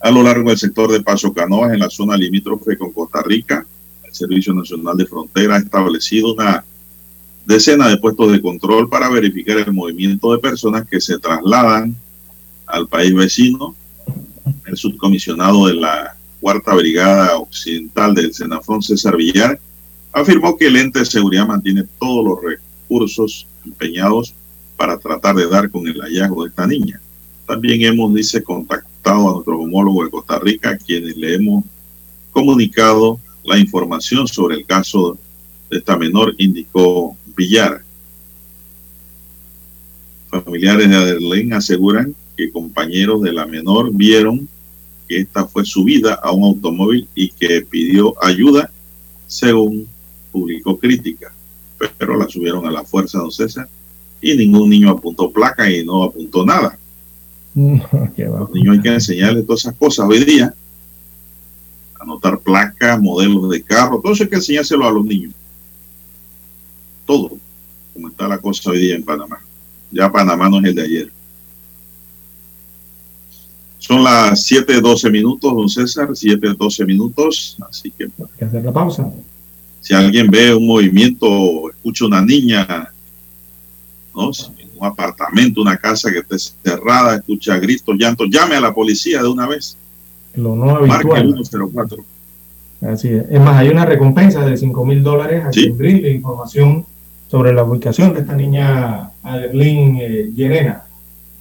[0.00, 3.66] a lo largo del sector de Paso Canoas en la zona limítrofe con Costa Rica.
[4.04, 6.64] El Servicio Nacional de Frontera ha establecido una
[7.44, 11.94] decena de puestos de control para verificar el movimiento de personas que se trasladan
[12.66, 13.76] al país vecino.
[14.64, 19.60] El subcomisionado de la Cuarta Brigada Occidental del Senafón, César Villar,
[20.12, 24.34] afirmó que el ente de seguridad mantiene todos los recursos empeñados
[24.76, 27.00] para tratar de dar con el hallazgo de esta niña.
[27.46, 31.64] También hemos, dice, contactado a nuestro homólogo de Costa Rica, quienes le hemos
[32.30, 35.18] comunicado la información sobre el caso
[35.70, 37.82] de esta menor, indicó Villar.
[40.30, 44.48] Familiares de Adelén aseguran que compañeros de la menor vieron
[45.08, 48.70] que esta fue subida a un automóvil y que pidió ayuda,
[49.26, 49.88] según
[50.40, 51.32] publicó crítica.
[51.96, 53.68] Pero la subieron a la fuerza, don César,
[54.20, 56.76] y ningún niño apuntó placa y no apuntó nada.
[57.54, 60.52] Los niños hay que enseñarles todas esas cosas hoy día.
[62.00, 65.34] Anotar placas, modelos de carro, todo eso hay que enseñárselo a los niños
[67.08, 67.30] todo
[67.94, 69.40] como está la cosa hoy día en Panamá.
[69.90, 71.12] Ya Panamá no es el de ayer.
[73.78, 78.04] Son las 7:12 minutos, don César, 7:12 minutos, así que...
[78.04, 79.10] Hay que hacer la pausa.
[79.88, 82.92] Si alguien ve un movimiento, escucha una niña,
[84.14, 84.30] ¿no?
[84.58, 89.22] En un apartamento, una casa que esté cerrada, escucha gritos, llantos, llame a la policía
[89.22, 89.78] de una vez.
[90.34, 91.28] Lo no habitual.
[91.28, 92.04] Marque 104.
[92.82, 93.30] Así es.
[93.30, 96.84] Es más, hay una recompensa de 5 mil dólares a quien brinde información
[97.30, 100.82] sobre la ubicación de esta niña Adelín eh, Llerena,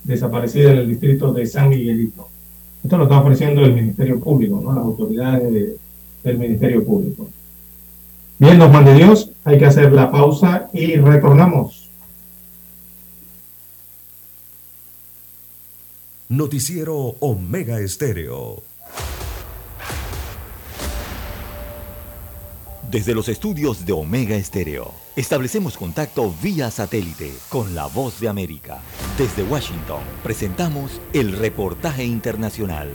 [0.05, 2.29] desaparecida en el distrito de San Miguelito.
[2.81, 4.73] Esto lo está ofreciendo el Ministerio Público, ¿no?
[4.73, 5.51] las autoridades
[6.23, 7.27] del Ministerio Público.
[8.39, 11.89] Bien, don Juan de Dios, hay que hacer la pausa y retornamos.
[16.29, 18.61] Noticiero Omega Estéreo.
[22.91, 28.81] Desde los estudios de Omega Estéreo, establecemos contacto vía satélite con la voz de América.
[29.17, 32.89] Desde Washington, presentamos el reportaje internacional.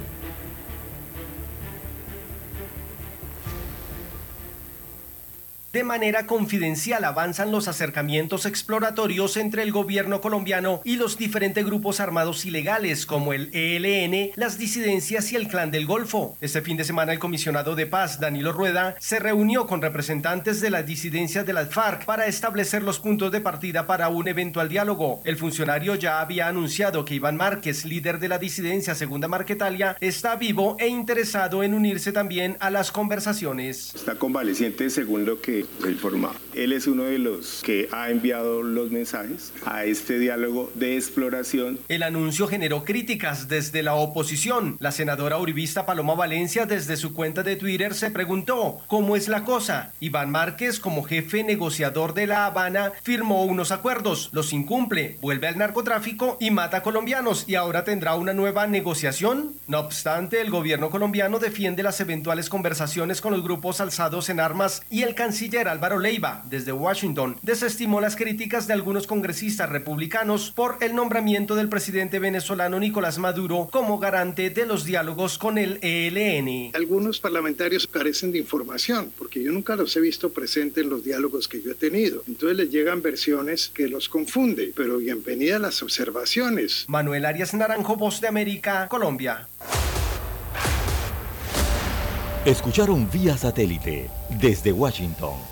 [5.72, 11.98] De manera confidencial avanzan los acercamientos exploratorios entre el gobierno colombiano y los diferentes grupos
[11.98, 16.36] armados ilegales como el ELN, las disidencias y el Clan del Golfo.
[16.42, 20.68] Este fin de semana el comisionado de paz, Danilo Rueda, se reunió con representantes de
[20.68, 25.22] las disidencias de las FARC para establecer los puntos de partida para un eventual diálogo.
[25.24, 30.36] El funcionario ya había anunciado que Iván Márquez, líder de la disidencia Segunda Marquetalia, está
[30.36, 33.94] vivo e interesado en unirse también a las conversaciones.
[33.94, 36.34] Está convaleciente según lo que informado.
[36.54, 41.78] Él es uno de los que ha enviado los mensajes a este diálogo de exploración.
[41.88, 44.76] El anuncio generó críticas desde la oposición.
[44.80, 49.44] La senadora uribista Paloma Valencia desde su cuenta de Twitter se preguntó cómo es la
[49.44, 49.92] cosa.
[50.00, 55.58] Iván Márquez como jefe negociador de La Habana firmó unos acuerdos, los incumple, vuelve al
[55.58, 59.54] narcotráfico y mata colombianos y ahora tendrá una nueva negociación.
[59.66, 64.82] No obstante, el gobierno colombiano defiende las eventuales conversaciones con los grupos alzados en armas
[64.90, 70.78] y el canciller Álvaro Leiva, desde Washington, desestimó las críticas de algunos congresistas republicanos por
[70.80, 76.72] el nombramiento del presidente venezolano Nicolás Maduro como garante de los diálogos con el ELN.
[76.74, 81.48] Algunos parlamentarios carecen de información, porque yo nunca los he visto presentes en los diálogos
[81.48, 82.22] que yo he tenido.
[82.26, 86.84] Entonces les llegan versiones que los confunden, pero bienvenida las observaciones.
[86.88, 89.48] Manuel Arias Naranjo, Voz de América, Colombia.
[92.44, 94.10] Escucharon vía satélite
[94.40, 95.51] desde Washington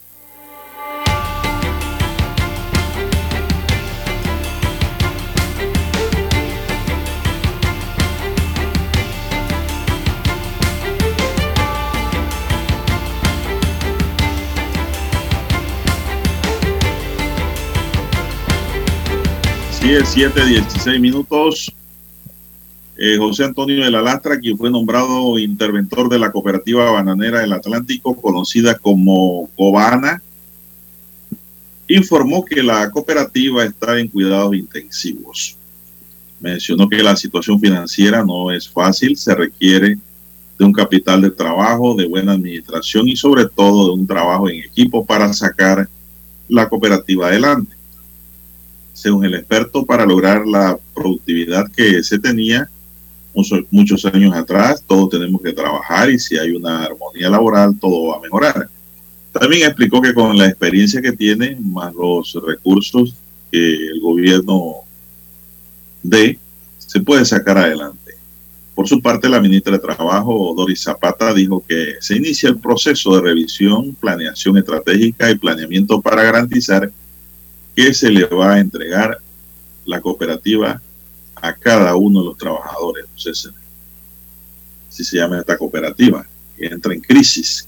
[19.81, 21.73] Sí, es 7, 16 minutos.
[22.95, 27.53] Eh, José Antonio de la Lastra, quien fue nombrado interventor de la cooperativa bananera del
[27.53, 30.21] Atlántico, conocida como Cobana,
[31.87, 35.57] informó que la cooperativa está en cuidados intensivos.
[36.39, 39.97] Mencionó que la situación financiera no es fácil, se requiere
[40.59, 44.59] de un capital de trabajo, de buena administración y sobre todo de un trabajo en
[44.59, 45.89] equipo para sacar
[46.47, 47.80] la cooperativa adelante
[49.01, 52.69] según el experto, para lograr la productividad que se tenía
[53.33, 54.83] muchos, muchos años atrás.
[54.85, 58.69] Todos tenemos que trabajar y si hay una armonía laboral, todo va a mejorar.
[59.31, 63.15] También explicó que con la experiencia que tiene, más los recursos
[63.51, 64.81] que el gobierno
[66.03, 66.37] dé,
[66.77, 68.11] se puede sacar adelante.
[68.75, 73.15] Por su parte, la ministra de Trabajo, Doris Zapata, dijo que se inicia el proceso
[73.15, 76.91] de revisión, planeación estratégica y planeamiento para garantizar
[77.75, 79.17] que se le va a entregar
[79.85, 80.81] la cooperativa
[81.35, 83.05] a cada uno de los trabajadores.
[83.05, 83.51] Entonces,
[84.89, 86.25] así se llama esta cooperativa,
[86.57, 87.67] que entra en crisis.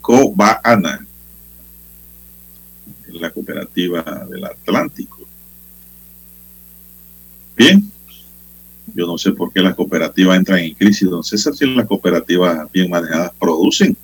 [0.00, 1.06] Cobana,
[3.08, 5.18] la cooperativa del Atlántico.
[7.56, 7.90] Bien,
[8.94, 12.70] yo no sé por qué las cooperativas entran en crisis, don César, si las cooperativas
[12.72, 13.96] bien manejadas producen.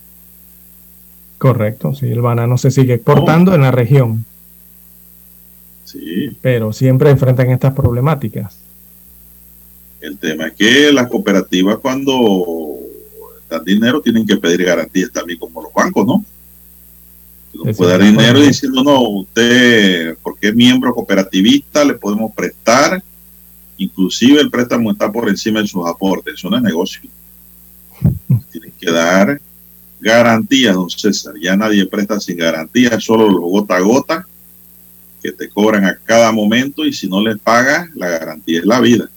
[1.39, 4.24] Correcto, sí, el banano se sigue exportando en la región.
[5.95, 6.37] Sí.
[6.43, 8.59] Pero siempre enfrentan estas problemáticas.
[10.01, 12.79] El tema es que las cooperativas cuando
[13.49, 16.25] dan dinero tienen que pedir garantías también como los bancos, ¿no?
[17.55, 23.03] No puede dar dinero y diciendo, no, usted, porque es miembro cooperativista, le podemos prestar,
[23.79, 27.09] inclusive el préstamo está por encima de sus aportes, eso no es negocio.
[28.51, 29.41] Tienen que dar
[30.01, 34.27] garantías, don César, ya nadie presta sin garantía, solo los gota a gota
[35.24, 38.78] que te cobran a cada momento y si no les pagas, la garantía es la
[38.78, 39.09] vida.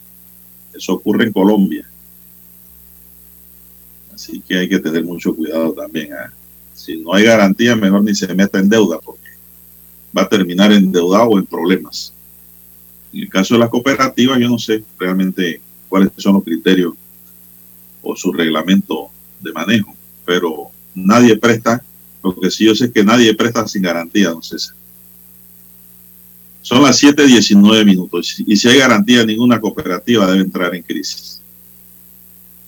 [0.74, 1.86] Eso ocurre en Colombia.
[4.16, 6.14] Así que hay que tener mucho cuidado también.
[6.14, 6.32] ¿ah?
[6.74, 9.32] Si no hay garantía, mejor ni se meta en deuda porque
[10.18, 12.14] va a terminar endeudado o en problemas.
[13.12, 15.60] En el caso de las cooperativas, yo no sé realmente
[15.90, 16.94] cuáles son los criterios
[18.02, 19.10] o su reglamento
[19.42, 19.94] de manejo,
[20.24, 21.84] pero nadie presta,
[22.24, 24.74] lo que sí yo sé es que nadie presta sin garantía, don César.
[26.68, 31.40] Son las 7.19 minutos y si hay garantía, ninguna cooperativa debe entrar en crisis.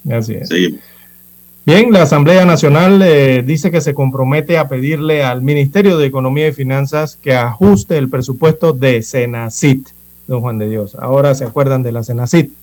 [0.10, 0.48] Así es.
[0.48, 0.80] Seguimos.
[1.66, 6.48] Bien, la Asamblea Nacional eh, dice que se compromete a pedirle al Ministerio de Economía
[6.48, 9.90] y Finanzas que ajuste el presupuesto de Senacit,
[10.28, 10.96] don Juan de Dios.
[10.96, 12.54] Ahora se acuerdan de la Senacit.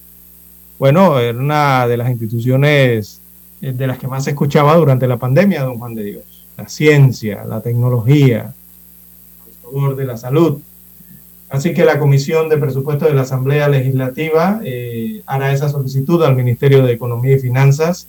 [0.78, 3.20] Bueno, era una de las instituciones
[3.60, 6.46] eh, de las que más se escuchaba durante la pandemia, don Juan de Dios.
[6.56, 8.54] La ciencia, la tecnología,
[9.46, 10.62] el favor de la salud.
[11.48, 16.34] Así que la Comisión de Presupuesto de la Asamblea Legislativa eh, hará esa solicitud al
[16.34, 18.08] Ministerio de Economía y Finanzas.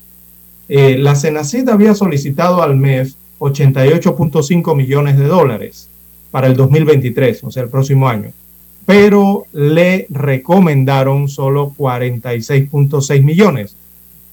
[0.70, 5.90] Eh, la Senacid había solicitado al MEF 88.5 millones de dólares
[6.32, 8.32] para el 2023, o sea, el próximo año,
[8.86, 13.76] pero le recomendaron solo 46.6 millones,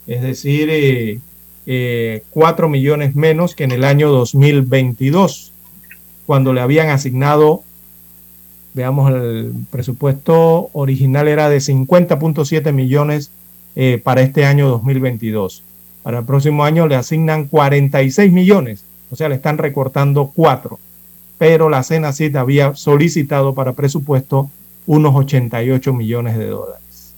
[0.06, 1.20] es decir, eh,
[1.66, 5.52] eh, 4 millones menos que en el año 2022,
[6.26, 7.62] cuando le habían asignado
[8.74, 13.30] veamos, el presupuesto original era de 50.7 millones
[13.76, 15.62] eh, para este año 2022.
[16.02, 20.78] Para el próximo año le asignan 46 millones, o sea, le están recortando 4.
[21.38, 24.50] Pero la CENACIT había solicitado para presupuesto
[24.86, 27.14] unos 88 millones de dólares.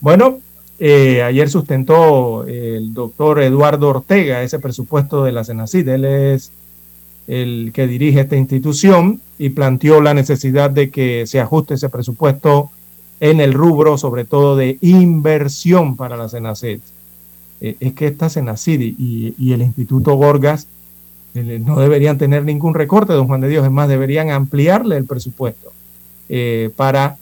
[0.00, 0.38] Bueno,
[0.78, 5.88] eh, ayer sustentó el doctor Eduardo Ortega ese presupuesto de la CENACIT.
[5.88, 6.52] Él es
[7.30, 12.70] el que dirige esta institución y planteó la necesidad de que se ajuste ese presupuesto
[13.20, 16.80] en el rubro, sobre todo de inversión para la CENACID.
[17.60, 20.66] Eh, es que esta CENACID y, el Instituto Gorgas
[21.34, 25.04] eh, no deberían tener ningún recorte, don Juan de Dios, es más, deberían ampliarle el
[25.04, 25.70] presupuesto
[26.28, 27.16] eh, para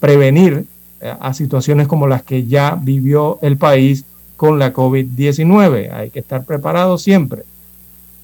[0.00, 0.64] prevenir
[1.00, 4.04] a situaciones como las que ya vivió el país
[4.36, 5.92] con la COVID-19.
[5.92, 7.44] Hay que estar preparado siempre.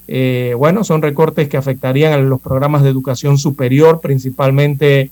[0.08, 5.10] Eh, bueno, son recortes que afectarían a los programas de educación superior, principalmente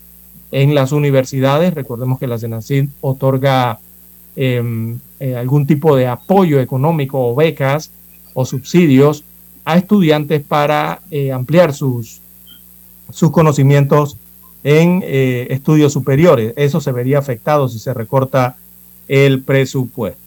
[0.52, 1.74] en las universidades.
[1.74, 3.80] Recordemos que la Senacid otorga
[4.36, 4.98] em,
[5.36, 7.90] algún tipo de apoyo económico o becas
[8.34, 9.24] o subsidios
[9.64, 11.00] a estudiantes para
[11.32, 12.20] ampliar sus,
[13.10, 14.18] sus conocimientos
[14.64, 16.54] en eh, estudios superiores.
[16.56, 18.56] Eso se vería afectado si se recorta
[19.06, 20.23] el presupuesto.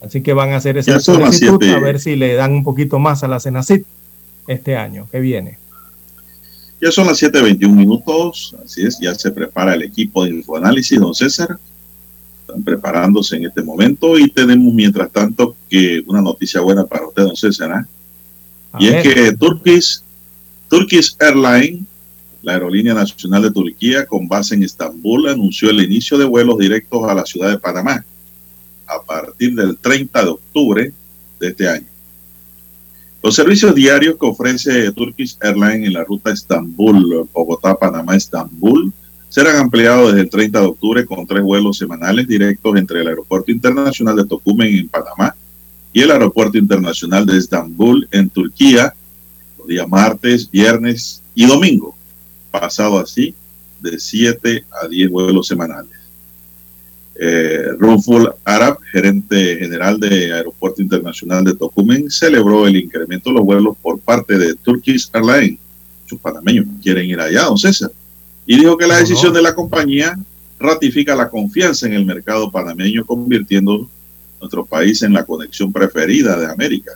[0.00, 3.24] Así que van a hacer esa solicitud a ver si le dan un poquito más
[3.24, 3.84] a la Senacit
[4.46, 5.58] este año que viene.
[6.80, 11.14] Ya son las 7.21 minutos, así es, ya se prepara el equipo de infoanálisis, don
[11.14, 11.58] César.
[12.40, 17.24] Están preparándose en este momento y tenemos mientras tanto que una noticia buena para usted,
[17.24, 17.72] don César.
[17.72, 17.88] ¿ah?
[18.78, 20.00] Y es que Turkish,
[20.68, 21.82] Turkish Airlines
[22.42, 27.08] la aerolínea nacional de Turquía, con base en Estambul, anunció el inicio de vuelos directos
[27.08, 28.04] a la ciudad de Panamá
[28.88, 30.92] a partir del 30 de octubre
[31.38, 31.86] de este año.
[33.22, 38.92] Los servicios diarios que ofrece Turkish Airlines en la ruta Estambul, Bogotá, Panamá, Estambul,
[39.28, 43.50] serán ampliados desde el 30 de octubre con tres vuelos semanales directos entre el Aeropuerto
[43.50, 45.34] Internacional de Tocumen en Panamá
[45.92, 48.94] y el Aeropuerto Internacional de Estambul en Turquía,
[49.58, 51.98] los días martes, viernes y domingo
[52.50, 53.34] pasado así
[53.80, 55.97] de 7 a 10 vuelos semanales.
[57.20, 63.44] Eh, Ruful Arab, gerente general de Aeropuerto Internacional de Tocumen, celebró el incremento de los
[63.44, 65.58] vuelos por parte de Turkish Airlines.
[66.02, 67.90] Muchos panameños quieren ir allá, don César.
[68.46, 70.16] Y dijo que la decisión de la compañía
[70.60, 73.88] ratifica la confianza en el mercado panameño, convirtiendo
[74.40, 76.92] nuestro país en la conexión preferida de América,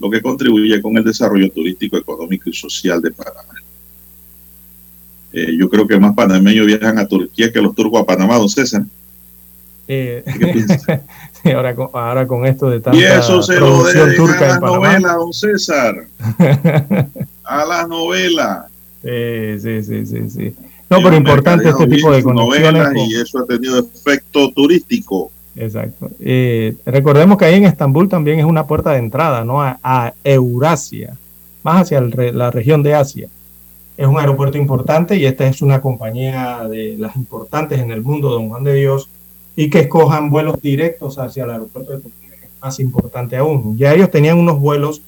[0.00, 3.54] lo que contribuye con el desarrollo turístico, económico y social de Panamá.
[5.32, 8.48] Eh, yo creo que más panameños viajan a Turquía que los turcos a Panamá, don
[8.48, 8.84] César.
[9.92, 10.22] Eh,
[11.52, 13.82] ahora, con, ahora con esto de tanta y eso se lo
[14.14, 16.06] turca a la novela, don César.
[17.44, 18.68] a la novela.
[19.02, 20.54] sí, sí, sí, sí.
[20.88, 23.08] No, pero importante este tipo de conexiones.
[23.08, 25.32] Y eso ha tenido efecto turístico.
[25.56, 26.08] Exacto.
[26.20, 29.60] Eh, recordemos que ahí en Estambul también es una puerta de entrada, ¿no?
[29.60, 31.16] A, Eurasia,
[31.64, 33.28] más hacia la región de Asia
[33.96, 38.30] es un aeropuerto importante y esta es una compañía de las importantes en el mundo,
[38.30, 39.10] Don Juan de Dios,
[39.60, 43.76] y que escojan vuelos directos hacia el aeropuerto de Turquía, más importante aún.
[43.76, 45.02] Ya ellos tenían unos vuelos,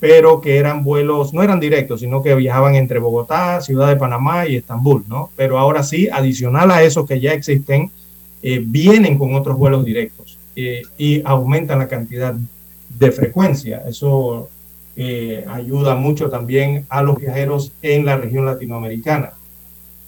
[0.00, 4.48] pero que eran vuelos, no eran directos, sino que viajaban entre Bogotá, Ciudad de Panamá
[4.48, 5.30] y Estambul, ¿no?
[5.36, 7.92] Pero ahora sí, adicional a esos que ya existen,
[8.42, 12.34] eh, vienen con otros vuelos directos eh, y aumentan la cantidad
[12.98, 13.84] de frecuencia.
[13.86, 14.48] Eso
[14.96, 19.34] eh, ayuda mucho también a los viajeros en la región latinoamericana.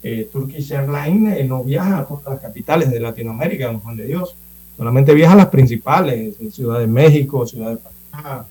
[0.07, 4.37] Eh, Turkish Airlines eh, no viaja a todas las capitales de Latinoamérica, don de Dios,
[4.77, 7.79] solamente viaja a las principales, Ciudad de México, Ciudad de
[8.11, 8.47] Panamá,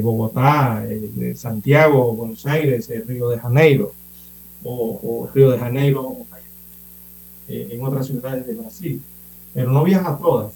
[0.00, 0.86] Bogotá,
[1.34, 3.92] Santiago, Buenos Aires, Río de Janeiro,
[4.62, 6.18] o, Río de Janeiro
[7.48, 9.02] en otras ciudades de Brasil,
[9.52, 10.52] pero no viaja a todas.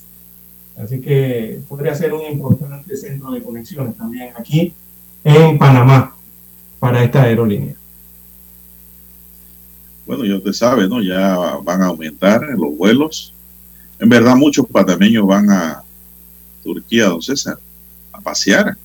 [0.76, 4.72] Así que podría ser un importante centro de conexiones también aquí
[5.24, 6.14] en Panamá
[6.78, 7.79] para esta aerolínea.
[10.10, 11.00] Bueno, ya usted sabe, ¿no?
[11.00, 13.32] Ya van a aumentar los vuelos.
[14.00, 15.84] En verdad, muchos panameños van a
[16.64, 17.58] Turquía, don César,
[18.10, 18.76] a pasear,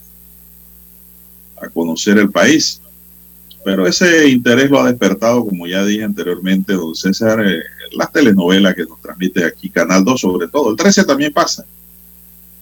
[1.59, 2.79] a conocer el país.
[3.63, 8.75] Pero ese interés lo ha despertado, como ya dije anteriormente, don César, eh, las telenovelas
[8.75, 10.69] que nos transmite aquí Canal 2 sobre todo.
[10.69, 11.65] El 13 también pasa,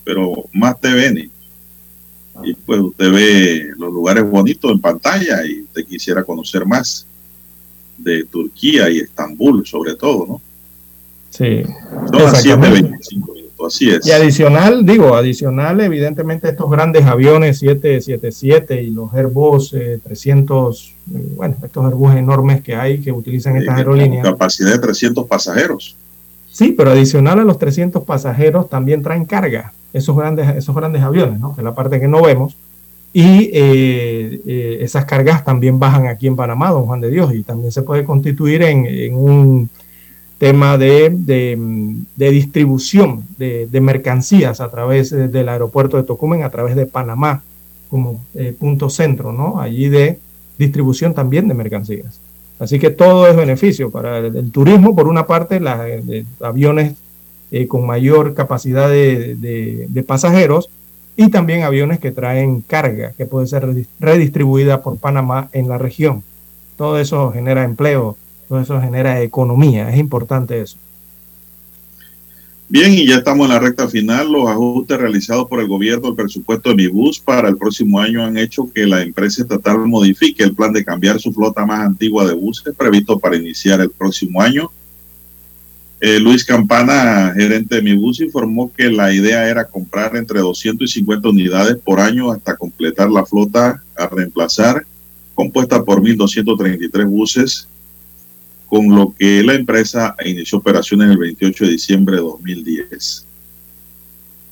[0.06, 1.30] pero más TVN
[2.46, 7.06] y pues usted ve los lugares bonitos en pantalla y usted quisiera conocer más
[7.98, 10.42] de Turquía y Estambul sobre todo, ¿no?
[11.30, 11.64] Sí.
[13.66, 14.06] así es.
[14.06, 21.28] Y adicional, digo, adicional, evidentemente estos grandes aviones 777 y los Airbus 300, eh, eh,
[21.36, 24.24] bueno, estos Airbus enormes que hay que utilizan estas aerolíneas.
[24.24, 25.96] Capacidad de 300 pasajeros.
[26.52, 31.40] Sí, pero adicional a los 300 pasajeros también traen carga esos grandes, esos grandes aviones,
[31.40, 31.56] ¿no?
[31.56, 32.56] que es la parte que no vemos.
[33.14, 37.44] Y eh, eh, esas cargas también bajan aquí en Panamá, don Juan de Dios, y
[37.44, 39.70] también se puede constituir en, un
[40.40, 46.88] tema de, de, distribución de, mercancías a través del aeropuerto de Tocumen, a través de
[46.88, 47.44] Panamá,
[47.88, 49.62] como eh, punto centro, ¿no?
[49.62, 50.18] Allí de
[50.58, 52.20] distribución también de mercancías.
[52.58, 55.74] Así que todo es beneficio para el, turismo, por una parte, los
[56.42, 56.96] aviones
[57.52, 60.70] eh, con mayor capacidad de, pasajeros
[61.16, 63.68] y también aviones que traen carga que puede ser
[64.00, 66.24] redistribuida por Panamá en la región.
[66.78, 68.18] Todo eso genera empleo
[68.50, 70.78] Todo eso genera economía, es importante eso.
[72.70, 74.32] Bien, y ya estamos en la recta final.
[74.32, 78.36] Los ajustes realizados por el gobierno del presupuesto de Mibus para el próximo año han
[78.38, 82.34] hecho que la empresa estatal modifique el plan de cambiar su flota más antigua de
[82.34, 84.72] buses previsto para iniciar el próximo año.
[86.06, 91.78] Eh, Luis Campana, gerente de Mibus, informó que la idea era comprar entre 250 unidades
[91.78, 94.86] por año hasta completar la flota a reemplazar,
[95.34, 97.70] compuesta por 1.233 buses
[98.68, 103.26] con lo que la empresa inició operaciones el 28 de diciembre de 2010.